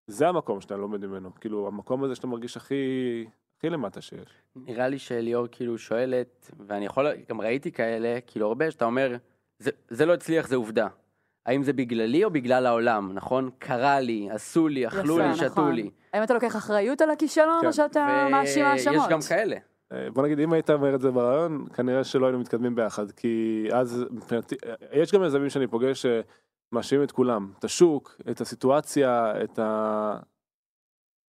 זה 0.06 0.28
המקום 0.28 0.60
שאתה 0.60 0.76
לומד 0.76 1.06
ממנו, 1.06 1.34
כאילו 1.34 1.66
המקום 1.66 2.04
הזה 2.04 2.14
שאתה 2.14 2.26
מרגיש 2.26 2.56
הכי, 2.56 3.24
הכי 3.58 3.70
למטה 3.70 4.00
שיש. 4.00 4.42
נראה 4.56 4.88
לי 4.88 4.98
שליאור 4.98 5.46
כאילו 5.50 5.78
שואלת, 5.78 6.50
ואני 6.66 6.86
יכול, 6.86 7.06
גם 7.28 7.40
ראיתי 7.40 7.72
כאלה, 7.72 8.18
כאילו 8.26 8.46
הרבה, 8.46 8.70
שאתה 8.70 8.84
אומר, 8.84 9.16
זה, 9.59 9.71
זה 9.88 10.07
לא 10.07 10.14
הצליח, 10.14 10.49
זה 10.49 10.57
עובדה. 10.57 10.88
האם 11.47 11.62
זה 11.62 11.73
בגללי 11.73 12.25
או 12.25 12.31
בגלל 12.31 12.66
העולם, 12.66 13.12
נכון? 13.12 13.51
קרה 13.59 14.01
לי, 14.01 14.29
עשו 14.31 14.68
לי, 14.68 14.87
אכלו 14.87 15.18
לי, 15.18 15.35
שתו 15.35 15.47
נכון. 15.47 15.73
לי. 15.73 15.90
האם 16.12 16.23
אתה 16.23 16.35
לוקח 16.35 16.57
אחריות 16.57 17.01
על 17.01 17.11
הכישלון, 17.11 17.61
כן. 17.61 17.66
או 17.66 17.73
שאתה 17.73 18.29
מאשים 18.31 18.64
האשמות? 18.64 18.97
ויש 18.97 19.09
גם 19.11 19.21
כאלה. 19.29 19.57
אה, 19.92 20.11
בוא 20.11 20.23
נגיד 20.23 20.40
אם 20.40 20.53
היית 20.53 20.71
אומר 20.71 20.94
את 20.94 21.01
זה 21.01 21.11
ברעיון 21.11 21.66
כנראה 21.75 22.05
שלא 22.05 22.27
היינו 22.27 22.38
מתקדמים 22.38 22.75
ביחד 22.75 23.11
כי 23.11 23.66
אז 23.73 24.05
מבחינתי 24.11 24.55
אה, 24.66 24.75
יש 24.92 25.12
גם 25.12 25.25
יזמים 25.25 25.51
שאני 25.51 25.66
פוגש 25.66 26.07
שמאשימים 26.07 27.05
את 27.05 27.12
כולם 27.12 27.53
את 27.59 27.64
השוק 27.64 28.21
את 28.31 28.40
הסיטואציה 28.40 29.42
את 29.44 29.59
ה... 29.59 30.18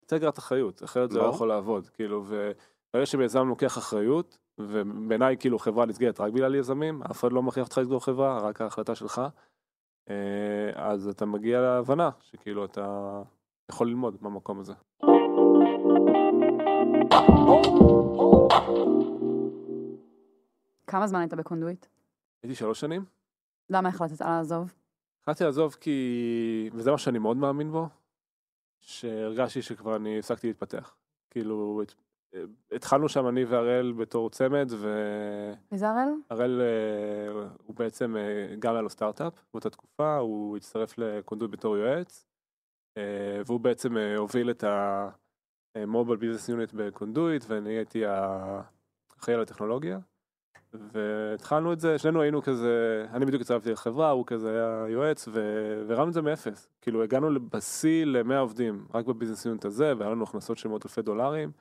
צריך 0.06 0.22
לקחת 0.22 0.38
אחריות 0.38 0.82
אחרת 0.82 1.10
זה 1.10 1.18
לא. 1.18 1.24
יכול 1.24 1.48
לעבוד 1.48 1.88
כאילו 1.88 2.24
וברגע 2.26 3.06
שיזם 3.06 3.48
לוקח 3.48 3.78
אחריות 3.78 4.38
ובעיניי 4.58 5.36
כאילו 5.36 5.58
חברה 5.58 5.86
נסגרת 5.86 6.20
רק 6.20 6.32
בגלל 6.32 6.54
יזמים 6.54 7.02
אף 7.02 7.20
אחד 7.20 7.32
לא 7.32 7.42
מכריח 7.42 7.66
אותך 7.66 7.78
לסגור 7.78 8.04
חברה 8.04 8.38
רק 8.38 8.60
ההחלטה 8.60 8.94
שלך 8.94 9.22
אה, 10.10 10.70
אז 10.74 11.08
אתה 11.08 11.26
מגיע 11.26 11.60
להבנה 11.60 12.10
שכאילו 12.20 12.64
אתה 12.64 13.22
יכול 13.70 13.88
ללמוד 13.88 14.16
במקום 14.22 14.60
הזה. 14.60 14.72
כמה 20.86 21.06
זמן 21.06 21.20
היית 21.20 21.34
בקונדויט? 21.34 21.86
הייתי 22.42 22.54
שלוש 22.54 22.80
שנים. 22.80 23.04
למה 23.70 23.88
החלטת 23.88 24.20
לעזוב? 24.20 24.74
החלטתי 25.22 25.44
לעזוב 25.44 25.76
כי, 25.80 26.70
וזה 26.72 26.90
מה 26.90 26.98
שאני 26.98 27.18
מאוד 27.18 27.36
מאמין 27.36 27.70
בו, 27.70 27.88
שהרגשתי 28.80 29.62
שכבר 29.62 29.96
אני 29.96 30.18
הפסקתי 30.18 30.46
להתפתח. 30.46 30.94
כאילו, 31.30 31.82
התחלנו 32.72 33.08
שם 33.08 33.28
אני 33.28 33.44
והראל 33.44 33.92
בתור 33.92 34.30
צמד, 34.30 34.72
מי 35.72 35.78
זה 35.78 35.88
הראל? 35.88 36.08
והראל 36.30 36.60
אה, 36.60 37.48
הוא 37.66 37.76
בעצם, 37.76 38.16
אה, 38.16 38.54
גם 38.58 38.72
היה 38.72 38.82
לו 38.82 38.90
סטארט-אפ 38.90 39.44
באותה 39.54 39.70
תקופה, 39.70 40.16
הוא 40.16 40.56
הצטרף 40.56 40.98
לקונדויט 40.98 41.50
בתור 41.50 41.76
יועץ, 41.76 42.26
אה, 42.98 43.42
והוא 43.46 43.60
בעצם 43.60 43.96
הוביל 44.16 44.50
את 44.50 44.64
ה 45.76 45.82
mobile 45.82 46.18
business 46.18 46.48
unit 46.48 46.72
בקונדויט, 46.74 47.44
ואני 47.48 47.70
הייתי 47.70 48.02
אחראי 49.18 49.34
על 49.34 49.42
הטכנולוגיה. 49.42 49.98
והתחלנו 50.74 51.72
את 51.72 51.80
זה, 51.80 51.98
שנינו 51.98 52.22
היינו 52.22 52.42
כזה, 52.42 53.06
אני 53.12 53.26
בדיוק 53.26 53.42
הצטרפתי 53.42 53.70
לחברה, 53.70 54.10
הוא 54.10 54.26
כזה 54.26 54.50
היה 54.50 54.88
יועץ, 54.88 55.28
ו- 55.28 55.84
והרמנו 55.88 56.08
את 56.08 56.14
זה 56.14 56.22
מאפס. 56.22 56.68
כאילו 56.80 57.02
הגענו 57.02 57.48
בשיא 57.48 58.04
ל-100 58.04 58.34
עובדים, 58.34 58.86
רק 58.94 59.06
ב 59.06 59.11
business 59.11 59.46
unit 59.46 59.64
הזה, 59.64 59.92
והיה 59.98 60.10
לנו 60.10 60.24
הכנסות 60.24 60.58
של 60.58 60.68
מאות 60.68 60.86
אלפי 60.86 61.02
דולרים. 61.02 61.52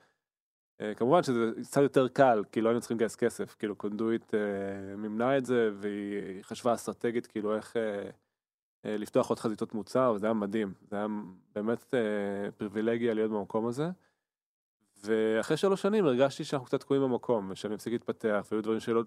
אה, 0.82 0.94
כמובן 0.94 1.22
שזה 1.22 1.50
קצת 1.62 1.80
יותר 1.80 2.08
קל, 2.08 2.44
כי 2.52 2.60
לא 2.60 2.68
היינו 2.68 2.80
צריכים 2.80 2.96
לגייס 2.96 3.16
כסף, 3.16 3.54
כאילו 3.58 3.76
קונדויט 3.76 4.34
אה, 4.34 4.96
מימנה 4.96 5.38
את 5.38 5.46
זה, 5.46 5.70
והיא 5.74 6.42
חשבה 6.42 6.74
אסטרטגית, 6.74 7.26
כאילו 7.26 7.56
איך 7.56 7.76
אה, 7.76 8.96
לפתוח 8.98 9.28
עוד 9.28 9.38
חזיתות 9.38 9.74
מוצר, 9.74 10.12
וזה 10.16 10.26
היה 10.26 10.34
מדהים, 10.34 10.72
זה 10.90 10.96
היה 10.96 11.06
באמת 11.54 11.94
פריבילגיה 12.56 13.14
להיות 13.14 13.30
במקום 13.30 13.66
הזה. 13.66 13.88
ואחרי 15.04 15.56
שלוש 15.56 15.82
שנים 15.82 16.04
הרגשתי 16.04 16.44
שאנחנו 16.44 16.66
קצת 16.66 16.80
תקועים 16.80 17.02
במקום, 17.02 17.50
ושאני 17.50 17.74
מפסיק 17.74 17.92
להתפתח, 17.92 18.46
והיו 18.50 18.62
דברים 18.62 18.80
שלא 18.80 19.02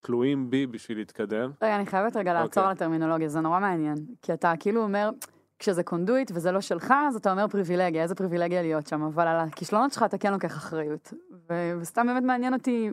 תלויים 0.00 0.50
בי 0.50 0.66
בשביל 0.66 0.98
להתקדם. 0.98 1.50
רגע, 1.62 1.76
אני 1.76 1.86
חייבת 1.86 2.16
רגע 2.16 2.32
לעצור 2.32 2.46
אוקיי. 2.46 2.64
על 2.64 2.70
הטרמינולוגיה, 2.70 3.28
זה 3.28 3.40
נורא 3.40 3.60
מעניין. 3.60 3.96
כי 4.22 4.32
אתה 4.32 4.52
כאילו 4.60 4.82
אומר, 4.82 5.10
כשזה 5.58 5.82
קונדויט 5.82 6.30
וזה 6.34 6.52
לא 6.52 6.60
שלך, 6.60 6.94
אז 7.08 7.16
אתה 7.16 7.30
אומר 7.30 7.48
פריבילגיה, 7.48 8.02
איזה 8.02 8.14
פריבילגיה 8.14 8.62
להיות 8.62 8.86
שם, 8.86 9.02
אבל 9.02 9.28
על 9.28 9.48
הכישלונות 9.48 9.92
שלך 9.92 10.02
אתה 10.02 10.18
כן 10.18 10.32
לוקח 10.32 10.56
אחריות. 10.56 11.12
ו- 11.50 11.72
וסתם 11.80 12.06
באמת 12.06 12.22
מעניין 12.22 12.54
אותי 12.54 12.90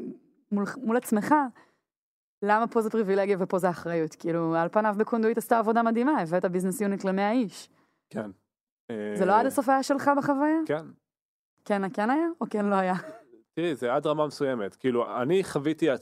מול, 0.51 0.63
מול 0.77 0.97
עצמך, 0.97 1.35
למה 2.41 2.67
פה 2.67 2.81
זה 2.81 2.89
פריבילגיה 2.89 3.37
ופה 3.39 3.59
זה 3.59 3.69
אחריות. 3.69 4.15
כאילו, 4.15 4.55
על 4.55 4.69
פניו 4.69 4.95
בקונדויט 4.97 5.37
עשתה 5.37 5.59
עבודה 5.59 5.83
מדהימה, 5.83 6.21
הבאת 6.21 6.45
ביזנס 6.45 6.81
יוניט 6.81 7.03
למאה 7.03 7.31
איש. 7.31 7.69
כן. 8.09 8.31
זה 9.15 9.25
לא 9.25 9.39
עד 9.39 9.45
הסוף 9.45 9.69
היה 9.69 9.83
שלך 9.83 10.11
בחוויה? 10.17 10.57
כן. 10.65 10.85
כן, 11.65 11.89
כן 11.93 12.09
היה? 12.09 12.27
או 12.41 12.45
כן 12.49 12.65
לא 12.65 12.75
היה? 12.75 12.93
תראי, 13.53 13.75
זה 13.75 13.93
עד 13.93 14.07
רמה 14.07 14.27
מסוימת. 14.27 14.75
כאילו, 14.75 15.21
אני 15.21 15.43
חוויתי, 15.43 15.89
אה, 15.89 15.95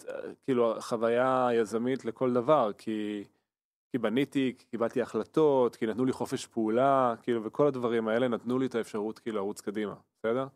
כאילו, 0.43 0.75
חוויה 0.79 1.49
יזמית 1.53 2.05
לכל 2.05 2.33
דבר, 2.33 2.71
כי, 2.77 3.23
כי 3.93 3.97
בניתי, 3.97 4.55
כי 4.57 4.65
קיבלתי 4.65 5.01
החלטות, 5.01 5.75
כי 5.75 5.85
נתנו 5.85 6.05
לי 6.05 6.11
חופש 6.11 6.45
פעולה, 6.45 7.15
כאילו, 7.21 7.43
וכל 7.43 7.67
הדברים 7.67 8.07
האלה 8.07 8.27
נתנו 8.27 8.59
לי 8.59 8.65
את 8.65 8.75
האפשרות, 8.75 9.19
כאילו, 9.19 9.37
לרוץ 9.37 9.61
קדימה, 9.61 9.95
בסדר? 10.19 10.47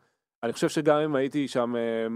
אני 0.42 0.52
חושב 0.52 0.68
שגם 0.68 0.98
אם 0.98 1.16
הייתי 1.16 1.48
שם, 1.48 1.76
אה, 1.76 2.06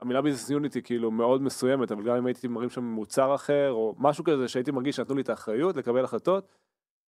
המילה 0.00 0.22
ביזנס 0.22 0.50
יוניט 0.50 0.74
היא 0.74 0.82
כאילו 0.82 1.10
מאוד 1.10 1.42
מסוימת, 1.42 1.92
אבל 1.92 2.04
גם 2.04 2.16
אם 2.16 2.26
הייתי 2.26 2.48
מראים 2.48 2.70
שם 2.70 2.84
מוצר 2.84 3.34
אחר, 3.34 3.72
או 3.72 3.94
משהו 3.98 4.24
כזה 4.24 4.48
שהייתי 4.48 4.70
מרגיש 4.70 4.96
שנתנו 4.96 5.14
לי 5.14 5.22
את 5.22 5.28
האחריות 5.28 5.76
לקבל 5.76 6.04
החלטות, 6.04 6.48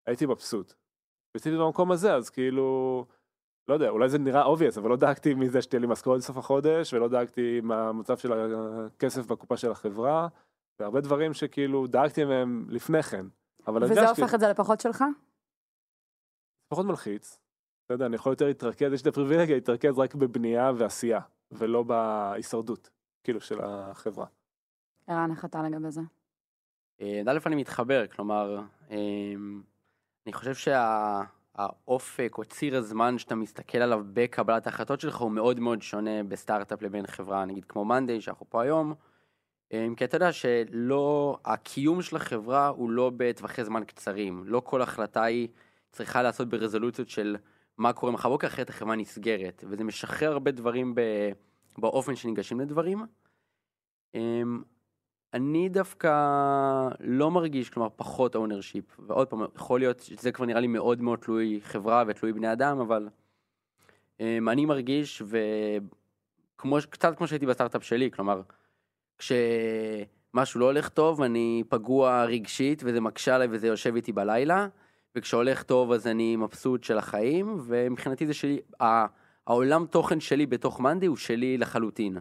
הייתי 0.07 0.27
מבסוט. 0.27 0.75
ספציפית 1.31 1.59
במקום 1.59 1.93
הזה, 1.93 2.15
אז 2.15 2.31
כאילו, 2.31 3.07
לא 3.69 3.75
יודע, 3.75 3.89
אולי 3.89 4.09
זה 4.09 4.19
נראה 4.19 4.45
obvious, 4.55 4.79
אבל 4.81 4.91
לא 4.91 4.97
דאגתי 4.97 5.35
מזה 5.35 5.63
שתהיה 5.63 5.81
לי 5.81 5.87
משכורת 5.87 6.19
בסוף 6.19 6.37
החודש, 6.37 6.95
ולא 6.95 7.09
דאגתי 7.09 7.61
מהמצב 7.63 8.17
של 8.17 8.33
הכסף 8.33 9.27
בקופה 9.27 9.57
של 9.57 9.71
החברה, 9.71 10.29
והרבה 10.81 11.01
דברים 11.01 11.35
שכאילו 11.35 11.87
דאגתי 11.87 12.25
מהם 12.25 12.67
לפני 12.69 13.03
כן. 13.03 13.27
אבל 13.67 13.85
וזה 13.85 14.01
הרגשתי, 14.01 14.21
הופך 14.23 14.35
את 14.35 14.41
זה 14.41 14.49
לפחות 14.49 14.81
שלך? 14.81 15.05
פחות 16.69 16.87
מלחיץ. 16.87 17.39
אתה 17.87 17.95
יודע, 17.95 18.07
אני 18.07 18.17
יכול 18.17 18.33
יותר 18.33 18.47
להתרכז, 18.47 18.93
יש 18.93 19.05
לי 19.05 19.11
את 19.11 19.15
הפריבילגיה 19.15 19.55
להתרכז 19.55 19.99
רק 19.99 20.15
בבנייה 20.15 20.73
ועשייה, 20.77 21.21
ולא 21.53 21.83
בהישרדות, 21.83 22.91
כאילו, 23.25 23.41
של 23.41 23.61
החברה. 23.63 24.27
ערן, 25.07 25.31
איך 25.31 25.45
אתה 25.45 25.63
לגבי 25.63 25.91
זה? 25.91 26.01
אה, 27.01 27.23
א', 27.27 27.39
אני 27.47 27.57
מתחבר, 27.57 28.07
כלומר, 28.07 28.61
אמ, 28.91 29.63
אני 30.27 30.33
חושב 30.33 30.55
שהאופק 30.55 32.35
או 32.39 32.45
ציר 32.45 32.77
הזמן 32.77 33.19
שאתה 33.19 33.35
מסתכל 33.35 33.79
עליו 33.79 34.05
בקבלת 34.13 34.67
ההחלטות 34.67 35.01
שלך 35.01 35.17
הוא 35.17 35.31
מאוד 35.31 35.61
מאוד 35.61 35.83
שונה 35.83 36.23
בסטארט-אפ 36.23 36.83
לבין 36.83 37.07
חברה, 37.07 37.45
נגיד 37.45 37.65
כמו 37.65 37.85
מאנדיי, 37.85 38.21
שאנחנו 38.21 38.47
פה 38.51 38.63
היום, 38.63 38.95
כי 39.71 40.05
אתה 40.05 40.17
יודע 40.17 40.33
שלא, 40.33 41.39
הקיום 41.45 42.03
של 42.03 42.17
החברה 42.17 42.69
הוא 42.69 42.91
לא 42.91 43.11
בטווחי 43.17 43.65
זמן 43.65 43.85
קצרים, 43.85 44.43
לא 44.47 44.61
כל 44.65 44.83
החלטה 44.83 45.25
היא 45.25 45.49
צריכה 45.93 46.23
לעשות 46.23 46.49
ברזולוציות 46.49 47.09
של 47.09 47.37
מה 47.79 47.93
קורה 47.93 48.13
מחר 48.13 48.29
בוקר, 48.29 48.47
אחרת 48.47 48.71
החברה 48.71 48.97
נסגרת, 48.97 49.65
וזה 49.69 49.85
משחרר 49.85 50.33
הרבה 50.33 50.51
דברים 50.51 50.95
ב, 50.95 51.01
באופן 51.79 52.17
שניגשים 52.17 52.61
לדברים. 52.61 53.03
אמ, 54.15 54.63
אני 55.35 55.69
דווקא 55.69 56.09
לא 57.01 57.31
מרגיש, 57.31 57.71
כלומר, 57.71 57.89
פחות 57.97 58.37
ownership. 58.37 59.01
ועוד 59.01 59.29
פעם, 59.29 59.41
יכול 59.55 59.81
להיות 59.81 60.01
שזה 60.01 60.33
כבר 60.33 60.47
נראה 60.47 60.61
לי 60.61 60.67
מאוד 60.67 61.03
מאוד 61.03 61.19
תלוי 61.19 61.61
חברה 61.63 62.05
ותלוי 62.07 62.33
בני 62.33 62.53
אדם, 62.53 62.81
אבל 62.81 63.09
um, 64.19 64.23
אני 64.49 64.65
מרגיש, 64.67 65.23
וכמו, 66.57 66.77
קצת 66.91 67.17
כמו 67.17 67.27
שהייתי 67.27 67.47
בסטארט-אפ 67.47 67.85
שלי, 67.85 68.11
כלומר, 68.11 68.43
כשמשהו 69.19 70.61
לא 70.61 70.65
הולך 70.65 70.89
טוב, 70.89 71.23
אני 71.23 71.63
פגוע 71.69 72.25
רגשית, 72.25 72.83
וזה 72.85 73.01
מקשה 73.01 73.35
עליי 73.35 73.49
וזה 73.51 73.67
יושב 73.67 73.97
איתי 73.97 74.13
בלילה, 74.13 74.69
וכשהולך 75.17 75.63
טוב 75.63 75.93
אז 75.93 76.07
אני 76.07 76.37
מבסוט 76.37 76.85
של 76.85 76.99
החיים, 76.99 77.57
ומבחינתי 77.67 78.27
זה 78.27 78.35
שלי, 78.35 78.61
העולם 79.47 79.87
תוכן 79.87 80.21
שלי 80.21 80.47
בתוך 80.47 80.81
מאנדי 80.81 81.07
הוא 81.07 81.17
שלי 81.17 81.59
לחלוטין. 81.59 82.19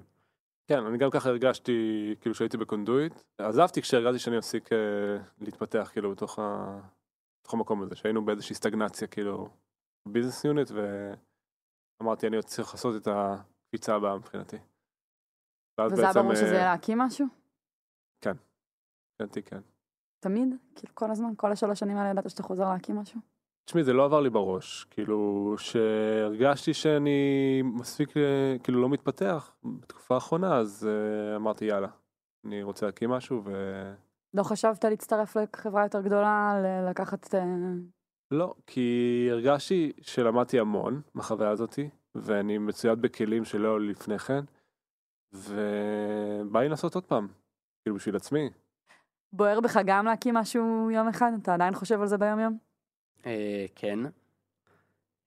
כן, 0.68 0.86
אני 0.86 0.98
גם 0.98 1.10
ככה 1.10 1.30
הרגשתי, 1.30 2.16
כאילו, 2.22 2.36
שהייתי 2.36 2.58
בקונדויט. 2.58 3.22
עזבתי 3.38 3.82
כשהרגשתי 3.82 4.20
שאני 4.20 4.38
מפסיק 4.38 4.74
אה, 4.74 4.78
להתפתח, 5.42 5.90
כאילו, 5.94 6.12
בתוך, 6.12 6.40
ה... 6.40 6.78
בתוך 7.42 7.54
המקום 7.54 7.82
הזה, 7.82 7.96
שהיינו 7.96 8.26
באיזושהי 8.26 8.56
סטגנציה, 8.56 9.08
כאילו, 9.08 9.50
ביזנס 10.08 10.46
יוניט, 10.46 10.72
ואמרתי, 12.02 12.28
אני 12.28 12.36
עוד 12.36 12.46
צריך 12.46 12.74
לעשות 12.74 13.02
את 13.02 13.08
הקפיצה 13.12 13.96
הבאה 13.96 14.16
מבחינתי. 14.16 14.58
ואז 15.78 15.94
וזה 15.94 16.02
היה 16.02 16.14
ברור 16.14 16.32
אה, 16.32 16.36
שזה 16.36 16.56
יהיה 16.56 16.72
להקים 16.72 16.98
משהו? 16.98 17.28
מבחינתי 19.22 19.42
כן. 19.42 19.60
תמיד? 20.20 20.56
כאילו 20.76 20.96
כל 20.96 21.12
הזמן? 21.12 21.30
כל 21.38 21.52
השלוש 21.52 21.80
שנים 21.80 21.98
האלה 21.98 22.10
ידעת 22.10 22.30
שאתה 22.30 22.44
חוזר 22.44 22.70
להקים 22.70 22.96
משהו? 22.96 23.20
תשמעי, 23.66 23.84
זה 23.84 23.94
לא 23.94 24.06
עבר 24.06 24.20
לי 24.22 24.30
בראש, 24.30 24.88
כאילו, 24.90 25.56
שהרגשתי 25.58 26.74
שאני 26.74 27.62
מספיק, 27.64 28.18
אה, 28.18 28.56
כאילו, 28.64 28.82
לא 28.82 28.90
מתפתח 28.90 29.56
בתקופה 29.64 30.16
האחרונה, 30.16 30.58
אז 30.58 30.90
אה, 30.90 31.36
אמרתי, 31.36 31.66
יאללה, 31.66 31.88
אני 32.46 32.64
רוצה 32.64 32.86
להקים 32.86 33.10
משהו, 33.10 33.42
ו... 33.46 33.52
לא 34.34 34.44
חשבת 34.44 34.86
להצטרף 34.86 35.38
לחברה 35.38 35.84
יותר 35.84 36.02
גדולה, 36.02 36.54
לקחת... 36.90 37.36
אה, 37.36 37.44
לא, 38.32 38.54
כי 38.68 39.28
הרגשתי 39.32 39.92
שלמדתי 40.02 40.60
המון 40.60 41.02
מהחוויה 41.14 41.50
הזאתי, 41.50 41.90
ואני 42.16 42.58
מצויד 42.58 43.02
בכלים 43.02 43.46
שלא 43.46 43.82
לפני 43.82 44.20
כן, 44.20 44.44
ובא 45.38 46.60
לי 46.62 46.70
לעשות 46.70 46.96
עוד 46.96 47.04
פעם, 47.04 47.28
כאילו 47.82 47.96
בשביל 47.96 48.16
עצמי. 48.16 48.50
בוער 49.34 49.60
בך 49.60 49.78
גם 49.86 50.06
להקים 50.06 50.36
משהו 50.36 50.92
יום 50.92 51.08
אחד? 51.08 51.32
אתה 51.42 51.54
עדיין 51.54 51.74
חושב 51.76 52.02
על 52.02 52.08
זה 52.08 52.18
ביום 52.18 52.40
יום? 52.40 52.58
אה, 53.26 53.66
כן. 53.76 54.00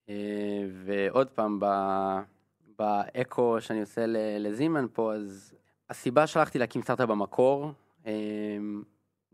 אה, 0.09 0.65
ועוד 0.85 1.29
פעם, 1.29 1.59
ב- 1.59 2.19
באקו 2.79 3.61
שאני 3.61 3.81
עושה 3.81 4.05
ל- 4.05 4.47
לזימן 4.47 4.85
פה, 4.93 5.13
אז 5.15 5.53
הסיבה 5.89 6.27
שהלכתי 6.27 6.59
להקים 6.59 6.81
סטארט-אפ 6.81 7.09
במקור, 7.09 7.71
אה, 8.05 8.11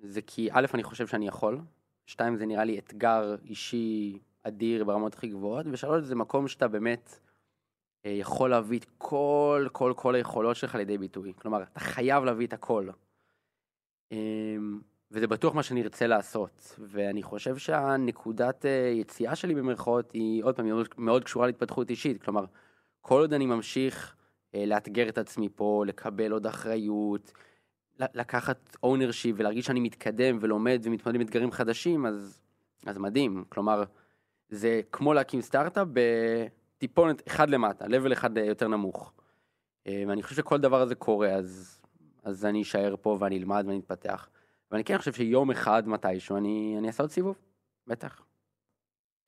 זה 0.04 0.22
כי 0.22 0.50
א', 0.52 0.66
אני 0.74 0.84
חושב 0.84 1.08
שאני 1.08 1.28
יכול, 1.28 1.60
שתיים, 2.06 2.36
זה 2.36 2.46
נראה 2.46 2.64
לי 2.64 2.80
אתגר 2.80 3.36
אישי 3.46 4.20
אדיר 4.44 4.84
ברמות 4.84 5.14
הכי 5.14 5.28
גבוהות, 5.28 5.66
ושלוש, 5.72 6.04
זה 6.04 6.16
מקום 6.16 6.48
שאתה 6.48 6.68
באמת 6.68 7.20
יכול 8.10 8.50
להביא 8.50 8.80
את 8.80 8.86
כל, 8.98 9.68
כל, 9.72 9.94
כל 9.96 10.16
היכולות 10.16 10.56
שלך 10.56 10.76
לידי 10.76 10.98
ביטוי. 10.98 11.34
כלומר, 11.42 11.64
אתה 11.64 11.80
חייב 11.80 12.24
להביא 12.24 12.48
את 12.48 12.54
הכל. 12.54 12.90
אמ, 14.12 14.80
וזה 15.12 15.28
בטוח 15.28 15.56
מה 15.56 15.64
שאני 15.64 15.84
ארצה 15.84 16.08
לעשות, 16.08 16.76
ואני 16.80 17.24
חושב 17.24 17.58
שהנקודת 17.58 18.66
אה, 18.66 18.92
יציאה 18.96 19.36
שלי 19.36 19.56
במרכאות 19.56 20.12
היא 20.12 20.44
עוד 20.44 20.56
פעם 20.56 20.66
מאוד- 20.98 21.24
קשורה 21.24 21.48
להתפתחות 21.48 21.90
אישית, 21.90 22.24
כלומר, 22.24 22.46
כל 23.02 23.22
עוד 23.22 23.34
אני 23.34 23.46
ממשיך 23.46 24.16
אה, 24.56 24.66
לאתגר 24.66 25.10
את 25.10 25.18
עצמי 25.18 25.50
פה, 25.56 25.84
לקבל 25.88 26.32
עוד 26.32 26.48
אחריות, 26.48 27.32
לקחת 28.00 28.78
ownership 28.86 29.34
ולהרגיש 29.36 29.66
שאני 29.66 29.80
מתקדם 29.80 30.38
ולומד 30.42 30.82
ומתמודד 30.84 31.16
עם 31.16 31.22
אתגרים 31.22 31.52
חדשים, 31.52 32.06
אז, 32.06 32.42
אז 32.86 32.98
מדהים, 32.98 33.44
כלומר, 33.50 33.84
זה 34.50 34.82
כמו 34.92 35.14
להקים 35.14 35.42
סטארט-אפ 35.42 35.88
בטיפונת 36.78 37.28
אחד 37.28 37.50
למטה, 37.50 37.86
level 37.86 38.14
אחד 38.14 38.38
אה, 38.38 38.46
יותר 38.46 38.68
נמוך. 38.68 39.14
אה, 39.88 40.04
ואני 40.08 40.24
חושב 40.24 40.36
שכל 40.36 40.58
דבר 40.58 40.82
הזה 40.82 40.96
קורה, 40.96 41.30
אז, 41.30 41.82
אז 42.24 42.46
אני 42.46 42.62
אשאר 42.62 42.96
פה 43.02 43.18
ואני 43.20 43.38
אלמד 43.38 43.64
ואני 43.68 43.80
אתפתח. 43.80 44.30
ואני 44.72 44.84
כן 44.84 44.98
חושב 44.98 45.14
שיום 45.14 45.52
אחד 45.52 45.88
מתישהו 45.88 46.38
אני, 46.38 46.76
אני 46.78 46.88
אעשה 46.88 47.04
עוד 47.04 47.12
סיבוב, 47.12 47.36
בטח. 47.88 48.22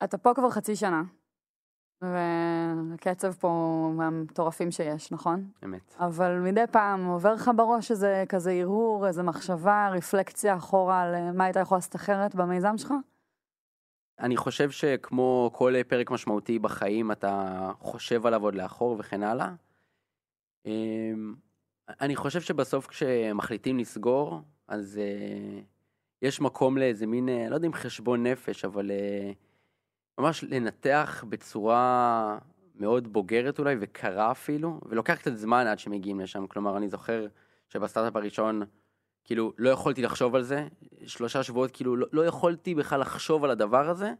אתה 0.04 0.18
פה 0.18 0.34
כבר 0.34 0.50
חצי 0.50 0.76
שנה, 0.76 1.02
והקצב 2.02 3.32
פה 3.32 3.92
מהמטורפים 3.96 4.70
שיש, 4.70 5.12
נכון? 5.12 5.50
אמת. 5.64 5.96
אבל 5.98 6.38
מדי 6.38 6.64
פעם 6.70 7.06
עובר 7.06 7.34
לך 7.34 7.50
בראש 7.56 7.90
איזה 7.90 8.24
כזה 8.28 8.52
הרהור, 8.52 9.06
איזה 9.06 9.22
מחשבה, 9.22 9.88
רפלקציה 9.92 10.56
אחורה 10.56 11.02
על 11.02 11.14
אה, 11.14 11.32
מה 11.32 11.44
היית 11.44 11.56
יכול 11.56 11.76
לעשות 11.76 11.96
אחרת 11.96 12.34
במיזם 12.34 12.78
שלך? 12.78 12.94
אני 14.20 14.36
חושב 14.36 14.70
שכמו 14.70 15.50
כל 15.54 15.74
פרק 15.88 16.10
משמעותי 16.10 16.58
בחיים, 16.58 17.12
אתה 17.12 17.72
חושב 17.78 18.26
עליו 18.26 18.44
עוד 18.44 18.54
לאחור 18.54 18.96
וכן 18.98 19.22
הלאה. 19.22 19.52
אמ, 20.66 21.34
אני 22.00 22.16
חושב 22.16 22.40
שבסוף 22.40 22.86
כשמחליטים 22.86 23.78
לסגור, 23.78 24.40
אז 24.68 24.98
אה, 24.98 25.60
יש 26.22 26.40
מקום 26.40 26.78
לאיזה 26.78 27.06
מין, 27.06 27.28
אה, 27.28 27.48
לא 27.48 27.54
יודע 27.54 27.66
אם 27.66 27.72
חשבון 27.72 28.26
נפש, 28.26 28.64
אבל 28.64 28.90
אה, 28.90 29.32
ממש 30.18 30.44
לנתח 30.44 31.24
בצורה 31.28 32.38
מאוד 32.74 33.12
בוגרת 33.12 33.58
אולי, 33.58 33.76
וקרה 33.80 34.30
אפילו, 34.30 34.80
ולוקח 34.88 35.14
קצת 35.14 35.36
זמן 35.36 35.66
עד 35.66 35.78
שמגיעים 35.78 36.20
לשם. 36.20 36.46
כלומר, 36.46 36.76
אני 36.76 36.88
זוכר 36.88 37.26
שבסטארט-אפ 37.68 38.16
הראשון, 38.16 38.62
כאילו, 39.30 39.52
לא 39.58 39.70
יכולתי 39.70 40.02
לחשוב 40.02 40.34
על 40.34 40.42
זה. 40.42 40.66
שלושה 41.06 41.42
שבועות, 41.42 41.70
כאילו, 41.70 41.96
לא, 41.96 42.06
לא 42.12 42.26
יכולתי 42.26 42.74
בכלל 42.74 43.00
לחשוב 43.00 43.44
על 43.44 43.50
הדבר 43.50 43.88
הזה, 43.90 44.12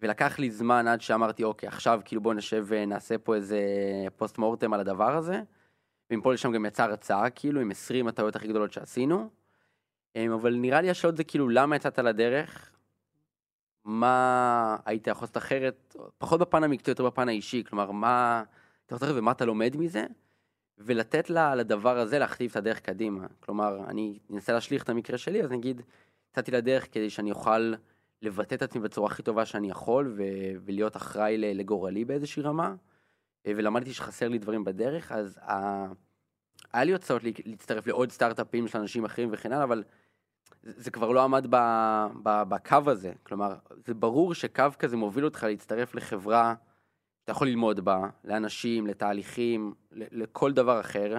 ולקח 0.00 0.38
לי 0.38 0.50
זמן 0.50 0.88
עד 0.88 1.00
שאמרתי, 1.00 1.44
אוקיי, 1.44 1.68
עכשיו 1.68 2.00
כאילו 2.04 2.20
בוא 2.20 2.34
נשב 2.34 2.64
ונעשה 2.68 3.18
פה 3.18 3.34
איזה 3.34 3.60
פוסט 4.16 4.38
מורטם 4.38 4.72
על 4.72 4.80
הדבר 4.80 5.16
הזה. 5.16 5.42
ומפה 6.10 6.32
לשם 6.32 6.52
גם 6.52 6.66
יצאה 6.66 6.86
הרצאה, 6.86 7.30
כאילו, 7.30 7.60
עם 7.60 7.70
20 7.70 8.08
הטעויות 8.08 8.36
הכי 8.36 8.48
גדולות 8.48 8.72
שעשינו. 8.72 9.30
אמ, 10.16 10.32
אבל 10.32 10.54
נראה 10.54 10.80
לי 10.80 10.90
השאלות 10.90 11.16
זה 11.16 11.24
כאילו, 11.24 11.48
למה 11.48 11.76
יצאת 11.76 11.98
לדרך? 11.98 12.70
מה 13.84 14.76
היית 14.84 15.06
יכול 15.06 15.22
לעשות 15.22 15.36
אחרת? 15.36 15.96
פחות 16.18 16.40
בפן 16.40 16.64
המקצועי, 16.64 16.92
יותר 16.92 17.06
בפן 17.06 17.28
האישי. 17.28 17.64
כלומר, 17.64 17.90
מה 17.90 18.42
אתה 18.86 18.94
רוצה 18.94 19.06
ומה 19.14 19.30
אתה 19.30 19.44
לומד 19.44 19.76
מזה? 19.76 20.06
ולתת 20.80 21.30
לה, 21.30 21.54
לדבר 21.54 21.98
הזה 21.98 22.18
להכתיב 22.18 22.50
את 22.50 22.56
הדרך 22.56 22.80
קדימה. 22.80 23.26
כלומר, 23.40 23.84
אני 23.88 24.18
אנסה 24.32 24.52
להשליך 24.52 24.82
את 24.82 24.88
המקרה 24.88 25.18
שלי, 25.18 25.42
אז 25.42 25.50
נגיד, 25.50 25.82
יצאתי 26.30 26.50
לדרך 26.50 26.86
כדי 26.92 27.10
שאני 27.10 27.30
אוכל 27.30 27.72
לבטא 28.22 28.54
את 28.54 28.62
עצמי 28.62 28.82
בצורה 28.82 29.06
הכי 29.06 29.22
טובה 29.22 29.46
שאני 29.46 29.70
יכול, 29.70 30.14
ו- 30.16 30.22
ולהיות 30.64 30.96
אחראי 30.96 31.38
לגורלי 31.38 32.04
באיזושהי 32.04 32.42
רמה. 32.42 32.74
אה, 33.46 33.52
ולמדתי 33.56 33.92
שחסר 33.92 34.28
לי 34.28 34.38
דברים 34.38 34.64
בדרך, 34.64 35.12
אז 35.12 35.38
ה... 35.38 35.52
היה 36.72 36.84
לי 36.84 36.92
לה- 36.92 36.98
להצטרף 37.46 37.86
לעוד 37.86 38.10
סטארט-אפים 38.10 38.68
של 38.68 38.78
אנשים 38.78 39.04
אחרים 39.04 39.28
וכן 39.32 39.52
הלאה, 39.52 39.64
אבל 39.64 39.84
זה 40.62 40.90
כבר 40.90 41.10
לא 41.10 41.22
עמד 41.22 41.46
ב, 41.50 41.56
ב, 42.22 42.42
בקו 42.48 42.78
הזה. 42.86 43.12
כלומר, 43.22 43.54
זה 43.86 43.94
ברור 43.94 44.34
שקו 44.34 44.64
כזה 44.78 44.96
מוביל 44.96 45.24
אותך 45.24 45.42
להצטרף 45.42 45.94
לחברה 45.94 46.54
שאתה 47.28 47.36
יכול 47.36 47.48
ללמוד 47.48 47.80
בה, 47.80 48.08
לאנשים, 48.24 48.86
לתהליכים, 48.86 49.74
ל- 49.92 50.22
לכל 50.22 50.52
דבר 50.52 50.80
אחר, 50.80 51.16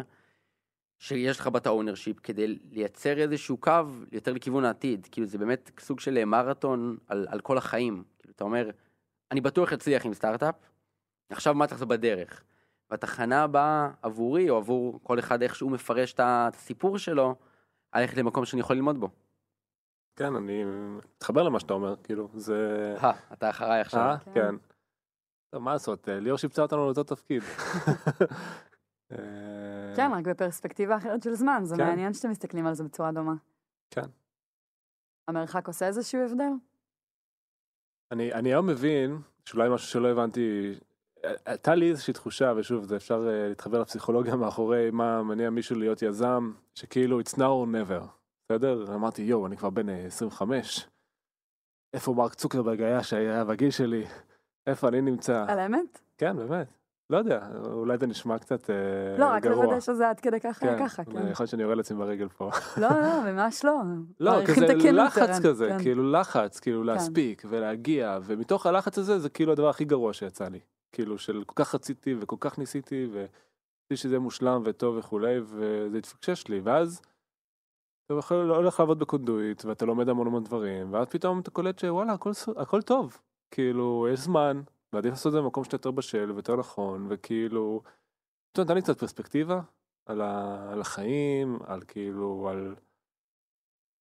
שיש 0.99 1.39
לך 1.39 1.47
בה 1.47 1.56
את 1.56 1.65
ה 1.65 1.70
ownership, 1.70 2.19
כדי 2.19 2.59
לייצר 2.71 3.17
איזשהו 3.17 3.57
קו 3.57 3.71
יותר 4.11 4.33
לכיוון 4.33 4.65
העתיד. 4.65 5.07
כאילו, 5.11 5.27
זה 5.27 5.37
באמת 5.37 5.71
סוג 5.79 5.99
של 5.99 6.25
מרתון 6.25 6.97
על, 7.07 7.27
על 7.29 7.39
כל 7.39 7.57
החיים. 7.57 8.03
כאילו, 8.19 8.33
אתה 8.35 8.43
אומר, 8.43 8.69
אני 9.31 9.41
בטוח 9.41 9.73
אצליח 9.73 10.05
עם 10.05 10.13
סטארט-אפ, 10.13 10.55
עכשיו 11.29 11.53
מה 11.53 11.67
צריך 11.67 11.75
לעשות 11.75 11.87
בדרך? 11.87 12.43
והתחנה 12.89 13.43
הבאה 13.43 13.89
עבורי, 14.01 14.49
או 14.49 14.57
עבור 14.57 14.99
כל 15.03 15.19
אחד 15.19 15.41
איך 15.41 15.55
שהוא 15.55 15.71
מפרש 15.71 16.13
את 16.13 16.19
הסיפור 16.23 16.97
שלו, 16.97 17.35
ללכת 17.95 18.17
למקום 18.17 18.45
שאני 18.45 18.59
יכול 18.59 18.75
ללמוד 18.75 18.99
בו. 18.99 19.09
כן, 20.15 20.35
אני 20.35 20.63
מתחבר 20.65 21.43
למה 21.43 21.59
שאתה 21.59 21.73
אומר, 21.73 21.95
כאילו, 22.03 22.29
זה... 22.33 22.95
אה, 23.03 23.11
אתה 23.33 23.49
אחריי 23.49 23.81
עכשיו. 23.81 24.01
אה? 24.01 24.17
כן. 24.33 24.55
טוב, 25.49 25.63
מה 25.63 25.73
לעשות, 25.73 26.09
אה, 26.09 26.19
ליאור 26.19 26.37
שיפצה 26.37 26.61
אותנו 26.61 26.85
לאותו 26.85 27.03
תפקיד. 27.03 27.43
אה, 29.11 29.93
כן, 29.95 30.11
רק 30.13 30.27
בפרספקטיבה 30.27 30.97
אחרת 30.97 31.23
של 31.23 31.33
זמן, 31.33 31.61
זה 31.63 31.75
כן. 31.75 31.87
מעניין 31.87 32.13
שאתם 32.13 32.29
מסתכלים 32.29 32.67
על 32.67 32.73
זה 32.73 32.83
בצורה 32.83 33.11
דומה. 33.11 33.33
כן. 33.91 34.05
המרחק 35.27 35.67
עושה 35.67 35.87
איזשהו 35.87 36.21
הבדל? 36.21 36.51
אני, 38.11 38.33
אני 38.33 38.49
היום 38.49 38.67
מבין, 38.67 39.21
שאולי 39.45 39.69
משהו 39.69 39.87
שלא 39.87 40.07
הבנתי, 40.07 40.73
הייתה 41.45 41.75
לי 41.75 41.89
איזושהי 41.89 42.13
תחושה, 42.13 42.53
ושוב, 42.57 42.83
זה 42.83 42.95
אפשר 42.95 43.27
אה, 43.27 43.47
להתחבר 43.49 43.81
לפסיכולוגיה 43.81 44.35
מאחורי 44.35 44.91
מה 44.91 45.23
מניע 45.23 45.49
מישהו 45.49 45.75
להיות 45.75 46.01
יזם, 46.01 46.51
שכאילו 46.75 47.19
it's 47.21 47.33
now 47.33 47.37
or 47.37 47.67
never, 47.67 48.03
בסדר? 48.45 48.95
אמרתי, 48.95 49.21
יואו, 49.21 49.47
אני 49.47 49.57
כבר 49.57 49.69
בן 49.69 49.89
אה, 49.89 50.05
25, 50.05 50.87
איפה 51.93 52.13
מרק 52.13 52.33
צוקרברג 52.33 52.81
היה 52.81 53.03
שהיה 53.03 53.45
בגיל 53.45 53.71
שלי? 53.71 54.05
איפה 54.69 54.87
אני 54.87 55.01
נמצא? 55.01 55.45
על 55.47 55.59
האמת? 55.59 55.99
כן, 56.17 56.37
באמת. 56.37 56.67
לא 57.09 57.17
יודע, 57.17 57.47
אולי 57.65 57.97
זה 57.97 58.07
נשמע 58.07 58.39
קצת 58.39 58.69
אה, 58.69 58.75
לא, 59.17 59.25
רק. 59.25 59.45
לוודא 59.45 59.79
שזה 59.79 60.09
עד 60.09 60.19
כדי 60.19 60.39
ככה, 60.39 60.65
כן, 60.65 60.79
ככה, 60.79 61.03
כן. 61.05 61.11
יכול 61.11 61.43
להיות 61.43 61.49
שאני 61.49 61.63
יורה 61.63 61.75
לעצמי 61.75 61.97
ברגל 61.97 62.27
פה. 62.27 62.49
לא, 62.77 62.89
לא, 62.89 63.31
ממש 63.31 63.65
לא. 63.65 63.81
לא, 64.19 64.45
כזה 64.45 64.91
לחץ 64.91 65.39
כזה, 65.43 65.69
כן. 65.69 65.79
כאילו 65.83 66.11
לחץ, 66.11 66.59
כאילו 66.59 66.83
להספיק 66.83 67.43
ולהגיע, 67.49 68.17
ומתוך 68.23 68.65
הלחץ 68.65 68.97
הזה 68.97 69.19
זה 69.19 69.29
כאילו 69.29 69.51
הדבר 69.51 69.69
הכי 69.69 69.85
גרוע 69.85 70.13
שיצא 70.13 70.47
לי. 70.47 70.59
כאילו 70.91 71.17
של 71.17 71.43
כל 71.45 71.63
כך 71.63 71.75
רציתי 71.75 72.15
וכל 72.19 72.35
כך 72.39 72.57
ניסיתי, 72.57 73.07
ורציתי 73.11 73.95
שזה 73.95 74.19
מושלם 74.19 74.61
וטוב 74.65 74.97
וכולי, 74.97 75.39
וזה 75.43 75.97
התפקשש 75.97 76.47
לי, 76.47 76.59
ואז 76.63 77.01
אתה 78.05 78.13
יכול, 78.19 78.51
הולך 78.51 78.79
לעבוד 78.79 78.99
בקונדויט, 78.99 79.65
ואתה 79.65 79.85
לומד 79.85 80.09
המון 80.09 80.27
המון 80.27 80.43
דברים, 80.43 80.93
ואז 80.93 81.07
פתאום 81.07 81.39
אתה 81.39 81.51
קולט 81.51 81.79
שוואלה, 81.79 82.13
הכל, 82.13 82.31
הכל 82.57 82.81
טוב. 82.81 83.17
כאילו, 83.51 84.07
יש 84.13 84.19
זמן, 84.19 84.61
ועדיף 84.93 85.11
לעשות 85.11 85.27
את 85.27 85.31
זה 85.31 85.41
במקום 85.41 85.63
שאתה 85.63 85.75
יותר 85.75 85.91
בשל 85.91 86.31
ויותר 86.31 86.55
נכון, 86.55 87.07
וכאילו, 87.09 87.81
פתאום 88.51 88.65
נתן 88.65 88.75
לי 88.75 88.81
קצת 88.81 88.99
פרספקטיבה 88.99 89.61
על, 90.05 90.21
ה, 90.21 90.65
על 90.71 90.81
החיים, 90.81 91.59
על 91.65 91.81
כאילו, 91.87 92.49
על... 92.49 92.75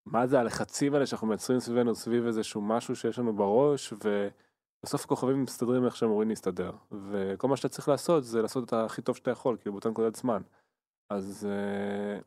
מה 0.07 0.27
זה 0.27 0.41
הלחצים 0.41 0.95
האלה 0.95 1.07
שאנחנו 1.07 1.27
מייצרים 1.27 1.61
סביבנו, 1.61 1.95
סביב 1.95 2.27
איזשהו 2.27 2.61
משהו 2.61 2.97
שיש 2.97 3.19
לנו 3.19 3.37
בראש, 3.37 3.93
ובסוף 3.93 5.05
הכוכבים 5.05 5.43
מסתדרים 5.43 5.85
איך 5.85 5.97
שהם 5.97 6.09
אמורים 6.09 6.29
להסתדר. 6.29 6.73
וכל 7.11 7.49
מה 7.49 7.57
שאתה 7.57 7.69
צריך 7.69 7.89
לעשות 7.89 8.25
זה 8.25 8.43
לעשות 8.43 8.65
את 8.65 8.73
הכי 8.73 9.03
טוב 9.03 9.17
שאתה 9.17 9.31
יכול, 9.31 9.57
כאילו 9.57 9.73
באותה 9.73 9.91
נקודת 9.91 10.15
זמן. 10.15 10.43
אז 11.11 11.49
אה, 11.51 12.21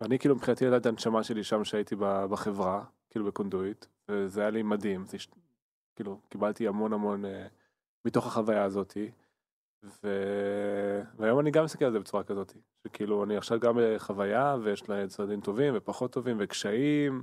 אני 0.00 0.18
כאילו 0.18 0.34
מבחינתי 0.34 0.64
ידעתי 0.64 0.80
את 0.80 0.86
הנשמה 0.86 1.24
שלי 1.24 1.44
שם 1.44 1.64
שהייתי 1.64 1.96
בחברה, 2.30 2.84
כאילו 3.10 3.24
בקונדויט, 3.24 3.86
וזה 4.08 4.40
היה 4.40 4.50
לי 4.50 4.62
מדהים, 4.62 5.06
זה, 5.06 5.16
כאילו 5.98 6.20
קיבלתי 6.28 6.68
המון 6.68 6.92
המון 6.92 7.24
אה, 7.24 7.46
מתוך 8.04 8.26
החוויה 8.26 8.64
הזאתי. 8.64 9.10
ו... 9.84 10.08
והיום 11.16 11.40
אני 11.40 11.50
גם 11.50 11.64
מסתכל 11.64 11.84
על 11.84 11.92
זה 11.92 11.98
בצורה 12.00 12.24
כזאת, 12.24 12.52
שכאילו 12.84 13.24
אני 13.24 13.36
עכשיו 13.36 13.60
גם 13.60 13.78
בחוויה 13.82 14.56
ויש 14.62 14.88
לה 14.88 15.08
צעדים 15.08 15.40
טובים 15.40 15.74
ופחות 15.76 16.12
טובים 16.12 16.36
וקשיים, 16.40 17.22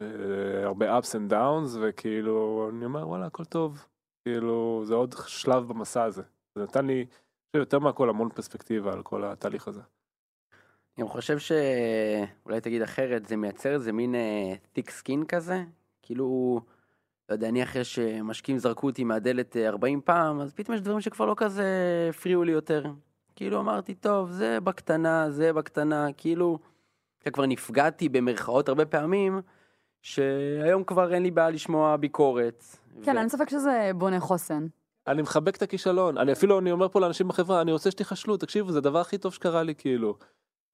והרבה 0.00 0.98
ups 0.98 1.12
and 1.12 1.32
downs, 1.32 1.78
וכאילו 1.80 2.68
אני 2.72 2.84
אומר 2.84 3.08
וואלה 3.08 3.26
הכל 3.26 3.44
טוב, 3.44 3.86
כאילו 4.24 4.82
זה 4.84 4.94
עוד 4.94 5.14
שלב 5.26 5.68
במסע 5.68 6.04
הזה, 6.04 6.22
זה 6.54 6.62
נתן 6.62 6.86
לי 6.86 7.06
יותר 7.54 7.78
מהכל 7.78 8.10
המון 8.10 8.28
פרספקטיבה 8.28 8.92
על 8.92 9.02
כל 9.02 9.24
התהליך 9.24 9.68
הזה. 9.68 9.80
אני 9.80 11.02
גם 11.04 11.08
חושב 11.08 11.38
שאולי 11.38 12.60
תגיד 12.60 12.82
אחרת, 12.82 13.26
זה 13.26 13.36
מייצר 13.36 13.74
איזה 13.74 13.92
מין 13.92 14.14
אה, 14.14 14.54
thick 14.76 14.88
skin 14.88 15.26
כזה, 15.28 15.64
כאילו, 16.02 16.60
לא 17.28 17.34
יודע, 17.34 17.48
אני 17.48 17.62
אחרי 17.62 17.84
שמשקיעים 17.84 18.58
זרקו 18.58 18.86
אותי 18.86 19.04
מהדלת 19.04 19.56
אה, 19.56 19.68
40 19.68 20.00
פעם, 20.00 20.40
אז 20.40 20.52
פתאום 20.52 20.74
יש 20.74 20.80
דברים 20.82 21.00
שכבר 21.00 21.26
לא 21.26 21.34
כזה 21.36 21.66
הפריעו 22.10 22.44
לי 22.44 22.52
יותר. 22.52 22.84
כאילו 23.36 23.60
אמרתי, 23.60 23.94
טוב, 23.94 24.30
זה 24.30 24.60
בקטנה, 24.60 25.30
זה 25.30 25.52
בקטנה, 25.52 26.06
כאילו, 26.16 26.58
כבר 27.32 27.46
נפגעתי 27.46 28.08
במרכאות 28.08 28.68
הרבה 28.68 28.86
פעמים, 28.86 29.40
שהיום 30.02 30.84
כבר 30.84 31.14
אין 31.14 31.22
לי 31.22 31.30
בעיה 31.30 31.50
לשמוע 31.50 31.96
ביקורת. 31.96 32.64
כן, 33.02 33.16
ו- 33.16 33.20
אין 33.20 33.28
ספק 33.28 33.48
שזה 33.48 33.90
בונה 33.94 34.20
חוסן. 34.20 34.66
אני 35.06 35.22
מחבק 35.22 35.56
את 35.56 35.62
הכישלון, 35.62 36.18
אני 36.18 36.32
אפילו, 36.32 36.58
אני 36.58 36.72
אומר 36.72 36.88
פה 36.88 37.00
לאנשים 37.00 37.28
בחברה, 37.28 37.60
אני 37.60 37.72
רוצה 37.72 37.90
שתיכשלו, 37.90 38.36
תקשיבו, 38.36 38.72
זה 38.72 38.78
הדבר 38.78 39.00
הכי 39.00 39.18
טוב 39.18 39.32
שקרה 39.34 39.62
לי, 39.62 39.74
כאילו. 39.74 40.16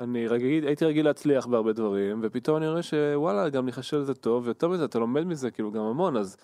אני 0.01 0.29
רגיל, 0.29 0.67
הייתי 0.67 0.85
רגיל 0.85 1.07
להצליח 1.07 1.47
בהרבה 1.47 1.73
דברים, 1.73 2.21
ופתאום 2.23 2.57
אני 2.57 2.69
רואה 2.69 2.83
שוואלה, 2.83 3.49
גם 3.49 3.65
להיכשל 3.65 4.03
זה 4.03 4.15
טוב, 4.15 4.47
ויותר 4.47 4.69
מזה, 4.69 4.85
אתה 4.85 4.99
לומד 4.99 5.25
מזה, 5.25 5.51
כאילו, 5.51 5.73
גם 5.73 5.83
המון, 5.83 6.17
אז 6.17 6.37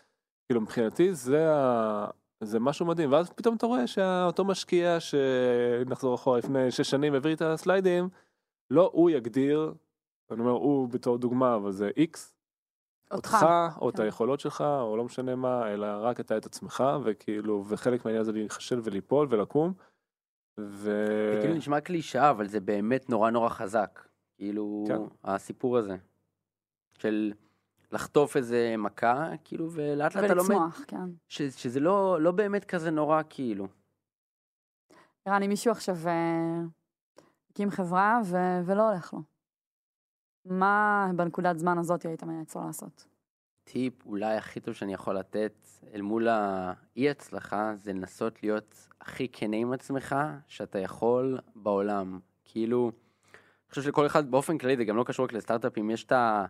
כאילו, 0.49 0.61
מבחינתי 0.61 1.15
זה, 1.15 1.55
ה... 1.55 2.11
זה 2.41 2.61
משהו 2.61 2.87
מדהים, 2.87 3.13
ואז 3.13 3.31
פתאום 3.31 3.57
אתה 3.57 3.67
רואה 3.67 3.87
שאותו 3.87 4.45
משקיע, 4.45 5.01
שנחזור 5.01 6.15
אחורה 6.15 6.39
לפני 6.39 6.71
שש 6.71 6.91
שנים, 6.91 7.15
העביר 7.15 7.33
את 7.33 7.43
הסליידים, 7.43 8.09
לא 8.71 8.91
הוא 8.93 9.11
יגדיר, 9.11 9.75
אני 10.31 10.41
אומר 10.41 10.51
הוא 10.51 10.89
בתור 10.89 11.19
דוגמה, 11.19 11.57
אבל 11.57 11.73
זה 11.73 11.91
איקס, 11.97 12.35
אותך. 13.11 13.35
אותך, 13.35 13.79
או 13.81 13.91
את 13.91 13.97
כן. 13.97 14.03
היכולות 14.03 14.41
שלך, 14.41 14.61
או 14.61 14.97
לא 14.97 15.05
משנה 15.05 15.35
מה, 15.37 15.73
אלא 15.73 15.87
רק 16.01 16.21
אתה 16.21 16.37
את 16.37 16.47
עצמך, 16.47 16.85
וכאילו, 17.05 17.65
וחלק 17.69 18.05
מהעניין 18.05 18.25
זה 18.25 18.33
להיכשל 18.33 18.81
וליפול 18.85 19.27
ולקום. 19.31 19.73
ו... 20.59 21.07
זה 21.33 21.39
כאילו 21.41 21.55
נשמע 21.55 21.81
קלישאה, 21.81 22.31
אבל 22.31 22.49
זה 22.49 22.61
באמת 22.61 23.11
נורא 23.11 23.31
נורא 23.31 23.49
חזק. 23.49 24.01
כאילו, 24.37 24.85
כן. 24.89 25.01
הסיפור 25.25 25.79
הזה. 25.79 25.97
של 26.99 27.33
לחטוף 27.93 28.37
איזה 28.37 28.75
מכה, 28.79 29.31
כאילו, 29.45 29.69
ולאט 29.73 30.15
לאט 30.15 30.25
אתה 30.25 30.35
לומד 30.35 30.51
ולצמוח, 30.51 30.85
כן. 30.87 31.11
ש, 31.29 31.43
שזה 31.43 31.81
לא, 31.81 32.21
לא 32.21 32.33
באמת 32.33 32.65
כזה 32.65 32.91
נורא, 32.91 33.23
כאילו. 33.29 33.69
ערן, 35.25 35.43
אם 35.43 35.49
מישהו 35.49 35.73
עכשיו 35.73 35.97
אה, 36.07 36.61
הקים 37.51 37.71
חברה 37.71 38.21
ו- 38.25 38.61
ולא 38.67 38.91
הולך 38.91 39.13
לו, 39.13 39.23
מה 40.45 41.07
בנקודת 41.17 41.59
זמן 41.59 41.79
הזאת 41.79 42.03
היית 42.07 42.23
מייעץ 42.23 42.57
לו 42.57 42.67
לעשות? 42.67 43.07
טיפ 43.65 44.07
אולי 44.07 44.37
הכי 44.37 44.61
טוב 44.61 44.75
שאני 44.75 44.93
יכול 44.95 45.19
לתת 45.19 45.67
אל 45.95 46.01
מול 46.01 46.29
האי 46.29 47.11
הצלחה, 47.11 47.73
זה 47.77 47.93
לנסות 47.93 48.43
להיות 48.43 48.89
הכי 49.01 49.29
כנה 49.33 49.57
עם 49.57 49.73
עצמך 49.73 50.17
שאתה 50.49 50.79
יכול 50.79 51.39
בעולם. 51.55 52.19
כאילו, 52.45 52.93
חושב 53.71 53.83
שלכל 53.83 54.07
אחד 54.07 54.31
באופן 54.31 54.59
כללי, 54.59 54.77
זה 54.77 54.85
גם 54.85 54.97
לא 54.97 55.05
קשור 55.05 55.25
רק 55.25 55.33
לסטארט-אפים, 55.33 55.91
יש 55.91 56.05
את, 56.05 56.13
ה, 56.13 56.47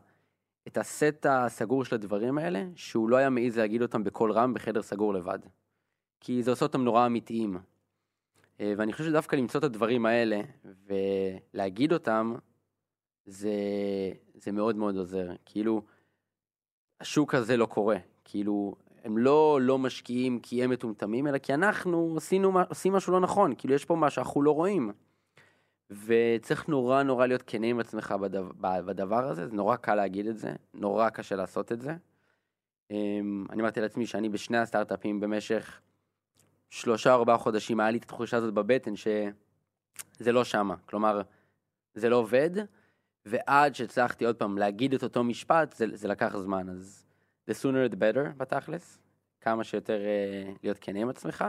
את 0.68 0.76
הסט 0.76 1.26
הסגור 1.28 1.84
של 1.84 1.94
הדברים 1.94 2.38
האלה, 2.38 2.64
שהוא 2.74 3.10
לא 3.10 3.16
היה 3.16 3.30
מעז 3.30 3.58
להגיד 3.58 3.82
אותם 3.82 4.04
בקול 4.04 4.32
רם 4.32 4.54
בחדר 4.54 4.82
סגור 4.82 5.14
לבד. 5.14 5.38
כי 6.20 6.42
זה 6.42 6.50
עושה 6.50 6.64
אותם 6.64 6.82
נורא 6.82 7.06
אמיתיים. 7.06 7.58
אה, 8.60 8.74
ואני 8.76 8.92
חושב 8.92 9.04
שדווקא 9.04 9.36
למצוא 9.36 9.58
את 9.58 9.64
הדברים 9.64 10.06
האלה 10.06 10.40
ולהגיד 10.86 11.92
אותם, 11.92 12.34
זה, 13.26 13.52
זה 14.34 14.52
מאוד 14.52 14.76
מאוד 14.76 14.96
עוזר. 14.96 15.28
כאילו, 15.44 15.82
השוק 17.00 17.34
הזה 17.34 17.56
לא 17.56 17.66
קורה. 17.66 17.96
כאילו, 18.24 18.74
הם 19.04 19.18
לא 19.18 19.58
לא 19.62 19.78
משקיעים 19.78 20.40
כי 20.40 20.64
הם 20.64 20.70
מטומטמים, 20.70 21.26
אלא 21.26 21.38
כי 21.38 21.54
אנחנו 21.54 22.14
עשינו, 22.16 22.58
עושים 22.68 22.92
משהו 22.92 23.12
לא 23.12 23.20
נכון. 23.20 23.54
כאילו, 23.58 23.74
יש 23.74 23.84
פה 23.84 23.96
מה 23.96 24.10
שאנחנו 24.10 24.42
לא 24.42 24.50
רואים. 24.50 24.92
וצריך 25.90 26.68
נורא 26.68 27.02
נורא 27.02 27.26
להיות 27.26 27.42
כנה 27.46 27.66
עם 27.66 27.80
עצמך 27.80 28.12
בדבר, 28.12 28.50
בדבר 28.60 29.28
הזה, 29.28 29.46
זה 29.46 29.52
נורא 29.52 29.76
קל 29.76 29.94
להגיד 29.94 30.26
את 30.26 30.38
זה, 30.38 30.52
נורא 30.74 31.08
קשה 31.08 31.36
לעשות 31.36 31.72
את 31.72 31.80
זה. 31.80 31.96
אמ, 32.90 33.46
אני 33.50 33.62
אמרתי 33.62 33.80
לעצמי 33.80 34.06
שאני 34.06 34.28
בשני 34.28 34.58
הסטארט-אפים 34.58 35.20
במשך 35.20 35.80
שלושה 36.70 37.12
ארבעה 37.12 37.38
חודשים, 37.38 37.80
היה 37.80 37.90
לי 37.90 37.98
את 37.98 38.02
התחושה 38.02 38.36
הזאת 38.36 38.54
בבטן 38.54 38.96
שזה 38.96 40.32
לא 40.32 40.44
שמה, 40.44 40.76
כלומר, 40.76 41.22
זה 41.94 42.08
לא 42.08 42.16
עובד, 42.16 42.50
ועד 43.26 43.74
שהצלחתי 43.74 44.24
עוד 44.24 44.36
פעם 44.36 44.58
להגיד 44.58 44.94
את 44.94 45.02
אותו 45.02 45.24
משפט, 45.24 45.72
זה, 45.72 45.86
זה 45.92 46.08
לקח 46.08 46.36
זמן, 46.36 46.68
אז 46.68 47.04
the 47.50 47.54
sooner 47.54 47.92
the 47.92 47.96
better 47.96 48.36
בתכלס, 48.36 48.98
כמה 49.40 49.64
שיותר 49.64 49.98
uh, 49.98 50.58
להיות 50.62 50.78
כנה 50.80 51.00
עם 51.00 51.08
עצמך. 51.08 51.44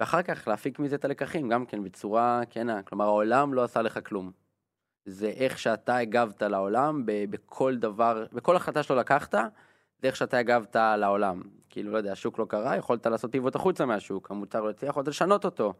ואחר 0.00 0.22
כך 0.22 0.48
להפיק 0.48 0.78
מזה 0.78 0.96
את 0.96 1.04
הלקחים, 1.04 1.48
גם 1.48 1.66
כן 1.66 1.84
בצורה 1.84 2.42
כנה. 2.50 2.82
כלומר, 2.82 3.04
העולם 3.04 3.54
לא 3.54 3.64
עשה 3.64 3.82
לך 3.82 3.98
כלום. 4.06 4.32
זה 5.04 5.28
איך 5.28 5.58
שאתה 5.58 5.96
הגבת 5.96 6.42
לעולם 6.42 7.02
בכל 7.06 7.76
דבר, 7.76 8.26
בכל 8.32 8.56
החלטה 8.56 8.82
שלא 8.82 8.96
לקחת, 8.96 9.34
זה 9.34 10.08
איך 10.08 10.16
שאתה 10.16 10.38
הגבת 10.38 10.76
לעולם. 10.76 11.42
כאילו, 11.70 11.92
לא 11.92 11.96
יודע, 11.96 12.12
השוק 12.12 12.38
לא 12.38 12.44
קרה, 12.48 12.76
יכולת 12.76 13.06
לעשות 13.06 13.32
פיבוט 13.32 13.54
החוצה 13.54 13.86
מהשוק, 13.86 14.30
המוצר 14.30 14.60
לא 14.60 14.70
יצא, 14.70 14.86
יכולת 14.86 15.08
לשנות 15.08 15.44
אותו. 15.44 15.74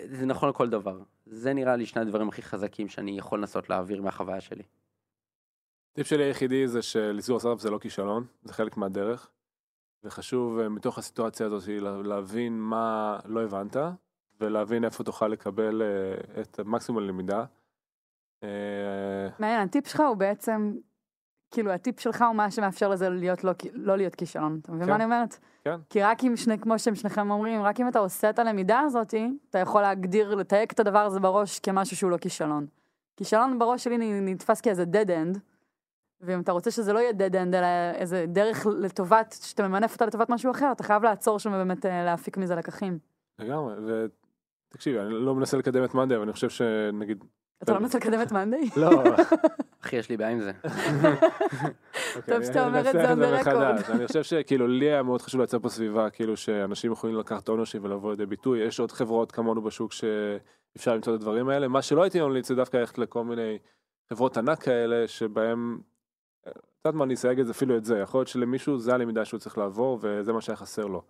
זה 0.00 0.26
נכון 0.26 0.48
לכל 0.48 0.70
דבר. 0.70 1.02
זה 1.26 1.52
נראה 1.52 1.76
לי 1.76 1.86
שני 1.86 2.02
הדברים 2.02 2.28
הכי 2.28 2.42
חזקים 2.42 2.88
שאני 2.88 3.18
יכול 3.18 3.38
לנסות 3.38 3.70
להעביר 3.70 4.02
מהחוויה 4.02 4.40
שלי. 4.40 4.62
טיפ 5.92 6.06
שלי 6.06 6.24
היחידי 6.24 6.68
זה 6.68 6.82
שלסגור 6.82 7.40
סטארט 7.40 7.60
זה 7.60 7.70
לא 7.70 7.78
כישלון, 7.78 8.26
זה 8.42 8.52
חלק 8.52 8.76
מהדרך. 8.76 9.30
וחשוב 10.04 10.58
אה, 10.58 10.68
מתוך 10.68 10.98
הסיטואציה 10.98 11.46
הזאת 11.46 11.68
להבין 12.04 12.58
מה 12.58 13.18
לא 13.24 13.42
הבנת, 13.42 13.76
ולהבין 14.40 14.84
איפה 14.84 15.04
תוכל 15.04 15.28
לקבל 15.28 15.82
אה, 15.82 16.40
את 16.40 16.60
מקסימום 16.60 17.02
הלמידה. 17.02 17.44
אה, 18.42 19.28
מעניין, 19.38 19.60
הטיפ 19.60 19.88
שלך 19.88 20.00
הוא 20.00 20.16
בעצם, 20.16 20.76
כאילו 21.54 21.70
הטיפ 21.70 22.00
שלך 22.00 22.24
הוא 22.28 22.36
מה 22.36 22.50
שמאפשר 22.50 22.88
לזה 22.88 23.08
להיות 23.08 23.44
לא, 23.44 23.52
לא 23.72 23.96
להיות 23.96 24.14
כישלון, 24.14 24.58
אתה 24.62 24.72
מבין 24.72 24.84
כן. 24.84 24.90
מה 24.90 24.96
אני 24.96 25.04
אומרת? 25.04 25.38
כן. 25.64 25.76
כי 25.90 26.02
רק 26.02 26.24
אם 26.24 26.36
שני, 26.36 26.58
כמו 26.58 26.78
שהם 26.78 26.94
שניכם 26.94 27.30
אומרים, 27.30 27.62
רק 27.62 27.80
אם 27.80 27.88
אתה 27.88 27.98
עושה 27.98 28.30
את 28.30 28.38
הלמידה 28.38 28.80
הזאת, 28.80 29.14
אתה 29.50 29.58
יכול 29.58 29.82
להגדיר, 29.82 30.34
לתייק 30.34 30.72
את 30.72 30.80
הדבר 30.80 30.98
הזה 30.98 31.20
בראש 31.20 31.58
כמשהו 31.58 31.96
שהוא 31.96 32.10
לא 32.10 32.16
כישלון. 32.16 32.66
כישלון 33.16 33.58
בראש 33.58 33.84
שלי 33.84 34.20
נתפס 34.20 34.60
כאיזה 34.60 34.84
dead 34.92 35.08
end, 35.08 35.38
ואם 36.20 36.40
אתה 36.40 36.52
רוצה 36.52 36.70
שזה 36.70 36.92
לא 36.92 36.98
יהיה 36.98 37.10
dead 37.10 37.32
end, 37.32 37.56
אלא 37.56 37.66
איזה 37.94 38.24
דרך 38.28 38.66
לטובת, 38.66 39.36
שאתה 39.42 39.68
ממנף 39.68 39.92
אותה 39.92 40.06
לטובת 40.06 40.30
משהו 40.30 40.50
אחר, 40.50 40.72
אתה 40.72 40.82
חייב 40.82 41.02
לעצור 41.02 41.38
שם 41.38 41.52
ובאמת 41.52 41.86
אה, 41.86 42.04
להפיק 42.04 42.36
מזה 42.36 42.54
לקחים. 42.54 42.98
לגמרי, 43.38 43.74
ותקשיבי, 44.70 44.98
אני 44.98 45.10
לא 45.10 45.34
מנסה 45.34 45.56
לקדם 45.56 45.84
את 45.84 45.94
מאנדי, 45.94 46.14
אבל 46.14 46.22
אני 46.22 46.32
חושב 46.32 46.48
שנגיד... 46.48 47.24
אתה 47.64 47.72
לא 47.72 47.80
מנסה 47.80 47.98
לקדם 47.98 48.22
את 48.22 48.32
monday? 48.32 48.70
לא, 48.76 48.90
אחי, 49.84 49.96
יש 49.96 50.08
לי 50.08 50.16
בעיה 50.16 50.30
עם 50.30 50.40
זה. 50.40 50.52
אוקיי, 52.16 52.36
אני 52.36 52.46
שאתה 52.46 52.66
אומר 52.66 52.80
את 52.80 52.92
זה 52.92 53.12
on 53.12 53.16
the 53.16 53.40
מחדש. 53.40 53.84
record. 53.84 53.92
אני 53.92 54.06
חושב 54.06 54.22
שכאילו 54.22 54.66
לי 54.66 54.86
היה 54.86 55.02
מאוד 55.02 55.22
חשוב 55.22 55.40
לייצר 55.40 55.58
פה 55.58 55.68
סביבה, 55.68 56.10
כאילו 56.10 56.36
שאנשים 56.36 56.92
יכולים 56.92 57.16
לקחת 57.16 57.48
ownership 57.48 57.84
ולבוא 57.84 58.10
לידי 58.10 58.26
ביטוי, 58.26 58.60
יש 58.60 58.80
עוד 58.80 58.92
חברות 58.92 59.32
כמונו 59.32 59.62
בשוק 59.62 59.92
שאפשר 59.92 60.94
למצוא 60.94 61.14
את 61.14 61.20
הדברים 61.20 61.48
האלה, 61.48 61.68
מה 61.68 61.82
שלא 61.82 62.02
הייתי 62.02 62.20
ממליץ 62.20 62.48
זה 62.48 62.54
דווקא 62.54 62.76
ללכת 62.76 62.98
לכל 62.98 63.24
מיני 63.24 63.58
חברות 64.10 64.36
ענק 64.36 64.62
כאלה, 64.62 65.08
שבהם, 65.08 65.78
את 66.48 66.56
יודעת 66.84 66.98
מה, 66.98 67.04
אני 67.04 67.14
אסייג 67.14 67.40
את 67.40 67.46
זה 67.46 67.52
אפילו 67.52 67.76
את 67.76 67.84
זה, 67.84 67.98
יכול 67.98 68.18
להיות 68.18 68.28
שלמישהו 68.28 68.78
זה 68.78 68.94
הלמידה 68.94 69.24
שהוא 69.24 69.40
צריך 69.40 69.58
לעבור 69.58 69.98
וזה 70.02 70.32
מה 70.32 70.40
שהיה 70.40 70.56
חסר 70.56 70.86
לו. 70.86 71.02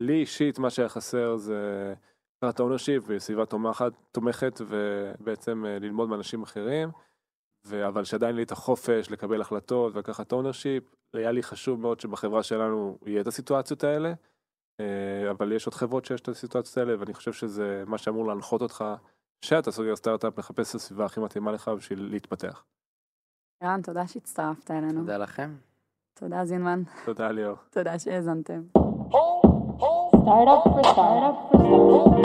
לי 0.00 0.14
אישית 0.14 0.58
מה 0.58 0.70
שהיה 0.70 0.88
חסר 0.88 1.36
זה 1.36 1.94
לקחת 2.42 2.60
ownership 2.60 3.02
וסביבה 3.06 3.46
תומכת, 3.46 3.92
תומכת 4.12 4.60
ובעצם 4.68 5.64
אה, 5.66 5.78
ללמוד 5.78 6.08
מאנשים 6.08 6.42
אחרים. 6.42 6.88
ו- 7.66 7.88
אבל 7.88 8.04
שעדיין 8.04 8.36
לי 8.36 8.42
את 8.42 8.52
החופש 8.52 9.10
לקבל 9.10 9.40
החלטות 9.40 9.94
ולקחת 9.94 10.32
ownership, 10.32 10.84
היה 11.12 11.32
לי 11.32 11.42
חשוב 11.42 11.80
מאוד 11.80 12.00
שבחברה 12.00 12.42
שלנו 12.42 12.98
יהיה 13.06 13.20
את 13.20 13.26
הסיטואציות 13.26 13.84
האלה, 13.84 14.12
אה, 14.80 15.30
אבל 15.30 15.52
יש 15.52 15.66
עוד 15.66 15.74
חברות 15.74 16.04
שיש 16.04 16.20
את 16.20 16.28
הסיטואציות 16.28 16.76
האלה, 16.76 17.00
ואני 17.00 17.14
חושב 17.14 17.32
שזה 17.32 17.84
מה 17.86 17.98
שאמור 17.98 18.26
להנחות 18.26 18.62
אותך, 18.62 18.84
שאתה 19.44 19.70
סוגר 19.70 19.96
סטארט-אפ, 19.96 20.38
לחפש 20.38 20.70
את 20.70 20.74
הסביבה 20.74 21.04
הכי 21.04 21.20
מתאימה 21.20 21.52
לך 21.52 21.68
בשביל 21.68 22.02
להתפתח. 22.02 22.64
ערן, 23.62 23.82
תודה 23.82 24.06
שהצטרפת 24.06 24.70
אלינו. 24.70 25.00
תודה 25.00 25.18
לכם. 25.18 25.54
תודה 26.14 26.44
זינמן, 26.44 26.82
תודה 27.04 27.30
ליאור. 27.30 27.56
תודה 27.70 27.98
שהאזנתם. 27.98 28.62
startup 30.26 30.64
for 30.64 30.82
startup 30.82 31.48
for 31.50 31.62
startup. 31.62 32.16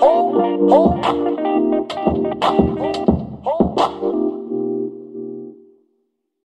Oh, 0.00 0.94
oh. 2.46 2.69